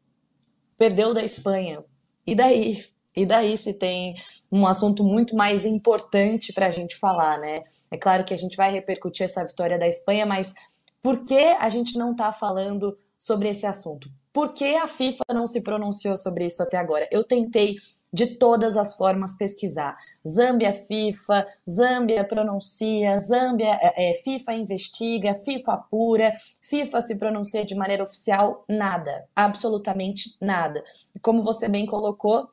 Perdeu 0.76 1.14
da 1.14 1.24
Espanha. 1.24 1.86
E 2.26 2.34
daí? 2.34 2.80
E 3.18 3.26
daí 3.26 3.58
se 3.58 3.74
tem 3.74 4.14
um 4.52 4.68
assunto 4.68 5.04
muito 5.04 5.36
mais 5.36 5.66
importante 5.66 6.54
para 6.54 6.68
a 6.68 6.70
gente 6.70 6.96
falar, 6.96 7.40
né? 7.40 7.64
É 7.90 7.98
claro 7.98 8.24
que 8.24 8.32
a 8.32 8.38
gente 8.38 8.56
vai 8.56 8.72
repercutir 8.72 9.26
essa 9.26 9.44
vitória 9.44 9.80
da 9.80 9.88
Espanha, 9.88 10.24
mas 10.24 10.54
por 11.02 11.26
que 11.26 11.56
a 11.60 11.68
gente 11.68 11.98
não 11.98 12.12
está 12.12 12.32
falando 12.32 12.96
sobre 13.18 13.50
esse 13.50 13.66
assunto? 13.66 14.08
Por 14.32 14.54
que 14.54 14.76
a 14.76 14.86
FIFA 14.86 15.24
não 15.34 15.48
se 15.48 15.64
pronunciou 15.64 16.16
sobre 16.16 16.46
isso 16.46 16.62
até 16.62 16.78
agora? 16.78 17.10
Eu 17.12 17.24
tentei 17.24 17.78
de 18.14 18.28
todas 18.28 18.78
as 18.78 18.96
formas 18.96 19.36
pesquisar. 19.36 19.98
Zâmbia 20.26 20.72
FIFA, 20.72 21.46
Zâmbia 21.68 22.24
pronuncia, 22.24 23.18
Zâmbia 23.18 23.80
é, 23.82 24.12
é, 24.12 24.14
FIFA 24.14 24.54
investiga, 24.54 25.34
FIFA 25.34 25.74
apura, 25.74 26.34
FIFA 26.62 27.02
se 27.02 27.16
pronuncia 27.16 27.66
de 27.66 27.74
maneira 27.74 28.04
oficial, 28.04 28.64
nada, 28.70 29.28
absolutamente 29.36 30.38
nada. 30.40 30.84
E 31.16 31.20
como 31.20 31.42
você 31.42 31.68
bem 31.68 31.88
colocou, 31.88 32.48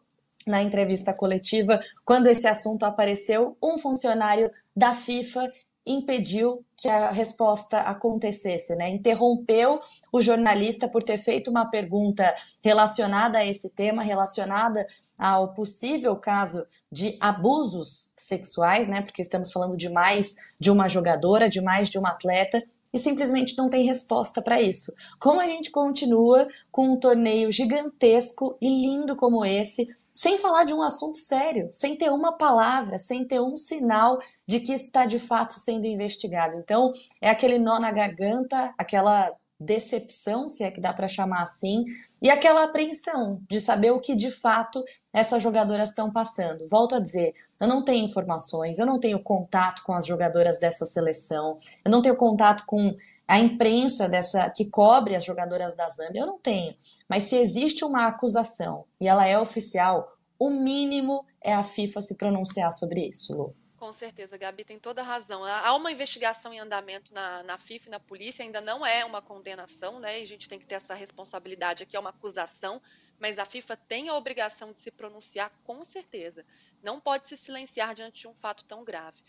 na 0.46 0.62
entrevista 0.62 1.12
coletiva, 1.14 1.80
quando 2.04 2.26
esse 2.26 2.46
assunto 2.46 2.84
apareceu, 2.84 3.56
um 3.62 3.78
funcionário 3.78 4.50
da 4.76 4.94
FIFA 4.94 5.50
impediu 5.86 6.64
que 6.76 6.88
a 6.88 7.10
resposta 7.10 7.78
acontecesse, 7.78 8.74
né? 8.74 8.88
Interrompeu 8.88 9.78
o 10.10 10.20
jornalista 10.20 10.88
por 10.88 11.02
ter 11.02 11.18
feito 11.18 11.50
uma 11.50 11.66
pergunta 11.66 12.34
relacionada 12.62 13.38
a 13.38 13.44
esse 13.44 13.70
tema, 13.70 14.02
relacionada 14.02 14.86
ao 15.18 15.52
possível 15.52 16.16
caso 16.16 16.66
de 16.90 17.16
abusos 17.20 18.14
sexuais, 18.16 18.88
né? 18.88 19.02
Porque 19.02 19.20
estamos 19.20 19.52
falando 19.52 19.76
de 19.76 19.90
mais 19.90 20.34
de 20.58 20.70
uma 20.70 20.88
jogadora, 20.88 21.48
de 21.48 21.60
mais 21.60 21.90
de 21.90 21.98
uma 21.98 22.10
atleta, 22.10 22.62
e 22.92 22.98
simplesmente 22.98 23.58
não 23.58 23.68
tem 23.68 23.84
resposta 23.84 24.40
para 24.40 24.62
isso. 24.62 24.92
Como 25.18 25.40
a 25.40 25.46
gente 25.46 25.70
continua 25.70 26.48
com 26.70 26.92
um 26.92 26.98
torneio 26.98 27.50
gigantesco 27.50 28.56
e 28.60 28.68
lindo 28.68 29.16
como 29.16 29.44
esse, 29.44 29.88
sem 30.14 30.38
falar 30.38 30.64
de 30.64 30.72
um 30.72 30.82
assunto 30.82 31.18
sério, 31.18 31.66
sem 31.70 31.96
ter 31.96 32.10
uma 32.10 32.36
palavra, 32.36 32.98
sem 32.98 33.26
ter 33.26 33.40
um 33.40 33.56
sinal 33.56 34.18
de 34.46 34.60
que 34.60 34.72
está 34.72 35.06
de 35.06 35.18
fato 35.18 35.54
sendo 35.54 35.86
investigado. 35.86 36.56
Então, 36.56 36.92
é 37.20 37.28
aquele 37.28 37.58
nó 37.58 37.80
na 37.80 37.90
garganta, 37.90 38.72
aquela 38.78 39.34
decepção, 39.58 40.48
se 40.48 40.64
é 40.64 40.70
que 40.70 40.80
dá 40.80 40.92
para 40.92 41.08
chamar 41.08 41.42
assim, 41.42 41.84
e 42.20 42.30
aquela 42.30 42.64
apreensão 42.64 43.40
de 43.48 43.60
saber 43.60 43.92
o 43.92 44.00
que 44.00 44.16
de 44.16 44.30
fato 44.30 44.84
essas 45.12 45.42
jogadoras 45.42 45.90
estão 45.90 46.12
passando. 46.12 46.66
Volto 46.68 46.94
a 46.94 47.00
dizer, 47.00 47.34
eu 47.60 47.68
não 47.68 47.84
tenho 47.84 48.04
informações, 48.04 48.78
eu 48.78 48.86
não 48.86 48.98
tenho 48.98 49.22
contato 49.22 49.82
com 49.82 49.92
as 49.92 50.06
jogadoras 50.06 50.58
dessa 50.58 50.84
seleção, 50.84 51.58
eu 51.84 51.90
não 51.90 52.02
tenho 52.02 52.16
contato 52.16 52.64
com 52.66 52.96
a 53.26 53.38
imprensa 53.38 54.08
dessa 54.08 54.50
que 54.50 54.64
cobre 54.64 55.14
as 55.14 55.24
jogadoras 55.24 55.74
da 55.74 55.88
Zâmbia, 55.88 56.20
eu 56.20 56.26
não 56.26 56.38
tenho. 56.38 56.74
Mas 57.08 57.24
se 57.24 57.36
existe 57.36 57.84
uma 57.84 58.06
acusação 58.06 58.84
e 59.00 59.08
ela 59.08 59.26
é 59.26 59.38
oficial, 59.38 60.06
o 60.38 60.50
mínimo 60.50 61.24
é 61.40 61.54
a 61.54 61.62
FIFA 61.62 62.00
se 62.00 62.16
pronunciar 62.16 62.72
sobre 62.72 63.08
isso, 63.08 63.34
Lu. 63.34 63.54
Com 63.84 63.92
certeza, 63.92 64.38
Gabi 64.38 64.64
tem 64.64 64.78
toda 64.78 65.02
a 65.02 65.04
razão. 65.04 65.44
Há 65.44 65.74
uma 65.74 65.92
investigação 65.92 66.54
em 66.54 66.58
andamento 66.58 67.12
na, 67.12 67.42
na 67.42 67.58
FIFA 67.58 67.88
e 67.88 67.90
na 67.90 68.00
polícia, 68.00 68.42
ainda 68.42 68.58
não 68.58 68.84
é 68.84 69.04
uma 69.04 69.20
condenação, 69.20 70.00
né? 70.00 70.20
E 70.20 70.22
a 70.22 70.26
gente 70.26 70.48
tem 70.48 70.58
que 70.58 70.64
ter 70.64 70.76
essa 70.76 70.94
responsabilidade 70.94 71.82
aqui, 71.82 71.94
é 71.94 72.00
uma 72.00 72.08
acusação, 72.08 72.80
mas 73.20 73.38
a 73.38 73.44
FIFA 73.44 73.76
tem 73.76 74.08
a 74.08 74.14
obrigação 74.14 74.72
de 74.72 74.78
se 74.78 74.90
pronunciar 74.90 75.52
com 75.64 75.84
certeza. 75.84 76.46
Não 76.82 76.98
pode 76.98 77.28
se 77.28 77.36
silenciar 77.36 77.94
diante 77.94 78.22
de 78.22 78.26
um 78.26 78.32
fato 78.32 78.64
tão 78.64 78.82
grave. 78.84 79.22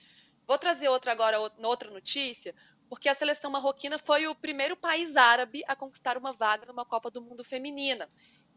Vou 0.47 0.58
trazer 0.58 0.88
outra 0.88 1.12
agora, 1.12 1.38
outra 1.38 1.91
notícia, 1.91 2.56
porque 2.88 3.10
a 3.10 3.14
seleção 3.14 3.51
marroquina 3.51 3.97
foi 3.97 4.26
o 4.26 4.34
primeiro 4.34 4.78
país 4.78 5.18
árabe 5.18 5.66
a 5.68 5.76
conquistar 5.76 6.18
uma 6.18 6.32
vaga 6.32 6.66
numa 6.66 6.86
Copa 6.86 7.12
do 7.12 7.22
Mundo 7.22 7.43
feminina. 7.43 8.08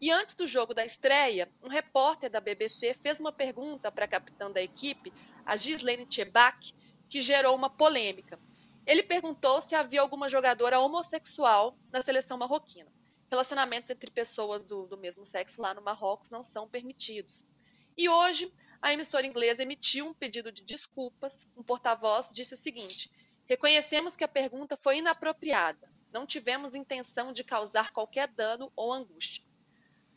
E 0.01 0.12
antes 0.12 0.36
do 0.36 0.46
jogo 0.46 0.72
da 0.72 0.84
estreia, 0.84 1.51
um 1.61 1.68
repórter 1.68 2.30
da 2.30 2.40
BBC 2.40 2.94
fez 2.94 3.18
uma 3.18 3.32
pergunta 3.32 3.90
para 3.90 4.05
a 4.05 4.09
capitã 4.09 4.49
da 4.49 4.62
equipe, 4.62 5.12
a 5.49 5.57
Gislaine 5.57 6.07
Chebak, 6.09 6.74
que 7.09 7.22
gerou 7.22 7.57
uma 7.57 7.70
polêmica. 7.70 8.38
Ele 8.86 9.03
perguntou 9.03 9.62
se 9.62 9.74
havia 9.74 10.03
alguma 10.03 10.28
jogadora 10.28 10.78
homossexual 10.78 11.74
na 11.90 12.05
seleção 12.05 12.36
marroquina. 12.36 12.92
relacionamentos 13.30 13.88
entre 13.88 14.11
pessoas 14.11 14.62
do, 14.62 14.86
do 14.86 14.99
mesmo 14.99 15.24
sexo 15.24 15.62
lá 15.62 15.72
no 15.72 15.80
Marrocos 15.80 16.28
não 16.28 16.42
são 16.42 16.68
permitidos. 16.68 17.42
E 17.96 18.11
hoje, 18.11 18.53
a 18.82 18.92
emissora 18.92 19.26
inglesa 19.26 19.62
emitiu 19.62 20.07
um 20.07 20.12
pedido 20.12 20.53
de 20.53 20.62
desculpas. 20.62 21.46
Um 21.57 21.62
porta-voz 21.62 22.28
disse 22.34 22.53
o 22.53 22.57
seguinte: 22.57 23.11
reconhecemos 23.46 24.16
que 24.16 24.24
a 24.24 24.28
pergunta 24.28 24.76
foi 24.76 24.99
inapropriada. 24.99 25.90
Não 26.12 26.26
tivemos 26.26 26.74
intenção 26.74 27.32
de 27.32 27.42
causar 27.42 27.90
qualquer 27.90 28.28
dano 28.28 28.70
ou 28.76 28.92
angústia. 28.92 29.42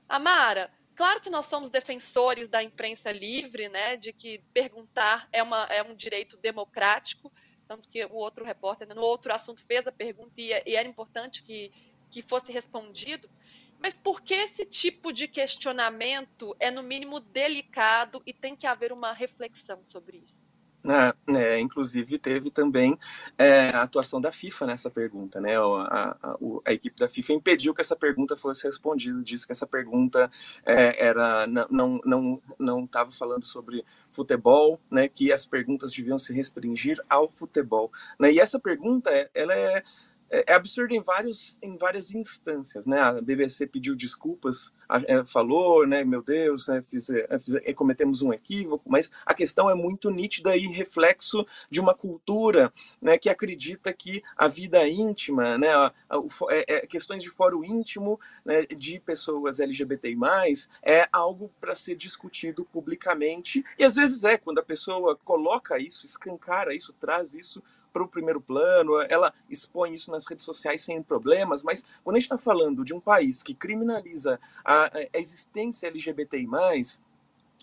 Amara, 0.09 0.69
claro 1.01 1.19
que 1.19 1.31
nós 1.31 1.47
somos 1.47 1.67
defensores 1.67 2.47
da 2.47 2.61
imprensa 2.61 3.11
livre, 3.11 3.67
né, 3.67 3.97
de 3.97 4.13
que 4.13 4.37
perguntar 4.53 5.27
é, 5.31 5.41
uma, 5.41 5.63
é 5.63 5.81
um 5.81 5.95
direito 5.95 6.37
democrático, 6.37 7.33
tanto 7.67 7.89
que 7.89 8.05
o 8.05 8.13
outro 8.13 8.45
repórter, 8.45 8.87
no 8.89 9.01
outro 9.01 9.33
assunto, 9.33 9.65
fez 9.65 9.87
a 9.87 9.91
pergunta 9.91 10.39
e, 10.39 10.51
e 10.63 10.75
era 10.75 10.87
importante 10.87 11.41
que, 11.41 11.71
que 12.11 12.21
fosse 12.21 12.51
respondido. 12.51 13.27
Mas 13.79 13.95
por 13.95 14.21
que 14.21 14.35
esse 14.35 14.63
tipo 14.63 15.11
de 15.11 15.27
questionamento 15.27 16.55
é, 16.59 16.69
no 16.69 16.83
mínimo, 16.83 17.19
delicado 17.19 18.21
e 18.23 18.31
tem 18.31 18.55
que 18.55 18.67
haver 18.67 18.93
uma 18.93 19.11
reflexão 19.11 19.81
sobre 19.81 20.17
isso? 20.17 20.40
É, 20.84 21.13
é, 21.38 21.59
inclusive 21.59 22.17
teve 22.17 22.49
também 22.49 22.97
é, 23.38 23.69
a 23.69 23.84
atuação 23.84 24.19
da 24.19 24.32
FIFA 24.32 24.65
nessa 24.65 24.89
pergunta, 24.89 25.39
né? 25.39 25.55
A, 25.55 25.61
a, 25.61 26.38
a, 26.65 26.73
equipe 26.73 26.99
da 26.99 27.07
FIFA 27.07 27.34
impediu 27.34 27.73
que 27.73 27.82
essa 27.82 27.95
pergunta 27.95 28.36
fosse 28.36 28.65
respondida, 28.65 29.21
disse 29.21 29.45
que 29.45 29.51
essa 29.51 29.67
pergunta 29.67 30.32
é, 30.65 31.05
era 31.05 31.45
não 31.47 32.01
não 32.03 32.41
não 32.57 32.84
estava 32.86 33.11
falando 33.11 33.45
sobre 33.45 33.86
futebol, 34.09 34.79
né? 34.89 35.07
Que 35.07 35.32
as 35.32 35.45
perguntas 35.45 35.91
deviam 35.91 36.17
se 36.17 36.34
restringir 36.34 36.99
ao 37.07 37.29
futebol, 37.29 37.91
né? 38.19 38.32
E 38.32 38.39
essa 38.39 38.59
pergunta 38.59 39.11
ela 39.36 39.53
é 39.53 39.84
é, 40.32 40.45
é 40.47 40.53
absurdo 40.53 40.93
em, 40.93 41.01
vários, 41.01 41.57
em 41.61 41.75
várias 41.75 42.13
instâncias, 42.13 42.86
né? 42.86 42.99
A 42.99 43.21
BBC 43.21 43.67
pediu 43.67 43.95
desculpas, 43.95 44.73
é, 45.05 45.23
falou, 45.25 45.86
né? 45.86 46.03
Meu 46.03 46.23
Deus, 46.23 46.67
né, 46.67 46.82
fiz, 46.82 47.09
é, 47.09 47.38
fiz, 47.38 47.59
cometemos 47.75 48.21
um 48.21 48.32
equívoco, 48.32 48.89
mas 48.89 49.11
a 49.25 49.34
questão 49.34 49.69
é 49.69 49.75
muito 49.75 50.09
nítida 50.09 50.55
e 50.55 50.67
reflexo 50.67 51.45
de 51.69 51.79
uma 51.79 51.93
cultura, 51.93 52.71
né? 53.01 53.17
Que 53.17 53.29
acredita 53.29 53.91
que 53.91 54.23
a 54.38 54.47
vida 54.47 54.88
íntima, 54.88 55.57
né? 55.57 55.69
Questões 56.89 57.21
de 57.21 57.29
fórum 57.29 57.63
íntimo 57.63 58.19
né, 58.45 58.65
de 58.65 58.99
pessoas 58.99 59.59
LGBTI+, 59.59 60.17
é 60.84 61.07
algo 61.11 61.51
para 61.59 61.75
ser 61.75 61.95
discutido 61.95 62.65
publicamente 62.65 63.63
e 63.77 63.84
às 63.84 63.95
vezes 63.95 64.23
é 64.23 64.38
quando 64.38 64.59
a 64.59 64.63
pessoa 64.63 65.15
coloca 65.17 65.79
isso, 65.79 66.05
escancara 66.05 66.73
isso, 66.73 66.93
traz 66.93 67.34
isso 67.34 67.61
para 67.91 68.03
o 68.03 68.07
primeiro 68.07 68.41
plano, 68.41 68.99
ela 69.09 69.33
expõe 69.49 69.93
isso 69.93 70.11
nas 70.11 70.25
redes 70.25 70.45
sociais 70.45 70.81
sem 70.81 71.01
problemas, 71.01 71.63
mas 71.63 71.83
quando 72.03 72.15
a 72.15 72.19
gente 72.19 72.25
está 72.25 72.37
falando 72.37 72.83
de 72.83 72.93
um 72.93 72.99
país 72.99 73.43
que 73.43 73.53
criminaliza 73.53 74.39
a, 74.63 74.85
a 74.97 75.17
existência 75.19 75.87
LGBTI, 75.87 76.47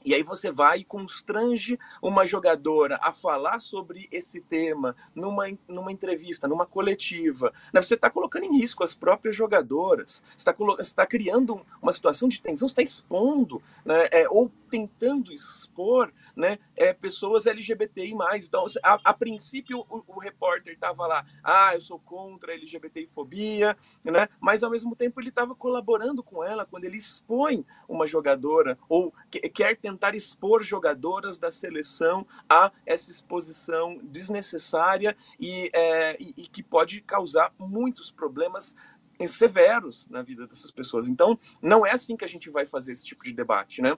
e 0.04 0.14
aí 0.14 0.22
você 0.22 0.50
vai 0.50 0.78
e 0.78 0.84
constrange 0.84 1.78
uma 2.00 2.24
jogadora 2.24 2.98
a 3.02 3.12
falar 3.12 3.58
sobre 3.58 4.08
esse 4.12 4.40
tema 4.40 4.94
numa, 5.14 5.44
numa 5.66 5.90
entrevista, 5.90 6.46
numa 6.46 6.64
coletiva. 6.64 7.52
Né? 7.72 7.82
Você 7.82 7.94
está 7.94 8.08
colocando 8.08 8.44
em 8.44 8.58
risco 8.58 8.84
as 8.84 8.94
próprias 8.94 9.34
jogadoras. 9.34 10.22
Está 10.36 10.54
tá 10.94 11.06
criando 11.06 11.60
uma 11.82 11.92
situação 11.92 12.28
de 12.28 12.40
tensão, 12.40 12.66
está 12.66 12.82
expondo, 12.82 13.60
né? 13.84 14.08
É, 14.12 14.28
ou 14.28 14.50
tentando 14.68 15.32
expor 15.32 16.12
né, 16.36 16.58
é, 16.76 16.92
pessoas 16.92 17.46
LGBTI+. 17.46 18.14
Então, 18.46 18.64
a, 18.82 19.00
a 19.04 19.14
princípio, 19.14 19.84
o, 19.88 20.02
o 20.06 20.20
repórter 20.20 20.74
estava 20.74 21.06
lá, 21.06 21.26
ah, 21.42 21.74
eu 21.74 21.80
sou 21.80 21.98
contra 21.98 22.52
a 22.52 22.54
LGBTI-fobia, 22.54 23.76
né, 24.04 24.28
mas 24.40 24.62
ao 24.62 24.70
mesmo 24.70 24.94
tempo 24.94 25.20
ele 25.20 25.30
estava 25.30 25.54
colaborando 25.54 26.22
com 26.22 26.44
ela 26.44 26.66
quando 26.66 26.84
ele 26.84 26.96
expõe 26.96 27.64
uma 27.88 28.06
jogadora 28.06 28.78
ou 28.88 29.12
que, 29.30 29.40
quer 29.48 29.76
tentar 29.76 30.14
expor 30.14 30.62
jogadoras 30.62 31.38
da 31.38 31.50
seleção 31.50 32.26
a 32.48 32.70
essa 32.86 33.10
exposição 33.10 33.98
desnecessária 34.02 35.16
e, 35.40 35.70
é, 35.72 36.16
e, 36.20 36.34
e 36.36 36.46
que 36.46 36.62
pode 36.62 37.00
causar 37.00 37.52
muitos 37.58 38.10
problemas 38.10 38.74
severos 39.26 40.06
na 40.08 40.22
vida 40.22 40.46
dessas 40.46 40.70
pessoas. 40.70 41.08
Então, 41.08 41.38
não 41.60 41.84
é 41.84 41.90
assim 41.90 42.16
que 42.16 42.24
a 42.24 42.28
gente 42.28 42.50
vai 42.50 42.66
fazer 42.66 42.92
esse 42.92 43.04
tipo 43.04 43.24
de 43.24 43.32
debate, 43.32 43.82
né? 43.82 43.96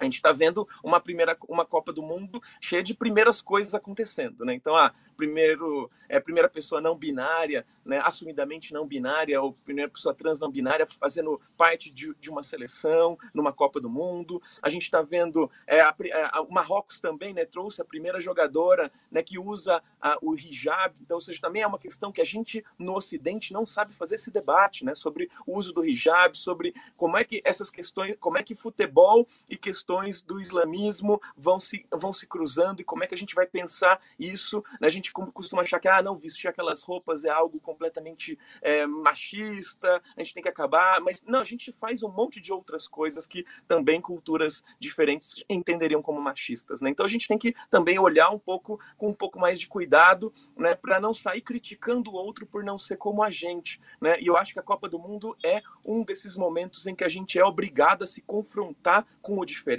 A 0.00 0.04
gente 0.04 0.16
está 0.16 0.32
vendo 0.32 0.66
uma 0.82 1.00
primeira 1.00 1.36
uma 1.48 1.64
Copa 1.64 1.92
do 1.92 2.02
Mundo 2.02 2.42
cheia 2.60 2.82
de 2.82 2.94
primeiras 2.94 3.40
coisas 3.40 3.74
acontecendo, 3.74 4.44
né? 4.44 4.54
Então, 4.54 4.76
ah, 4.76 4.92
primeiro 5.16 5.90
é 6.08 6.20
primeira 6.20 6.48
pessoa 6.48 6.80
não 6.80 6.96
binária, 6.96 7.66
né, 7.84 8.00
assumidamente 8.04 8.72
não 8.72 8.86
binária, 8.86 9.40
ou 9.40 9.52
primeira 9.52 9.90
pessoa 9.90 10.14
trans 10.14 10.38
não 10.38 10.50
binária 10.50 10.86
fazendo 10.86 11.40
parte 11.56 11.90
de, 11.90 12.14
de 12.20 12.30
uma 12.30 12.42
seleção 12.42 13.18
numa 13.34 13.52
Copa 13.52 13.80
do 13.80 13.88
Mundo. 13.88 14.40
A 14.62 14.68
gente 14.68 14.82
está 14.82 15.02
vendo 15.02 15.50
é, 15.66 15.80
a, 15.80 15.94
a, 16.32 16.40
o 16.42 16.52
Marrocos 16.52 17.00
também, 17.00 17.32
né, 17.32 17.44
trouxe 17.44 17.80
a 17.80 17.84
primeira 17.84 18.20
jogadora, 18.20 18.92
né, 19.10 19.22
que 19.22 19.38
usa 19.38 19.82
a, 20.00 20.16
o 20.22 20.34
hijab. 20.34 20.94
Então, 21.00 21.16
ou 21.16 21.20
seja, 21.20 21.40
também 21.40 21.62
é 21.62 21.66
uma 21.66 21.78
questão 21.78 22.12
que 22.12 22.20
a 22.20 22.24
gente 22.24 22.64
no 22.78 22.94
Ocidente 22.94 23.52
não 23.52 23.66
sabe 23.66 23.94
fazer 23.94 24.16
esse 24.16 24.30
debate, 24.30 24.84
né, 24.84 24.94
sobre 24.94 25.28
o 25.46 25.56
uso 25.56 25.72
do 25.72 25.84
hijab, 25.84 26.36
sobre 26.36 26.74
como 26.96 27.16
é 27.16 27.24
que 27.24 27.40
essas 27.44 27.70
questões, 27.70 28.16
como 28.20 28.38
é 28.38 28.42
que 28.42 28.54
futebol 28.54 29.26
e 29.50 29.56
questões 29.56 29.85
do 30.24 30.40
islamismo 30.40 31.20
vão 31.36 31.60
se 31.60 31.86
vão 31.92 32.12
se 32.12 32.26
cruzando 32.26 32.80
e 32.80 32.84
como 32.84 33.04
é 33.04 33.06
que 33.06 33.14
a 33.14 33.18
gente 33.18 33.34
vai 33.34 33.46
pensar 33.46 34.00
isso. 34.18 34.64
A 34.80 34.88
gente 34.88 35.12
costuma 35.12 35.62
achar 35.62 35.78
que 35.78 35.88
ah, 35.88 36.02
não, 36.02 36.16
vestir 36.16 36.48
aquelas 36.48 36.82
roupas 36.82 37.24
é 37.24 37.30
algo 37.30 37.60
completamente 37.60 38.38
é, 38.60 38.86
machista, 38.86 40.02
a 40.16 40.22
gente 40.22 40.34
tem 40.34 40.42
que 40.42 40.48
acabar, 40.48 41.00
mas 41.00 41.22
não, 41.22 41.40
a 41.40 41.44
gente 41.44 41.72
faz 41.72 42.02
um 42.02 42.08
monte 42.08 42.40
de 42.40 42.52
outras 42.52 42.88
coisas 42.88 43.26
que 43.26 43.44
também 43.68 44.00
culturas 44.00 44.62
diferentes 44.78 45.44
entenderiam 45.48 46.02
como 46.02 46.20
machistas, 46.20 46.80
né? 46.80 46.90
Então 46.90 47.06
a 47.06 47.08
gente 47.08 47.28
tem 47.28 47.38
que 47.38 47.54
também 47.70 47.98
olhar 47.98 48.30
um 48.30 48.38
pouco 48.38 48.80
com 48.96 49.08
um 49.08 49.14
pouco 49.14 49.38
mais 49.38 49.58
de 49.58 49.68
cuidado, 49.68 50.32
né, 50.56 50.74
para 50.74 51.00
não 51.00 51.14
sair 51.14 51.40
criticando 51.40 52.10
o 52.10 52.14
outro 52.14 52.46
por 52.46 52.64
não 52.64 52.78
ser 52.78 52.96
como 52.96 53.22
a 53.22 53.30
gente, 53.30 53.80
né? 54.00 54.18
E 54.20 54.26
eu 54.26 54.36
acho 54.36 54.52
que 54.52 54.58
a 54.58 54.62
Copa 54.62 54.88
do 54.88 54.98
Mundo 54.98 55.36
é 55.44 55.62
um 55.84 56.04
desses 56.04 56.34
momentos 56.34 56.86
em 56.86 56.94
que 56.94 57.04
a 57.04 57.08
gente 57.08 57.38
é 57.38 57.44
obrigado 57.44 58.02
a 58.04 58.06
se 58.06 58.20
confrontar 58.22 59.06
com 59.20 59.38
o 59.38 59.44
diferente, 59.44 59.75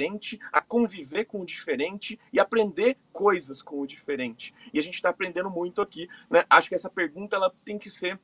a 0.51 0.61
conviver 0.61 1.25
com 1.25 1.41
o 1.41 1.45
diferente 1.45 2.19
e 2.31 2.39
aprender 2.39 2.97
coisas 3.11 3.61
com 3.61 3.79
o 3.79 3.87
diferente. 3.87 4.53
E 4.73 4.79
a 4.79 4.83
gente 4.83 4.95
está 4.95 5.09
aprendendo 5.09 5.49
muito 5.49 5.81
aqui. 5.81 6.07
Né? 6.29 6.43
Acho 6.49 6.69
que 6.69 6.75
essa 6.75 6.89
pergunta 6.89 7.35
ela 7.35 7.53
tem 7.63 7.77
que 7.77 7.89
ser 7.89 8.19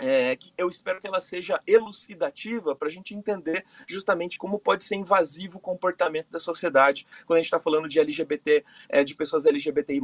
é, 0.00 0.36
eu 0.56 0.68
espero 0.68 0.98
que 0.98 1.06
ela 1.06 1.20
seja 1.20 1.60
elucidativa 1.66 2.74
para 2.74 2.88
a 2.88 2.90
gente 2.90 3.14
entender 3.14 3.64
justamente 3.86 4.38
como 4.38 4.58
pode 4.58 4.82
ser 4.82 4.96
invasivo 4.96 5.58
o 5.58 5.60
comportamento 5.60 6.30
da 6.30 6.40
sociedade 6.40 7.06
quando 7.26 7.36
a 7.36 7.40
gente 7.40 7.46
está 7.46 7.60
falando 7.60 7.86
de 7.86 8.00
LGBT, 8.00 8.64
é, 8.88 9.04
de 9.04 9.14
pessoas 9.14 9.44
LGBTI+, 9.44 10.00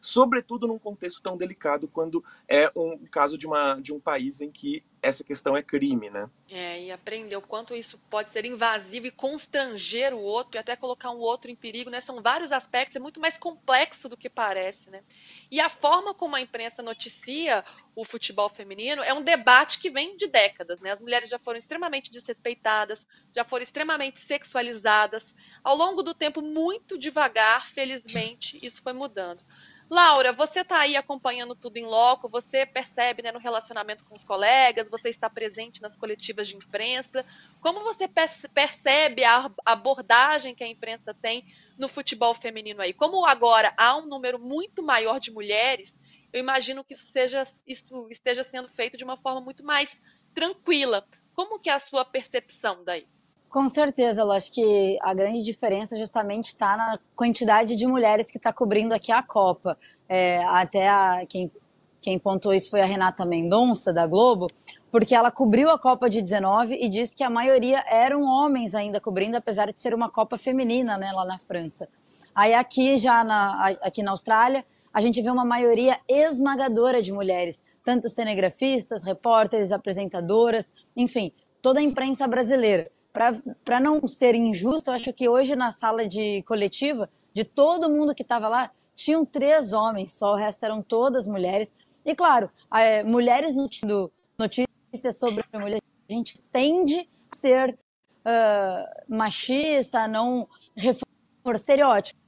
sobretudo 0.00 0.66
num 0.66 0.78
contexto 0.78 1.22
tão 1.22 1.36
delicado 1.36 1.88
quando 1.88 2.22
é 2.46 2.70
um 2.76 2.98
caso 3.10 3.38
de, 3.38 3.46
uma, 3.46 3.80
de 3.80 3.92
um 3.92 3.98
país 3.98 4.42
em 4.42 4.50
que 4.50 4.84
essa 5.02 5.22
questão 5.22 5.56
é 5.56 5.62
crime, 5.62 6.10
né? 6.10 6.28
É, 6.50 6.82
e 6.82 6.92
aprender 6.92 7.36
o 7.36 7.42
quanto 7.42 7.74
isso 7.74 7.98
pode 8.10 8.30
ser 8.30 8.44
invasivo 8.44 9.06
e 9.06 9.10
constranger 9.10 10.14
o 10.14 10.20
outro 10.20 10.56
e 10.56 10.58
até 10.58 10.76
colocar 10.76 11.10
um 11.10 11.18
outro 11.18 11.50
em 11.50 11.56
perigo, 11.56 11.90
né? 11.90 12.00
São 12.00 12.22
vários 12.22 12.52
aspectos, 12.52 12.96
é 12.96 13.00
muito 13.00 13.20
mais 13.20 13.38
complexo 13.38 14.08
do 14.08 14.16
que 14.16 14.28
parece, 14.28 14.90
né? 14.90 15.02
E 15.50 15.60
a 15.60 15.68
forma 15.68 16.14
como 16.14 16.36
a 16.36 16.40
imprensa 16.40 16.82
noticia 16.82 17.64
o 17.94 18.04
futebol 18.04 18.48
feminino 18.48 19.02
é 19.02 19.12
um 19.12 19.22
debate 19.22 19.80
que 19.80 19.90
vem 19.90 20.16
de 20.16 20.28
décadas, 20.28 20.80
né? 20.80 20.92
As 20.92 21.00
mulheres 21.00 21.28
já 21.28 21.38
foram 21.38 21.58
extremamente 21.58 22.12
desrespeitadas, 22.12 23.04
já 23.34 23.42
foram 23.42 23.62
extremamente 23.62 24.20
sexualizadas. 24.20 25.34
Ao 25.64 25.74
longo 25.74 26.00
do 26.00 26.14
tempo, 26.14 26.40
muito 26.40 26.96
devagar, 26.96 27.66
felizmente, 27.66 28.64
isso 28.64 28.82
foi 28.82 28.92
mudando. 28.92 29.42
Laura, 29.90 30.34
você 30.34 30.60
está 30.60 30.80
aí 30.80 30.96
acompanhando 30.96 31.54
tudo 31.54 31.78
em 31.78 31.86
loco, 31.86 32.28
você 32.28 32.66
percebe 32.66 33.22
né, 33.22 33.32
no 33.32 33.38
relacionamento 33.38 34.04
com 34.04 34.14
os 34.14 34.22
colegas, 34.22 34.90
você 34.90 35.08
está 35.08 35.30
presente 35.30 35.80
nas 35.80 35.96
coletivas 35.96 36.46
de 36.46 36.56
imprensa. 36.56 37.24
Como 37.58 37.80
você 37.82 38.06
percebe 38.52 39.24
a 39.24 39.50
abordagem 39.64 40.54
que 40.54 40.62
a 40.62 40.68
imprensa 40.68 41.14
tem 41.14 41.42
no 41.78 41.88
futebol 41.88 42.34
feminino 42.34 42.82
aí? 42.82 42.92
Como 42.92 43.24
agora 43.24 43.72
há 43.78 43.96
um 43.96 44.06
número 44.06 44.38
muito 44.38 44.82
maior 44.82 45.18
de 45.18 45.30
mulheres, 45.30 45.98
eu 46.34 46.40
imagino 46.40 46.84
que 46.84 46.92
isso, 46.92 47.06
seja, 47.10 47.42
isso 47.66 48.08
esteja 48.10 48.42
sendo 48.42 48.68
feito 48.68 48.96
de 48.98 49.04
uma 49.04 49.16
forma 49.16 49.40
muito 49.40 49.64
mais 49.64 49.98
tranquila. 50.34 51.06
Como 51.34 51.58
que 51.58 51.70
é 51.70 51.72
a 51.72 51.78
sua 51.78 52.04
percepção 52.04 52.84
daí? 52.84 53.06
Com 53.50 53.66
certeza, 53.66 54.20
eu 54.20 54.30
acho 54.30 54.52
que 54.52 54.98
a 55.00 55.14
grande 55.14 55.42
diferença 55.42 55.96
justamente 55.96 56.48
está 56.48 56.76
na 56.76 56.98
quantidade 57.16 57.76
de 57.76 57.86
mulheres 57.86 58.30
que 58.30 58.36
está 58.36 58.52
cobrindo 58.52 58.92
aqui 58.92 59.10
a 59.10 59.22
Copa. 59.22 59.78
É, 60.06 60.44
até 60.44 60.86
a, 60.86 61.24
quem, 61.26 61.50
quem 61.98 62.18
pontuou 62.18 62.54
isso 62.54 62.68
foi 62.68 62.82
a 62.82 62.84
Renata 62.84 63.24
Mendonça, 63.24 63.90
da 63.90 64.06
Globo, 64.06 64.48
porque 64.90 65.14
ela 65.14 65.30
cobriu 65.30 65.70
a 65.70 65.78
Copa 65.78 66.10
de 66.10 66.20
19 66.20 66.74
e 66.74 66.90
disse 66.90 67.16
que 67.16 67.24
a 67.24 67.30
maioria 67.30 67.82
eram 67.88 68.22
homens 68.22 68.74
ainda 68.74 69.00
cobrindo, 69.00 69.38
apesar 69.38 69.72
de 69.72 69.80
ser 69.80 69.94
uma 69.94 70.10
Copa 70.10 70.36
feminina 70.36 70.98
né, 70.98 71.10
lá 71.12 71.24
na 71.24 71.38
França. 71.38 71.88
Aí 72.34 72.52
aqui, 72.52 72.98
já 72.98 73.24
na, 73.24 73.68
aqui 73.80 74.02
na 74.02 74.10
Austrália, 74.10 74.62
a 74.92 75.00
gente 75.00 75.22
vê 75.22 75.30
uma 75.30 75.44
maioria 75.44 75.98
esmagadora 76.06 77.00
de 77.00 77.12
mulheres, 77.12 77.64
tanto 77.82 78.10
cinegrafistas, 78.10 79.04
repórteres, 79.04 79.72
apresentadoras, 79.72 80.74
enfim, 80.94 81.32
toda 81.62 81.80
a 81.80 81.82
imprensa 81.82 82.28
brasileira. 82.28 82.86
Para 83.64 83.80
não 83.80 84.06
ser 84.06 84.34
injusto, 84.34 84.90
eu 84.90 84.94
acho 84.94 85.12
que 85.12 85.28
hoje 85.28 85.56
na 85.56 85.72
sala 85.72 86.08
de 86.08 86.42
coletiva, 86.44 87.10
de 87.34 87.44
todo 87.44 87.90
mundo 87.90 88.14
que 88.14 88.22
estava 88.22 88.48
lá, 88.48 88.70
tinham 88.94 89.24
três 89.24 89.72
homens 89.72 90.12
só, 90.12 90.32
o 90.34 90.36
resto 90.36 90.64
eram 90.64 90.82
todas 90.82 91.26
mulheres. 91.26 91.74
E 92.04 92.14
claro, 92.14 92.50
é, 92.72 93.02
mulheres 93.02 93.54
no 93.54 93.68
notícias 94.38 95.18
sobre 95.18 95.44
mulheres, 95.52 95.82
a 96.08 96.12
gente 96.12 96.40
tende 96.52 97.08
a 97.30 97.36
ser 97.36 97.78
uh, 98.20 99.14
machista, 99.16 100.06
não 100.06 100.48
reforçar 100.76 101.08
estereótipo. 101.54 102.18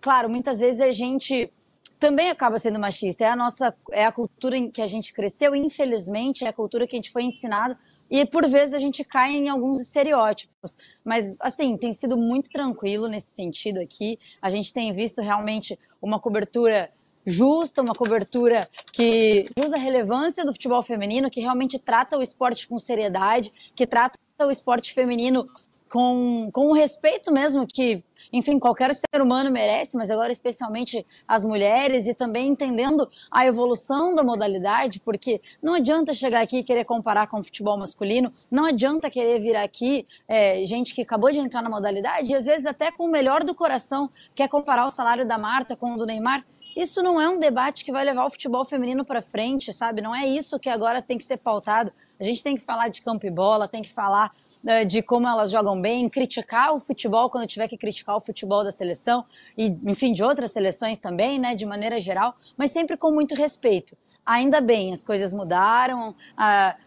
Claro, 0.00 0.28
muitas 0.28 0.60
vezes 0.60 0.80
a 0.80 0.92
gente 0.92 1.52
também 1.98 2.28
acaba 2.28 2.58
sendo 2.58 2.78
machista. 2.78 3.24
É 3.24 3.28
a 3.28 3.36
nossa, 3.36 3.74
é 3.92 4.04
a 4.04 4.12
cultura 4.12 4.56
em 4.56 4.70
que 4.70 4.82
a 4.82 4.86
gente 4.86 5.12
cresceu, 5.12 5.54
infelizmente, 5.54 6.44
é 6.44 6.48
a 6.48 6.52
cultura 6.52 6.86
que 6.86 6.96
a 6.96 6.98
gente 6.98 7.10
foi 7.10 7.22
ensinado 7.22 7.76
e 8.10 8.24
por 8.26 8.48
vezes 8.48 8.74
a 8.74 8.78
gente 8.78 9.04
cai 9.04 9.32
em 9.32 9.48
alguns 9.48 9.80
estereótipos. 9.80 10.76
Mas, 11.04 11.36
assim, 11.40 11.76
tem 11.76 11.92
sido 11.92 12.16
muito 12.16 12.50
tranquilo 12.50 13.08
nesse 13.08 13.28
sentido 13.28 13.80
aqui. 13.80 14.18
A 14.40 14.50
gente 14.50 14.72
tem 14.72 14.92
visto 14.92 15.22
realmente 15.22 15.78
uma 16.00 16.20
cobertura 16.20 16.90
justa, 17.26 17.82
uma 17.82 17.94
cobertura 17.94 18.68
que 18.92 19.46
usa 19.58 19.76
a 19.76 19.78
relevância 19.78 20.44
do 20.44 20.52
futebol 20.52 20.82
feminino, 20.82 21.30
que 21.30 21.40
realmente 21.40 21.78
trata 21.78 22.18
o 22.18 22.22
esporte 22.22 22.68
com 22.68 22.78
seriedade, 22.78 23.50
que 23.74 23.86
trata 23.86 24.18
o 24.40 24.50
esporte 24.50 24.92
feminino 24.92 25.48
com, 25.88 26.50
com 26.52 26.66
o 26.66 26.72
respeito 26.72 27.32
mesmo 27.32 27.66
que, 27.66 28.04
enfim, 28.32 28.58
qualquer 28.58 28.94
ser 28.94 29.20
humano 29.20 29.50
merece, 29.50 29.96
mas 29.96 30.10
agora 30.10 30.32
especialmente 30.32 31.06
as 31.26 31.44
mulheres, 31.44 32.06
e 32.06 32.14
também 32.14 32.48
entendendo 32.48 33.08
a 33.30 33.46
evolução 33.46 34.14
da 34.14 34.22
modalidade, 34.22 35.00
porque 35.00 35.40
não 35.62 35.74
adianta 35.74 36.12
chegar 36.12 36.40
aqui 36.40 36.58
e 36.58 36.64
querer 36.64 36.84
comparar 36.84 37.26
com 37.26 37.40
o 37.40 37.44
futebol 37.44 37.76
masculino, 37.76 38.32
não 38.50 38.66
adianta 38.66 39.10
querer 39.10 39.40
vir 39.40 39.56
aqui 39.56 40.06
é, 40.28 40.64
gente 40.64 40.94
que 40.94 41.02
acabou 41.02 41.30
de 41.30 41.38
entrar 41.38 41.62
na 41.62 41.70
modalidade, 41.70 42.32
e 42.32 42.34
às 42.34 42.44
vezes 42.44 42.66
até 42.66 42.90
com 42.90 43.04
o 43.04 43.10
melhor 43.10 43.44
do 43.44 43.54
coração 43.54 44.10
quer 44.34 44.48
comparar 44.48 44.86
o 44.86 44.90
salário 44.90 45.26
da 45.26 45.38
Marta 45.38 45.76
com 45.76 45.94
o 45.94 45.96
do 45.96 46.06
Neymar. 46.06 46.44
Isso 46.76 47.02
não 47.02 47.20
é 47.20 47.28
um 47.28 47.38
debate 47.38 47.84
que 47.84 47.92
vai 47.92 48.04
levar 48.04 48.24
o 48.26 48.30
futebol 48.30 48.64
feminino 48.64 49.04
para 49.04 49.22
frente, 49.22 49.72
sabe? 49.72 50.02
Não 50.02 50.14
é 50.14 50.26
isso 50.26 50.58
que 50.58 50.68
agora 50.68 51.00
tem 51.00 51.16
que 51.16 51.24
ser 51.24 51.36
pautado. 51.36 51.92
A 52.18 52.24
gente 52.24 52.42
tem 52.42 52.56
que 52.56 52.62
falar 52.62 52.88
de 52.88 53.02
campo 53.02 53.26
e 53.26 53.30
bola, 53.30 53.66
tem 53.66 53.82
que 53.82 53.92
falar 53.92 54.30
uh, 54.62 54.86
de 54.86 55.02
como 55.02 55.26
elas 55.26 55.50
jogam 55.50 55.80
bem, 55.80 56.08
criticar 56.08 56.74
o 56.74 56.80
futebol 56.80 57.28
quando 57.28 57.46
tiver 57.46 57.68
que 57.68 57.76
criticar 57.76 58.16
o 58.16 58.20
futebol 58.20 58.62
da 58.62 58.70
seleção 58.70 59.24
e, 59.56 59.66
enfim, 59.84 60.12
de 60.12 60.22
outras 60.22 60.52
seleções 60.52 61.00
também, 61.00 61.38
né, 61.38 61.54
de 61.54 61.66
maneira 61.66 62.00
geral, 62.00 62.34
mas 62.56 62.70
sempre 62.70 62.96
com 62.96 63.10
muito 63.10 63.34
respeito. 63.34 63.96
Ainda 64.26 64.58
bem, 64.58 64.90
as 64.90 65.02
coisas 65.02 65.34
mudaram, 65.34 66.14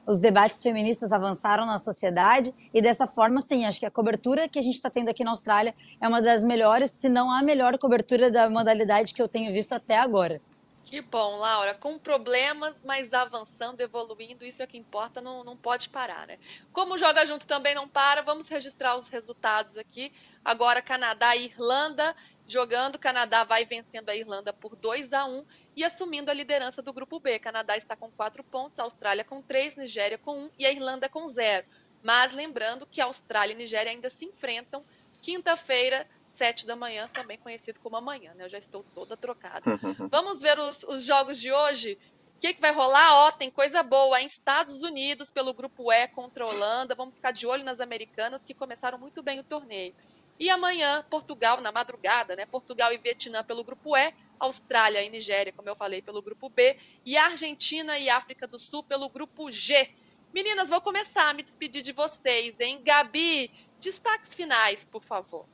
os 0.07 0.17
debates 0.17 0.63
feministas 0.63 1.11
avançaram 1.11 1.67
na 1.67 1.77
sociedade 1.77 2.51
e 2.73 2.81
dessa 2.81 3.05
forma, 3.05 3.41
sim, 3.41 3.63
acho 3.63 3.79
que 3.79 3.85
a 3.85 3.91
cobertura 3.91 4.49
que 4.49 4.57
a 4.57 4.61
gente 4.61 4.73
está 4.73 4.89
tendo 4.89 5.09
aqui 5.09 5.23
na 5.23 5.29
Austrália 5.29 5.75
é 6.01 6.07
uma 6.07 6.19
das 6.19 6.43
melhores, 6.43 6.89
se 6.89 7.07
não 7.07 7.31
a 7.31 7.43
melhor 7.43 7.77
cobertura 7.77 8.31
da 8.31 8.49
modalidade 8.49 9.13
que 9.13 9.21
eu 9.21 9.27
tenho 9.27 9.53
visto 9.53 9.73
até 9.73 9.99
agora. 9.99 10.41
Que 10.87 11.01
bom, 11.01 11.35
Laura. 11.35 11.73
Com 11.73 11.99
problemas, 11.99 12.73
mas 12.81 13.13
avançando, 13.13 13.81
evoluindo, 13.81 14.45
isso 14.45 14.63
é 14.63 14.65
que 14.65 14.77
importa, 14.77 15.19
não, 15.19 15.43
não 15.43 15.57
pode 15.57 15.89
parar, 15.89 16.25
né? 16.25 16.39
Como 16.71 16.97
Joga 16.97 17.25
Junto 17.25 17.45
também 17.45 17.75
não 17.75 17.89
para, 17.89 18.21
vamos 18.21 18.47
registrar 18.47 18.95
os 18.95 19.09
resultados 19.09 19.75
aqui. 19.75 20.13
Agora, 20.45 20.81
Canadá 20.81 21.35
e 21.35 21.43
Irlanda 21.43 22.15
jogando. 22.47 22.97
Canadá 22.97 23.43
vai 23.43 23.65
vencendo 23.65 24.07
a 24.07 24.15
Irlanda 24.15 24.53
por 24.53 24.77
2 24.77 25.11
a 25.11 25.25
1 25.25 25.45
e 25.75 25.83
assumindo 25.83 26.31
a 26.31 26.33
liderança 26.33 26.81
do 26.81 26.93
grupo 26.93 27.19
B. 27.19 27.37
Canadá 27.37 27.75
está 27.75 27.93
com 27.93 28.09
4 28.09 28.41
pontos, 28.45 28.79
Austrália 28.79 29.25
com 29.25 29.41
3, 29.41 29.75
Nigéria 29.75 30.17
com 30.17 30.45
1 30.45 30.51
e 30.57 30.65
a 30.65 30.71
Irlanda 30.71 31.09
com 31.09 31.27
0. 31.27 31.67
Mas 32.01 32.33
lembrando 32.33 32.87
que 32.87 33.01
Austrália 33.01 33.53
e 33.53 33.57
Nigéria 33.57 33.91
ainda 33.91 34.07
se 34.07 34.23
enfrentam 34.23 34.85
quinta-feira 35.21 36.07
sete 36.37 36.67
da 36.67 36.75
manhã, 36.75 37.07
também 37.07 37.37
conhecido 37.37 37.79
como 37.79 37.97
amanhã, 37.97 38.33
né? 38.35 38.45
Eu 38.45 38.49
já 38.49 38.59
estou 38.59 38.83
toda 38.93 39.17
trocada. 39.17 39.63
Vamos 40.09 40.39
ver 40.39 40.57
os, 40.59 40.83
os 40.83 41.03
jogos 41.03 41.39
de 41.39 41.51
hoje? 41.51 41.97
O 42.35 42.39
que, 42.39 42.53
que, 42.53 42.61
vai 42.61 42.71
rolar? 42.71 43.25
Ó, 43.25 43.31
tem 43.31 43.49
coisa 43.49 43.81
boa 43.81 44.21
Estados 44.21 44.83
Unidos 44.83 45.31
pelo 45.31 45.51
grupo 45.55 45.91
E 45.91 46.07
contra 46.09 46.43
a 46.43 46.47
Holanda. 46.47 46.93
Vamos 46.93 47.15
ficar 47.15 47.31
de 47.31 47.47
olho 47.47 47.63
nas 47.63 47.79
americanas 47.79 48.45
que 48.45 48.53
começaram 48.53 48.99
muito 48.99 49.23
bem 49.23 49.39
o 49.39 49.43
torneio. 49.43 49.95
E 50.39 50.47
amanhã, 50.51 51.03
Portugal, 51.09 51.59
na 51.59 51.71
madrugada, 51.71 52.35
né? 52.35 52.45
Portugal 52.45 52.93
e 52.93 52.99
Vietnã 52.99 53.43
pelo 53.43 53.63
grupo 53.63 53.97
E, 53.97 54.13
Austrália 54.39 55.01
e 55.01 55.09
Nigéria, 55.09 55.51
como 55.51 55.67
eu 55.67 55.75
falei, 55.75 55.99
pelo 55.99 56.21
grupo 56.21 56.47
B, 56.47 56.77
e 57.03 57.17
Argentina 57.17 57.97
e 57.97 58.07
África 58.07 58.45
do 58.45 58.59
Sul 58.59 58.83
pelo 58.83 59.09
grupo 59.09 59.51
G. 59.51 59.89
Meninas, 60.31 60.69
vou 60.69 60.79
começar 60.79 61.29
a 61.29 61.33
me 61.33 61.41
despedir 61.41 61.81
de 61.81 61.91
vocês, 61.91 62.59
hein? 62.59 62.79
Gabi, 62.83 63.49
destaques 63.79 64.35
finais, 64.35 64.85
por 64.85 65.03
favor. 65.03 65.47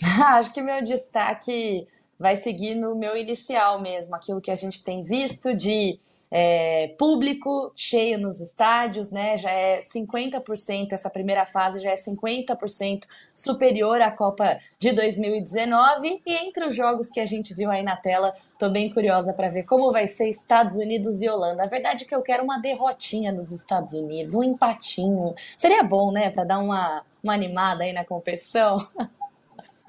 Acho 0.36 0.52
que 0.52 0.60
meu 0.60 0.82
destaque 0.82 1.86
vai 2.18 2.36
seguir 2.36 2.74
no 2.76 2.94
meu 2.94 3.16
inicial 3.16 3.80
mesmo, 3.80 4.14
aquilo 4.14 4.40
que 4.40 4.50
a 4.50 4.56
gente 4.56 4.84
tem 4.84 5.02
visto 5.02 5.54
de 5.54 5.98
é, 6.34 6.88
público 6.96 7.70
cheio 7.76 8.18
nos 8.18 8.40
estádios, 8.40 9.10
né? 9.10 9.36
Já 9.36 9.50
é 9.50 9.80
50%, 9.80 10.92
essa 10.92 11.10
primeira 11.10 11.44
fase 11.44 11.78
já 11.80 11.90
é 11.90 11.94
50% 11.94 13.02
superior 13.34 14.00
à 14.00 14.10
Copa 14.10 14.58
de 14.78 14.92
2019. 14.92 16.22
E 16.24 16.32
entre 16.46 16.64
os 16.64 16.74
jogos 16.74 17.10
que 17.10 17.20
a 17.20 17.26
gente 17.26 17.52
viu 17.52 17.70
aí 17.70 17.82
na 17.82 17.96
tela, 17.96 18.32
tô 18.58 18.70
bem 18.70 18.90
curiosa 18.94 19.34
para 19.34 19.50
ver 19.50 19.64
como 19.64 19.92
vai 19.92 20.08
ser 20.08 20.30
Estados 20.30 20.78
Unidos 20.78 21.20
e 21.20 21.28
Holanda. 21.28 21.64
A 21.64 21.66
verdade 21.66 22.04
é 22.04 22.06
que 22.06 22.14
eu 22.14 22.22
quero 22.22 22.42
uma 22.42 22.58
derrotinha 22.58 23.30
dos 23.30 23.52
Estados 23.52 23.92
Unidos, 23.92 24.34
um 24.34 24.42
empatinho. 24.42 25.34
Seria 25.58 25.82
bom, 25.82 26.10
né, 26.10 26.30
para 26.30 26.44
dar 26.44 26.60
uma, 26.60 27.04
uma 27.22 27.34
animada 27.34 27.84
aí 27.84 27.92
na 27.92 28.06
competição. 28.06 28.78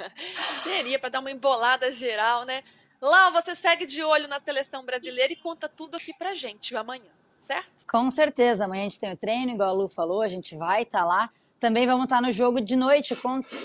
Teria 0.63 0.99
para 0.99 1.09
dar 1.09 1.19
uma 1.19 1.31
embolada 1.31 1.91
geral, 1.91 2.45
né? 2.45 2.63
Lá 3.01 3.29
você 3.29 3.55
segue 3.55 3.85
de 3.85 4.01
olho 4.01 4.27
na 4.27 4.39
seleção 4.39 4.85
brasileira 4.85 5.33
e 5.33 5.35
conta 5.35 5.67
tudo 5.67 5.95
aqui 5.95 6.13
pra 6.13 6.33
gente 6.33 6.75
amanhã, 6.75 7.11
certo? 7.45 7.69
Com 7.85 8.09
certeza. 8.09 8.65
Amanhã 8.65 8.81
a 8.81 8.85
gente 8.85 8.99
tem 8.99 9.11
o 9.11 9.17
treino, 9.17 9.51
igual 9.51 9.69
a 9.69 9.73
Lu 9.73 9.89
falou, 9.89 10.21
a 10.21 10.27
gente 10.27 10.55
vai 10.55 10.83
estar 10.83 10.99
tá 10.99 11.05
lá. 11.05 11.29
Também 11.59 11.85
vamos 11.85 12.05
estar 12.05 12.17
tá 12.17 12.21
no 12.21 12.31
jogo 12.31 12.61
de 12.61 12.75
noite 12.75 13.15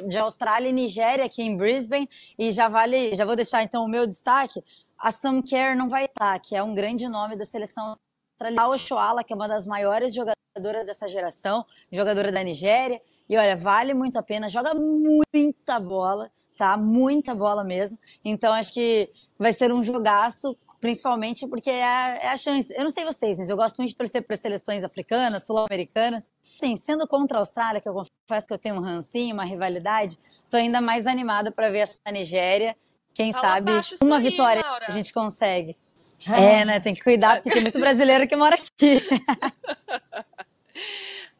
de 0.09 0.18
Austrália 0.18 0.68
e 0.68 0.72
Nigéria 0.72 1.24
aqui 1.24 1.43
em 1.43 1.57
Brisbane. 1.57 2.09
E 2.39 2.51
já 2.51 2.68
vale, 2.68 3.14
já 3.14 3.24
vou 3.24 3.36
deixar 3.36 3.62
então 3.62 3.84
o 3.84 3.89
meu 3.89 4.07
destaque. 4.07 4.62
A 4.99 5.11
Sam 5.12 5.41
Kerr 5.43 5.76
não 5.76 5.89
vai 5.89 6.07
estar, 6.07 6.34
tá, 6.34 6.39
que 6.39 6.57
é 6.57 6.62
um 6.62 6.74
grande 6.74 7.09
nome 7.09 7.36
da 7.36 7.45
seleção 7.45 7.97
australiana. 8.41 9.18
A 9.18 9.24
que 9.24 9.32
é 9.32 9.36
uma 9.36 9.49
das 9.49 9.66
maiores 9.66 10.14
jogadoras 10.14 10.38
dessa 10.59 11.09
geração, 11.09 11.64
jogadora 11.90 12.30
da 12.30 12.42
Nigéria. 12.42 13.00
E 13.28 13.36
olha, 13.36 13.56
vale 13.56 13.92
muito 13.94 14.18
a 14.18 14.22
pena, 14.22 14.48
joga 14.48 14.72
muita 14.74 15.78
bola, 15.78 16.30
tá? 16.56 16.76
Muita 16.76 17.34
bola 17.34 17.62
mesmo. 17.62 17.98
Então 18.24 18.52
acho 18.54 18.72
que 18.72 19.11
vai 19.38 19.52
ser 19.52 19.72
um 19.72 19.84
jogaço, 19.84 20.56
principalmente 20.80 21.46
porque 21.46 21.70
é 21.70 21.84
a, 21.84 22.09
é 22.16 22.28
a 22.28 22.36
chance. 22.36 22.72
Eu 22.74 22.82
não 22.82 22.90
sei 22.90 23.04
vocês, 23.04 23.38
mas 23.38 23.50
eu 23.50 23.56
gosto 23.56 23.76
muito 23.78 23.90
de 23.90 23.96
torcer 23.96 24.22
para 24.22 24.36
seleções 24.36 24.82
africanas, 24.82 25.46
sul-americanas. 25.46 26.28
Sim, 26.59 26.76
sendo 26.76 27.06
contra 27.06 27.38
a 27.38 27.40
Austrália, 27.40 27.80
que 27.80 27.88
eu 27.88 27.94
confesso 27.94 28.46
que 28.46 28.52
eu 28.52 28.59
tenho 28.59 28.76
um 28.76 28.80
rancinho, 28.80 29.34
uma 29.34 29.44
rivalidade, 29.44 30.18
tô 30.50 30.56
ainda 30.56 30.80
mais 30.80 31.06
animada 31.06 31.52
para 31.52 31.70
ver 31.70 31.80
essa 31.80 31.98
Nigéria. 32.11 32.76
Quem 33.14 33.32
Fala 33.32 33.46
sabe 33.46 33.72
uma 34.00 34.16
aí, 34.16 34.22
vitória 34.22 34.62
Laura. 34.62 34.86
a 34.88 34.90
gente 34.90 35.12
consegue. 35.12 35.76
É, 36.26 36.64
né? 36.64 36.80
Tem 36.80 36.94
que 36.94 37.02
cuidar, 37.02 37.36
porque 37.36 37.50
tem 37.50 37.62
muito 37.62 37.78
brasileiro 37.78 38.26
que 38.26 38.34
mora 38.34 38.56
aqui. 38.56 39.00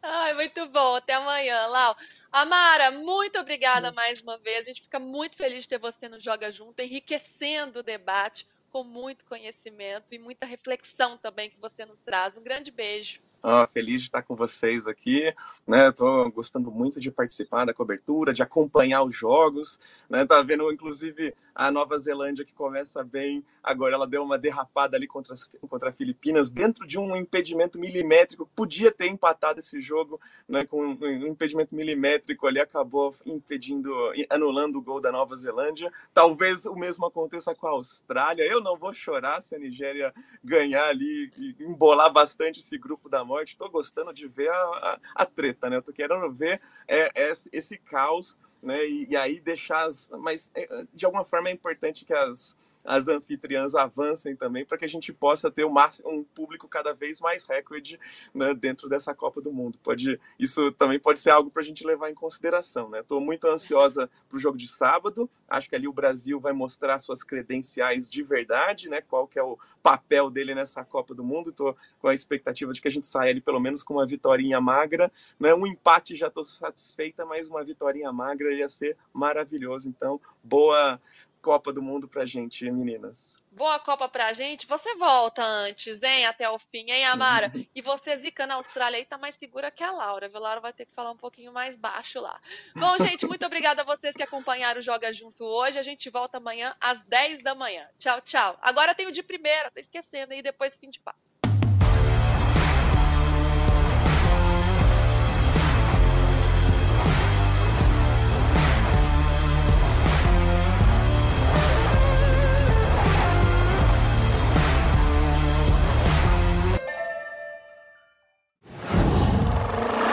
Ai, 0.03 0.35
muito 0.35 0.67
bom. 0.69 0.95
Até 0.95 1.15
amanhã, 1.15 1.67
Lau. 1.67 1.97
Amara, 2.31 2.91
muito 2.91 3.39
obrigada 3.39 3.91
mais 3.91 4.23
uma 4.23 4.39
vez. 4.39 4.59
A 4.67 4.69
gente 4.69 4.83
fica 4.83 4.99
muito 4.99 5.37
feliz 5.37 5.63
de 5.63 5.69
ter 5.69 5.79
você 5.79 6.09
no 6.09 6.21
Joga 6.21 6.53
Junto, 6.53 6.81
enriquecendo 6.81 7.81
o 7.81 7.83
debate 7.83 8.47
com 8.71 8.85
muito 8.85 9.25
conhecimento 9.25 10.07
e 10.13 10.19
muita 10.19 10.45
reflexão 10.47 11.17
também 11.17 11.51
que 11.51 11.59
você 11.59 11.85
nos 11.85 12.01
traz. 12.01 12.37
Um 12.37 12.43
grande 12.43 12.71
beijo. 12.71 13.21
Ah, 13.41 13.69
feliz 13.69 14.01
de 14.01 14.09
estar 14.09 14.23
com 14.23 14.35
vocês 14.35 14.89
aqui, 14.89 15.33
né? 15.65 15.89
Estou 15.91 16.29
gostando 16.33 16.73
muito 16.73 16.99
de 16.99 17.09
participar 17.09 17.65
da 17.65 17.73
cobertura, 17.73 18.33
de 18.35 18.43
acompanhar 18.43 19.05
os 19.05 19.15
jogos, 19.15 19.79
né? 20.11 20.27
Tá 20.27 20.43
vendo, 20.43 20.71
inclusive, 20.73 21.33
a 21.55 21.71
Nova 21.71 21.97
Zelândia 21.99 22.45
que 22.45 22.53
começa 22.53 23.05
bem, 23.05 23.45
agora 23.63 23.95
ela 23.95 24.09
deu 24.09 24.25
uma 24.25 24.37
derrapada 24.37 24.97
ali 24.97 25.07
contra 25.07 25.35
as, 25.35 25.49
contra 25.69 25.93
Filipinas, 25.93 26.51
dentro 26.51 26.85
de 26.85 26.99
um 26.99 27.15
impedimento 27.15 27.79
milimétrico, 27.79 28.49
podia 28.57 28.91
ter 28.91 29.07
empatado 29.07 29.61
esse 29.61 29.81
jogo, 29.81 30.21
né? 30.49 30.67
Com 30.67 30.85
um 30.85 31.27
impedimento 31.29 31.77
milimétrico 31.77 32.45
ali, 32.45 32.59
acabou 32.59 33.15
impedindo, 33.25 33.93
anulando 34.31 34.77
o 34.77 34.83
gol 34.83 35.01
da 35.01 35.13
Nova 35.13 35.37
Zelândia. 35.37 35.93
Talvez 36.13 36.67
o 36.67 36.75
mesmo 36.75 37.07
aconteça 37.07 37.55
com 37.55 37.69
a 37.69 37.71
Austrália. 37.71 38.43
Eu 38.43 38.61
não 38.61 38.77
vou 38.77 38.93
chorar 38.93 39.41
se 39.43 39.55
a 39.55 39.59
Nigéria 39.61 40.13
ganhar 40.43 40.89
ali 40.89 41.31
e 41.37 41.55
embolar 41.61 42.13
bastante 42.13 42.59
esse 42.59 42.77
grupo 42.77 43.09
da 43.09 43.28
morte. 43.29 43.53
Estou 43.53 43.71
gostando 43.71 44.13
de 44.13 44.27
ver 44.27 44.49
a, 44.49 44.55
a, 44.57 44.99
a, 45.17 45.27
treta, 45.27 45.69
né? 45.69 45.77
Eu 45.77 45.83
tô 45.83 45.93
querendo 45.93 46.33
ver 46.33 46.61
é, 46.87 47.11
é, 47.15 47.33
esse 47.53 47.77
caos, 47.77 48.37
né? 48.63 48.85
E, 48.87 49.11
e, 49.11 49.17
aí 49.17 49.39
deixar 49.41 49.85
as. 49.85 50.11
Mas 50.19 50.51
é, 50.55 50.87
de 50.93 51.05
alguma 51.05 51.25
forma 51.25 51.49
é 51.49 51.53
importante 51.53 52.05
que 52.05 52.15
as 52.15 52.57
as 52.89 53.07
anfitriãs 53.07 53.75
avancem 53.75 54.35
também, 54.35 54.65
para 54.65 54.79
que 54.79 54.85
a 54.87 54.89
gente 54.89 55.13
possa 55.13 55.51
ter 55.51 55.67
um, 55.67 56.25
público 56.35 56.67
cada 56.67 56.95
vez 56.95 57.21
mais 57.21 57.45
recorde 57.45 58.01
né, 58.33 58.55
dentro 58.55 58.89
dessa 58.89 59.15
Copa 59.15 59.43
do 59.43 59.53
Mundo. 59.53 59.79
Pode, 59.83 60.19
isso 60.39 60.73
também 60.73 60.99
pode 60.99 61.19
ser 61.19 61.29
algo 61.29 61.51
para 61.51 61.61
a 61.61 61.65
gente 61.65 61.87
levar 61.87 62.11
em 62.11 62.15
consideração. 62.15 62.91
Estou 62.97 63.21
né? 63.21 63.27
muito 63.27 63.47
ansiosa 63.47 64.09
para 64.27 64.37
o 64.37 64.41
jogo 64.41 64.57
de 64.57 64.69
sábado. 64.69 65.29
Acho 65.47 65.69
que 65.69 65.77
ali 65.77 65.87
o 65.87 65.93
Brasil 65.93 66.41
vai 66.41 66.55
mostrar 66.55 66.99
suas 66.99 67.23
credenciais 67.23 68.09
de 68.09 68.23
verdade, 68.23 68.89
né? 68.89 69.03
Qual 69.03 69.29
que 69.29 69.39
é 69.39 69.43
o 69.43 69.59
papel 69.89 70.31
dele 70.31 70.55
nessa 70.55 70.85
Copa 70.85 71.15
do 71.15 71.25
Mundo. 71.25 71.51
Estou 71.51 71.75
com 72.01 72.09
a 72.09 72.15
expectativa 72.15 72.73
de 72.73 72.81
que 72.81 72.89
a 72.89 72.91
gente 72.91 73.07
saia 73.07 73.31
ali 73.31 73.41
pelo 73.41 73.61
menos 73.61 73.83
com 73.83 73.95
uma 73.95 74.07
vitória 74.07 74.61
magra. 74.61 75.11
Né? 75.41 75.55
Um 75.55 75.67
empate 75.67 76.15
já 76.15 76.29
estou 76.29 76.45
satisfeita, 76.45 77.25
mas 77.25 77.49
uma 77.49 77.65
vitória 77.65 78.11
magra 78.13 78.53
ia 78.53 78.69
ser 78.69 78.97
maravilhoso. 79.13 79.89
Então, 79.89 80.21
boa 80.43 81.01
Copa 81.41 81.73
do 81.73 81.83
Mundo 81.83 82.09
pra 82.09 82.27
gente, 82.27 82.71
meninas. 82.71 83.43
Boa 83.51 83.79
Copa 83.79 84.09
pra 84.09 84.33
gente. 84.33 84.67
Você 84.67 84.95
volta 84.97 85.43
antes, 85.43 86.03
hein? 86.03 86.27
Até 86.27 86.49
o 86.49 86.59
fim, 86.59 86.91
hein, 86.91 87.05
Amara? 87.07 87.53
e 87.75 87.81
você, 87.81 88.17
Zica, 88.17 88.47
na 88.47 88.55
Austrália 88.55 88.99
aí 88.99 89.05
tá 89.05 89.17
mais 89.19 89.35
segura 89.35 89.71
que 89.71 89.83
a 89.83 89.91
Laura, 89.91 90.29
viu? 90.29 90.39
A 90.39 90.41
Laura 90.41 90.61
vai 90.61 90.73
ter 90.73 90.85
que 90.87 90.95
falar 90.95 91.11
um 91.11 91.17
pouquinho 91.17 91.53
mais 91.53 91.77
baixo 91.77 92.21
lá. 92.21 92.41
Bom, 92.75 92.97
gente, 93.05 93.27
muito 93.27 93.45
obrigada 93.47 93.83
a 93.83 93.85
vocês 93.85 94.15
que 94.15 94.23
acompanharam 94.23 94.81
o 94.81 94.83
Joga 94.83 95.13
Junto 95.13 95.45
hoje. 95.45 95.79
A 95.79 95.83
gente 95.83 96.11
volta 96.11 96.39
amanhã 96.39 96.77
às 96.81 97.01
10 97.01 97.43
da 97.43 97.55
manhã. 97.55 97.87
Tchau, 97.99 98.21
tchau. 98.21 98.59
Agora 98.61 98.95
tem 98.95 99.07
o 99.07 99.13
de 99.13 99.23
primeira, 99.23 99.71
tô 99.71 99.81
esquecendo, 99.81 100.35
e 100.35 100.43
depois 100.43 100.77
fim 100.77 100.91
de 100.91 101.01
papo. 101.01 101.28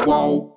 whoa. 0.05 0.54